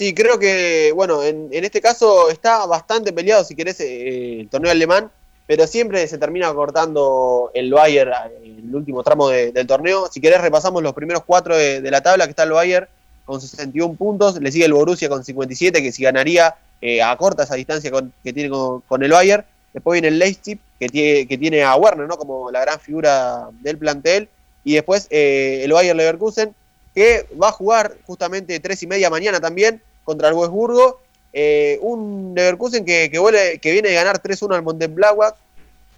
Sí, 0.00 0.14
creo 0.14 0.38
que, 0.38 0.92
bueno, 0.94 1.22
en, 1.22 1.50
en 1.52 1.62
este 1.62 1.82
caso 1.82 2.30
está 2.30 2.64
bastante 2.64 3.12
peleado, 3.12 3.44
si 3.44 3.54
querés, 3.54 3.78
eh, 3.80 4.40
el 4.40 4.48
torneo 4.48 4.70
alemán, 4.72 5.10
pero 5.46 5.66
siempre 5.66 6.08
se 6.08 6.16
termina 6.16 6.50
cortando 6.54 7.50
el 7.52 7.70
Bayern 7.70 8.10
en 8.42 8.60
el 8.70 8.74
último 8.74 9.02
tramo 9.02 9.28
de- 9.28 9.52
del 9.52 9.66
torneo. 9.66 10.08
Si 10.10 10.18
querés, 10.18 10.40
repasamos 10.40 10.82
los 10.82 10.94
primeros 10.94 11.22
cuatro 11.26 11.54
de, 11.54 11.82
la 11.90 12.00
tabla, 12.02 12.24
que 12.24 12.30
está 12.30 12.44
el 12.44 12.52
Bayern 12.52 12.88
con 13.26 13.42
61 13.42 13.94
puntos, 13.94 14.40
le 14.40 14.50
sigue 14.50 14.64
el 14.64 14.72
Borussia 14.72 15.10
con 15.10 15.22
57, 15.22 15.82
que 15.82 15.92
si 15.92 16.02
ganaría 16.02 16.54
eh, 16.80 17.02
a 17.02 17.14
corta 17.18 17.42
esa 17.42 17.56
distancia 17.56 17.90
con- 17.90 18.10
que 18.24 18.32
tiene 18.32 18.48
con, 18.48 18.80
con 18.88 19.02
el 19.02 19.10
Bayern. 19.10 19.44
Después 19.74 19.96
viene 20.00 20.08
el 20.08 20.18
Leipzig, 20.18 20.58
que 20.78 20.88
tiene, 20.88 21.26
que 21.28 21.36
tiene 21.36 21.62
a 21.62 21.76
Werner, 21.76 22.08
¿no? 22.08 22.16
Como 22.16 22.50
la 22.50 22.62
gran 22.62 22.80
figura 22.80 23.50
del 23.60 23.76
plantel. 23.76 24.30
Y 24.64 24.76
después 24.76 25.08
eh, 25.10 25.60
el 25.62 25.72
Bayern 25.74 25.98
Leverkusen, 25.98 26.54
que 26.94 27.26
va 27.40 27.48
a 27.50 27.52
jugar 27.52 27.98
justamente 28.06 28.58
tres 28.60 28.82
y 28.82 28.86
media 28.86 29.10
mañana 29.10 29.40
también 29.40 29.82
contra 30.04 30.28
el 30.28 30.34
Wolfsburgo. 30.34 31.00
Eh, 31.32 31.78
un 31.82 32.32
Leverkusen 32.34 32.84
que, 32.84 33.10
que, 33.10 33.58
que 33.60 33.72
viene 33.72 33.88
de 33.88 33.94
ganar 33.94 34.20
3-1 34.20 34.54
al 34.54 34.62
Mönchengladbach. 34.62 35.34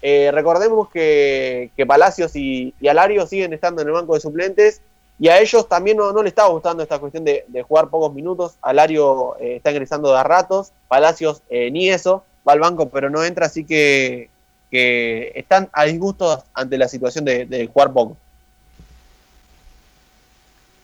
Eh, 0.05 0.31
recordemos 0.33 0.89
que, 0.89 1.71
que 1.77 1.85
Palacios 1.85 2.35
y, 2.35 2.73
Alario 2.85 3.25
siguen 3.25 3.53
estando 3.53 3.81
en 3.81 3.87
el 3.87 3.93
banco 3.93 4.15
de 4.15 4.19
suplentes 4.19 4.81
y 5.17 5.29
a 5.29 5.39
ellos 5.39 5.69
también 5.69 5.95
no, 5.95 6.11
no 6.11 6.21
les 6.21 6.31
está 6.31 6.45
gustando 6.47 6.83
esta 6.83 6.99
cuestión 6.99 7.23
de, 7.23 7.45
de 7.47 7.63
jugar 7.63 7.87
pocos 7.87 8.13
minutos. 8.13 8.55
Alario 8.61 9.37
eh, 9.39 9.55
está 9.55 9.71
ingresando 9.71 10.11
de 10.11 10.19
a 10.19 10.23
ratos, 10.23 10.73
Palacios 10.89 11.41
eh, 11.49 11.71
ni 11.71 11.89
eso, 11.89 12.25
va 12.45 12.51
al 12.51 12.59
banco 12.59 12.89
pero 12.89 13.09
no 13.09 13.23
entra, 13.23 13.45
así 13.45 13.63
que, 13.63 14.29
que 14.69 15.31
están 15.35 15.69
a 15.71 15.85
disgusto 15.85 16.43
ante 16.53 16.77
la 16.77 16.89
situación 16.89 17.23
de, 17.23 17.45
de 17.45 17.67
jugar 17.67 17.93
poco. 17.93 18.17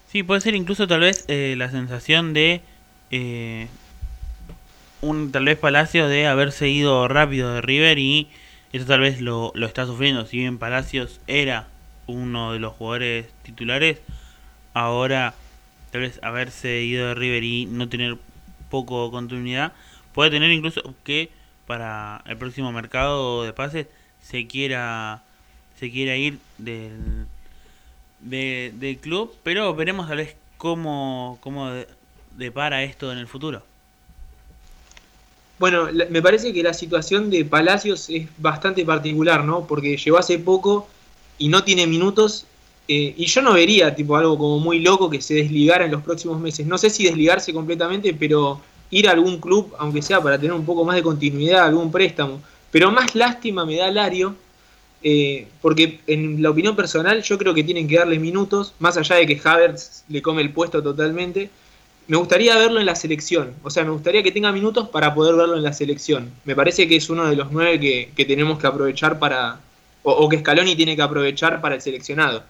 Sí, 0.10 0.24
puede 0.24 0.40
ser 0.40 0.56
incluso 0.56 0.88
tal 0.88 1.02
vez 1.02 1.26
la 1.28 1.70
sensación 1.70 2.34
de 2.34 2.62
eh, 3.12 3.68
un 5.02 5.32
tal 5.32 5.46
vez 5.46 5.58
Palacio 5.58 6.08
de 6.08 6.28
haberse 6.28 6.70
ido 6.70 7.08
rápido 7.08 7.54
de 7.54 7.62
River 7.62 8.00
y 8.00 8.28
eso 8.74 8.86
tal 8.86 9.02
vez 9.02 9.22
lo, 9.22 9.52
lo 9.56 9.66
está 9.66 9.86
sufriendo. 9.86 10.26
Si 10.26 10.38
bien 10.38 10.58
Palacios 10.58 11.20
era 11.28 11.68
uno 12.08 12.54
de 12.54 12.60
los 12.60 12.74
jugadores 12.74 13.28
titulares, 13.44 14.00
ahora 14.74 15.34
tal 15.92 16.02
vez 16.02 16.20
haberse 16.24 16.82
ido 16.82 17.08
de 17.08 17.16
River 17.16 17.44
y 17.44 17.66
no 17.66 17.90
tener 17.90 18.18
poco 18.70 19.10
continuidad, 19.12 19.74
puede 20.14 20.32
tener 20.32 20.52
incluso 20.52 20.94
que 21.04 21.30
para 21.66 22.24
el 22.26 22.38
próximo 22.38 22.72
mercado 22.72 23.44
de 23.44 23.54
pases 23.54 23.88
se 24.22 24.48
quiera 24.48 25.24
se 25.80 25.92
quiera 25.92 26.16
ir 26.18 26.40
del 26.58 27.26
de, 28.20 28.74
del 28.76 28.98
club, 28.98 29.34
pero 29.44 29.74
veremos 29.74 30.08
tal 30.08 30.18
vez 30.18 30.36
cómo, 30.58 31.38
cómo 31.42 31.72
depara 32.40 32.84
esto 32.84 33.12
en 33.12 33.20
el 33.20 33.28
futuro. 33.28 33.62
Bueno, 35.60 35.90
me 36.10 36.22
parece 36.22 36.54
que 36.54 36.64
la 36.64 36.74
situación 36.74 37.30
de 37.30 37.44
Palacios 37.44 38.10
es 38.10 38.30
bastante 38.38 38.86
particular, 38.86 39.44
¿no? 39.44 39.68
Porque 39.68 39.98
llegó 39.98 40.18
hace 40.18 40.40
poco 40.40 40.88
y 41.38 41.50
no 41.50 41.64
tiene 41.64 41.86
minutos. 41.86 42.46
eh, 42.88 43.14
y 43.18 43.26
yo 43.28 43.42
no 43.44 43.54
vería 43.54 43.94
tipo 43.94 44.16
algo 44.18 44.38
como 44.38 44.58
muy 44.60 44.80
loco 44.80 45.10
que 45.10 45.22
se 45.22 45.36
desligara 45.36 45.86
en 45.86 45.92
los 45.92 46.02
próximos 46.02 46.40
meses. 46.40 46.66
No 46.66 46.78
sé 46.78 46.90
si 46.90 47.04
desligarse 47.04 47.54
completamente, 47.54 48.14
pero 48.14 48.62
ir 48.90 49.08
a 49.08 49.12
algún 49.12 49.40
club, 49.40 49.76
aunque 49.78 50.02
sea 50.02 50.22
para 50.22 50.40
tener 50.40 50.54
un 50.54 50.66
poco 50.66 50.84
más 50.86 50.96
de 50.96 51.04
continuidad, 51.04 51.66
algún 51.66 51.92
préstamo. 51.92 52.42
Pero 52.72 52.92
más 52.92 53.14
lástima 53.16 53.66
me 53.66 53.76
da 53.76 53.92
Lario, 53.92 54.36
eh, 55.04 55.48
porque 55.62 56.00
en 56.08 56.42
la 56.42 56.50
opinión 56.50 56.76
personal 56.76 57.22
yo 57.22 57.38
creo 57.38 57.54
que 57.54 57.64
tienen 57.64 57.88
que 57.88 57.98
darle 57.98 58.20
minutos, 58.20 58.74
más 58.80 58.98
allá 58.98 59.18
de 59.18 59.28
que 59.28 59.40
Havertz 59.44 60.04
le 60.10 60.22
come 60.22 60.42
el 60.42 60.52
puesto 60.52 60.82
totalmente. 60.82 61.50
Me 62.10 62.18
gustaría 62.18 62.58
verlo 62.58 62.80
en 62.80 62.88
la 62.88 62.96
selección, 62.96 63.54
o 63.64 63.70
sea, 63.70 63.84
me 63.84 63.92
gustaría 63.92 64.24
que 64.24 64.32
tenga 64.32 64.52
minutos 64.52 64.90
para 64.90 65.14
poder 65.14 65.36
verlo 65.36 65.56
en 65.56 65.62
la 65.62 65.74
selección. 65.74 66.32
Me 66.44 66.56
parece 66.56 66.88
que 66.88 66.96
es 66.96 67.08
uno 67.12 67.30
de 67.30 67.36
los 67.36 67.52
nueve 67.52 67.80
que, 67.80 68.12
que 68.16 68.26
tenemos 68.26 68.58
que 68.58 68.66
aprovechar 68.66 69.20
para, 69.20 69.60
o, 70.02 70.28
que 70.28 70.40
Scaloni 70.40 70.76
tiene 70.76 70.96
que 70.96 71.04
aprovechar 71.04 71.62
para 71.62 71.76
el 71.76 71.82
seleccionado. 71.82 72.42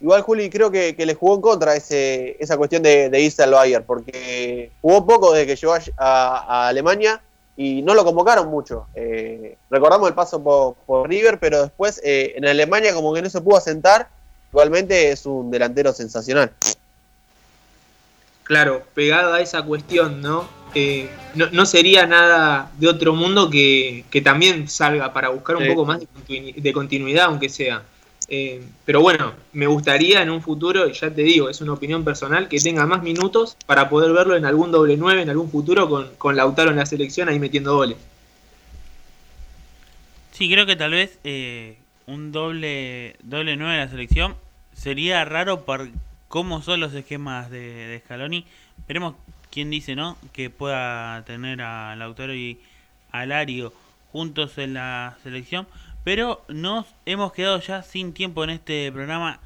Igual 0.00 0.22
Juli 0.22 0.48
creo 0.48 0.70
que, 0.70 0.94
que 0.94 1.04
le 1.04 1.14
jugó 1.14 1.34
en 1.34 1.40
contra 1.40 1.74
ese, 1.74 2.36
esa 2.38 2.56
cuestión 2.56 2.84
de, 2.84 3.10
de 3.10 3.20
irse 3.20 3.42
al 3.42 3.50
Bayern, 3.50 3.84
porque 3.84 4.70
jugó 4.80 5.04
poco 5.04 5.32
desde 5.32 5.48
que 5.48 5.56
llegó 5.56 5.74
a 5.98 6.68
Alemania 6.68 7.20
y 7.56 7.82
no 7.82 7.94
lo 7.94 8.04
convocaron 8.04 8.48
mucho. 8.48 8.86
Eh, 8.94 9.58
recordamos 9.68 10.08
el 10.08 10.14
paso 10.14 10.42
por, 10.42 10.76
por 10.86 11.08
River, 11.08 11.40
pero 11.40 11.62
después 11.62 12.00
eh, 12.04 12.34
en 12.36 12.46
Alemania 12.46 12.94
como 12.94 13.12
que 13.12 13.20
no 13.20 13.28
se 13.28 13.40
pudo 13.40 13.56
asentar. 13.56 14.08
Igualmente 14.52 15.10
es 15.10 15.26
un 15.26 15.50
delantero 15.50 15.92
sensacional. 15.92 16.52
Claro, 18.50 18.82
pegado 18.94 19.32
a 19.34 19.40
esa 19.40 19.62
cuestión, 19.62 20.20
¿no? 20.20 20.48
Eh, 20.74 21.08
no, 21.36 21.48
no 21.52 21.64
sería 21.64 22.04
nada 22.08 22.68
de 22.78 22.88
otro 22.88 23.14
mundo 23.14 23.48
que, 23.48 24.04
que 24.10 24.20
también 24.20 24.66
salga 24.68 25.12
para 25.12 25.28
buscar 25.28 25.54
un 25.54 25.62
Sí. 25.62 25.68
poco 25.68 25.84
más 25.84 26.00
de, 26.00 26.08
continu- 26.08 26.54
de 26.56 26.72
continuidad, 26.72 27.26
aunque 27.26 27.48
sea. 27.48 27.84
Eh, 28.28 28.60
pero 28.84 29.02
bueno, 29.02 29.34
me 29.52 29.68
gustaría 29.68 30.20
en 30.20 30.30
un 30.30 30.42
futuro, 30.42 30.88
y 30.88 30.94
ya 30.94 31.14
te 31.14 31.22
digo, 31.22 31.48
es 31.48 31.60
una 31.60 31.74
opinión 31.74 32.02
personal, 32.02 32.48
que 32.48 32.58
tenga 32.58 32.84
más 32.86 33.04
minutos 33.04 33.56
para 33.66 33.88
poder 33.88 34.12
verlo 34.12 34.34
en 34.34 34.44
algún 34.44 34.72
doble 34.72 34.96
nueve, 34.96 35.22
en 35.22 35.30
algún 35.30 35.48
futuro, 35.48 35.88
con, 35.88 36.08
con 36.18 36.34
Lautaro 36.34 36.70
en 36.72 36.76
la 36.78 36.86
selección 36.86 37.28
ahí 37.28 37.38
metiendo 37.38 37.76
goles. 37.76 37.98
Sí, 40.32 40.50
creo 40.50 40.66
que 40.66 40.74
tal 40.74 40.90
vez 40.90 41.20
eh, 41.22 41.76
un 42.08 42.32
doble 42.32 43.14
doble 43.22 43.56
9 43.56 43.74
de 43.74 43.84
la 43.84 43.88
selección 43.90 44.34
sería 44.74 45.24
raro 45.24 45.60
por 45.64 45.88
cómo 46.30 46.62
son 46.62 46.78
los 46.78 46.94
esquemas 46.94 47.50
de, 47.50 48.00
Scaloni. 48.04 48.46
Veremos 48.86 49.16
quién 49.50 49.68
dice, 49.68 49.96
¿no? 49.96 50.16
Que 50.32 50.48
pueda 50.48 51.22
tener 51.26 51.60
a 51.60 51.96
Lautaro 51.96 52.32
y 52.34 52.60
a 53.10 53.26
Lario 53.26 53.72
juntos 54.12 54.56
en 54.56 54.74
la 54.74 55.18
selección. 55.24 55.66
Pero 56.04 56.42
nos 56.48 56.86
hemos 57.04 57.32
quedado 57.32 57.58
ya 57.60 57.82
sin 57.82 58.14
tiempo 58.14 58.44
en 58.44 58.50
este 58.50 58.90
programa 58.92 59.40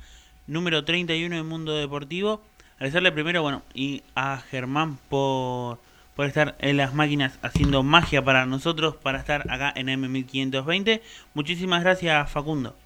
número 0.47 0.85
31 0.85 1.35
de 1.35 1.43
Mundo 1.43 1.75
Deportivo. 1.75 2.43
Agradecerle 2.77 3.13
primero, 3.13 3.41
bueno, 3.41 3.63
y 3.73 4.03
a 4.15 4.37
Germán 4.51 4.99
por, 5.09 5.79
por 6.15 6.27
estar 6.27 6.55
en 6.59 6.77
las 6.77 6.93
máquinas 6.93 7.39
haciendo 7.41 7.83
magia 7.83 8.23
para 8.23 8.45
nosotros, 8.45 8.95
para 8.97 9.19
estar 9.19 9.51
acá 9.51 9.73
en 9.75 9.87
M1520. 9.87 11.01
Muchísimas 11.33 11.83
gracias, 11.83 12.31
Facundo. 12.31 12.77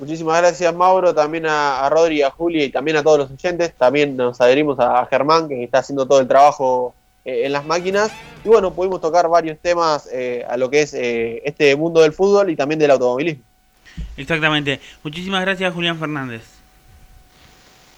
Muchísimas 0.00 0.40
gracias 0.40 0.74
Mauro, 0.74 1.14
también 1.14 1.44
a, 1.44 1.84
a 1.84 1.90
Rodri, 1.90 2.22
a 2.22 2.30
Juli 2.30 2.64
y 2.64 2.70
también 2.70 2.96
a 2.96 3.02
todos 3.02 3.18
los 3.18 3.30
oyentes. 3.30 3.74
También 3.74 4.16
nos 4.16 4.40
adherimos 4.40 4.80
a, 4.80 4.98
a 4.98 5.06
Germán 5.06 5.46
que 5.46 5.62
está 5.62 5.80
haciendo 5.80 6.06
todo 6.06 6.20
el 6.20 6.26
trabajo 6.26 6.94
eh, 7.26 7.44
en 7.44 7.52
las 7.52 7.66
máquinas. 7.66 8.10
Y 8.42 8.48
bueno, 8.48 8.72
pudimos 8.72 9.02
tocar 9.02 9.28
varios 9.28 9.58
temas 9.58 10.08
eh, 10.10 10.42
a 10.48 10.56
lo 10.56 10.70
que 10.70 10.80
es 10.80 10.94
eh, 10.94 11.42
este 11.44 11.76
mundo 11.76 12.00
del 12.00 12.12
fútbol 12.12 12.48
y 12.48 12.56
también 12.56 12.78
del 12.78 12.92
automovilismo. 12.92 13.44
Exactamente. 14.16 14.80
Muchísimas 15.02 15.42
gracias, 15.42 15.74
Julián 15.74 15.98
Fernández. 15.98 16.44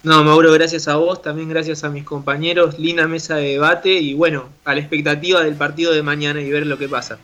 No, 0.03 0.21
Mauro, 0.25 0.51
gracias 0.51 0.89
a 0.89 0.97
vos, 0.97 1.21
también 1.21 1.47
gracias 1.47 1.85
a 1.85 1.89
mis 1.89 2.03
compañeros, 2.03 2.77
linda 2.77 3.07
mesa 3.07 3.37
de 3.37 3.51
debate 3.51 3.93
y 3.93 4.13
bueno, 4.13 4.49
a 4.65 4.73
la 4.73 4.81
expectativa 4.81 5.41
del 5.41 5.55
partido 5.55 5.93
de 5.93 6.03
mañana 6.03 6.41
y 6.41 6.51
ver 6.51 6.67
lo 6.67 6.77
que 6.77 6.89
pasa. 6.89 7.17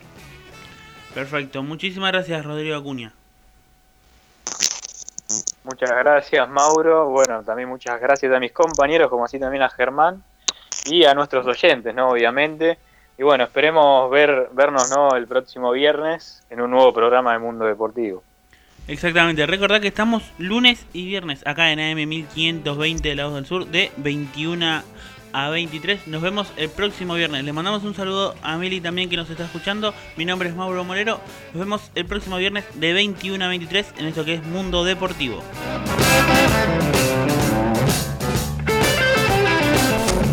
Perfecto. 1.12 1.62
Muchísimas 1.62 2.12
gracias, 2.12 2.42
Rodrigo 2.42 2.76
Acuña. 2.76 3.12
Muchas 5.70 5.90
gracias, 5.90 6.48
Mauro. 6.48 7.10
Bueno, 7.10 7.44
también 7.44 7.68
muchas 7.68 8.00
gracias 8.00 8.32
a 8.32 8.40
mis 8.40 8.50
compañeros, 8.50 9.08
como 9.08 9.24
así 9.24 9.38
también 9.38 9.62
a 9.62 9.68
Germán 9.68 10.20
y 10.86 11.04
a 11.04 11.14
nuestros 11.14 11.46
oyentes, 11.46 11.94
¿no? 11.94 12.08
Obviamente. 12.08 12.76
Y 13.16 13.22
bueno, 13.22 13.44
esperemos 13.44 14.10
ver, 14.10 14.48
vernos, 14.52 14.90
¿no? 14.90 15.14
El 15.14 15.28
próximo 15.28 15.70
viernes 15.70 16.42
en 16.50 16.60
un 16.60 16.72
nuevo 16.72 16.92
programa 16.92 17.34
de 17.34 17.38
Mundo 17.38 17.66
Deportivo. 17.66 18.24
Exactamente. 18.88 19.46
Recordad 19.46 19.80
que 19.80 19.86
estamos 19.86 20.24
lunes 20.38 20.84
y 20.92 21.06
viernes 21.06 21.46
acá 21.46 21.70
en 21.70 21.78
AM 21.78 22.08
1520 22.08 23.08
de 23.08 23.14
la 23.14 23.30
del 23.30 23.46
Sur 23.46 23.66
de 23.66 23.92
21 23.98 24.82
a 25.32 25.48
23. 25.50 26.06
Nos 26.06 26.22
vemos 26.22 26.48
el 26.56 26.70
próximo 26.70 27.14
viernes. 27.14 27.44
Le 27.44 27.52
mandamos 27.52 27.84
un 27.84 27.94
saludo 27.94 28.34
a 28.42 28.56
Meli 28.56 28.80
también 28.80 29.08
que 29.08 29.16
nos 29.16 29.30
está 29.30 29.44
escuchando. 29.44 29.94
Mi 30.16 30.24
nombre 30.24 30.48
es 30.48 30.54
Mauro 30.54 30.84
Morero. 30.84 31.20
Nos 31.52 31.60
vemos 31.60 31.90
el 31.94 32.06
próximo 32.06 32.36
viernes 32.36 32.64
de 32.74 32.92
21 32.92 33.44
a 33.44 33.48
23 33.48 33.94
en 33.98 34.06
esto 34.06 34.24
que 34.24 34.34
es 34.34 34.44
Mundo 34.44 34.84
Deportivo. 34.84 35.42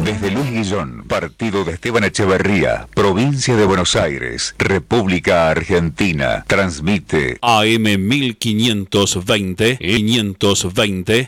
Desde 0.07 0.31
Luis 0.31 0.49
Guillón, 0.49 1.03
partido 1.05 1.65
de 1.65 1.73
Esteban 1.73 2.05
Echeverría, 2.05 2.87
provincia 2.95 3.57
de 3.57 3.65
Buenos 3.65 3.97
Aires, 3.97 4.55
República 4.57 5.49
Argentina, 5.49 6.45
transmite 6.47 7.37
AM 7.41 7.83
1520 7.83 9.77
520 9.77 11.25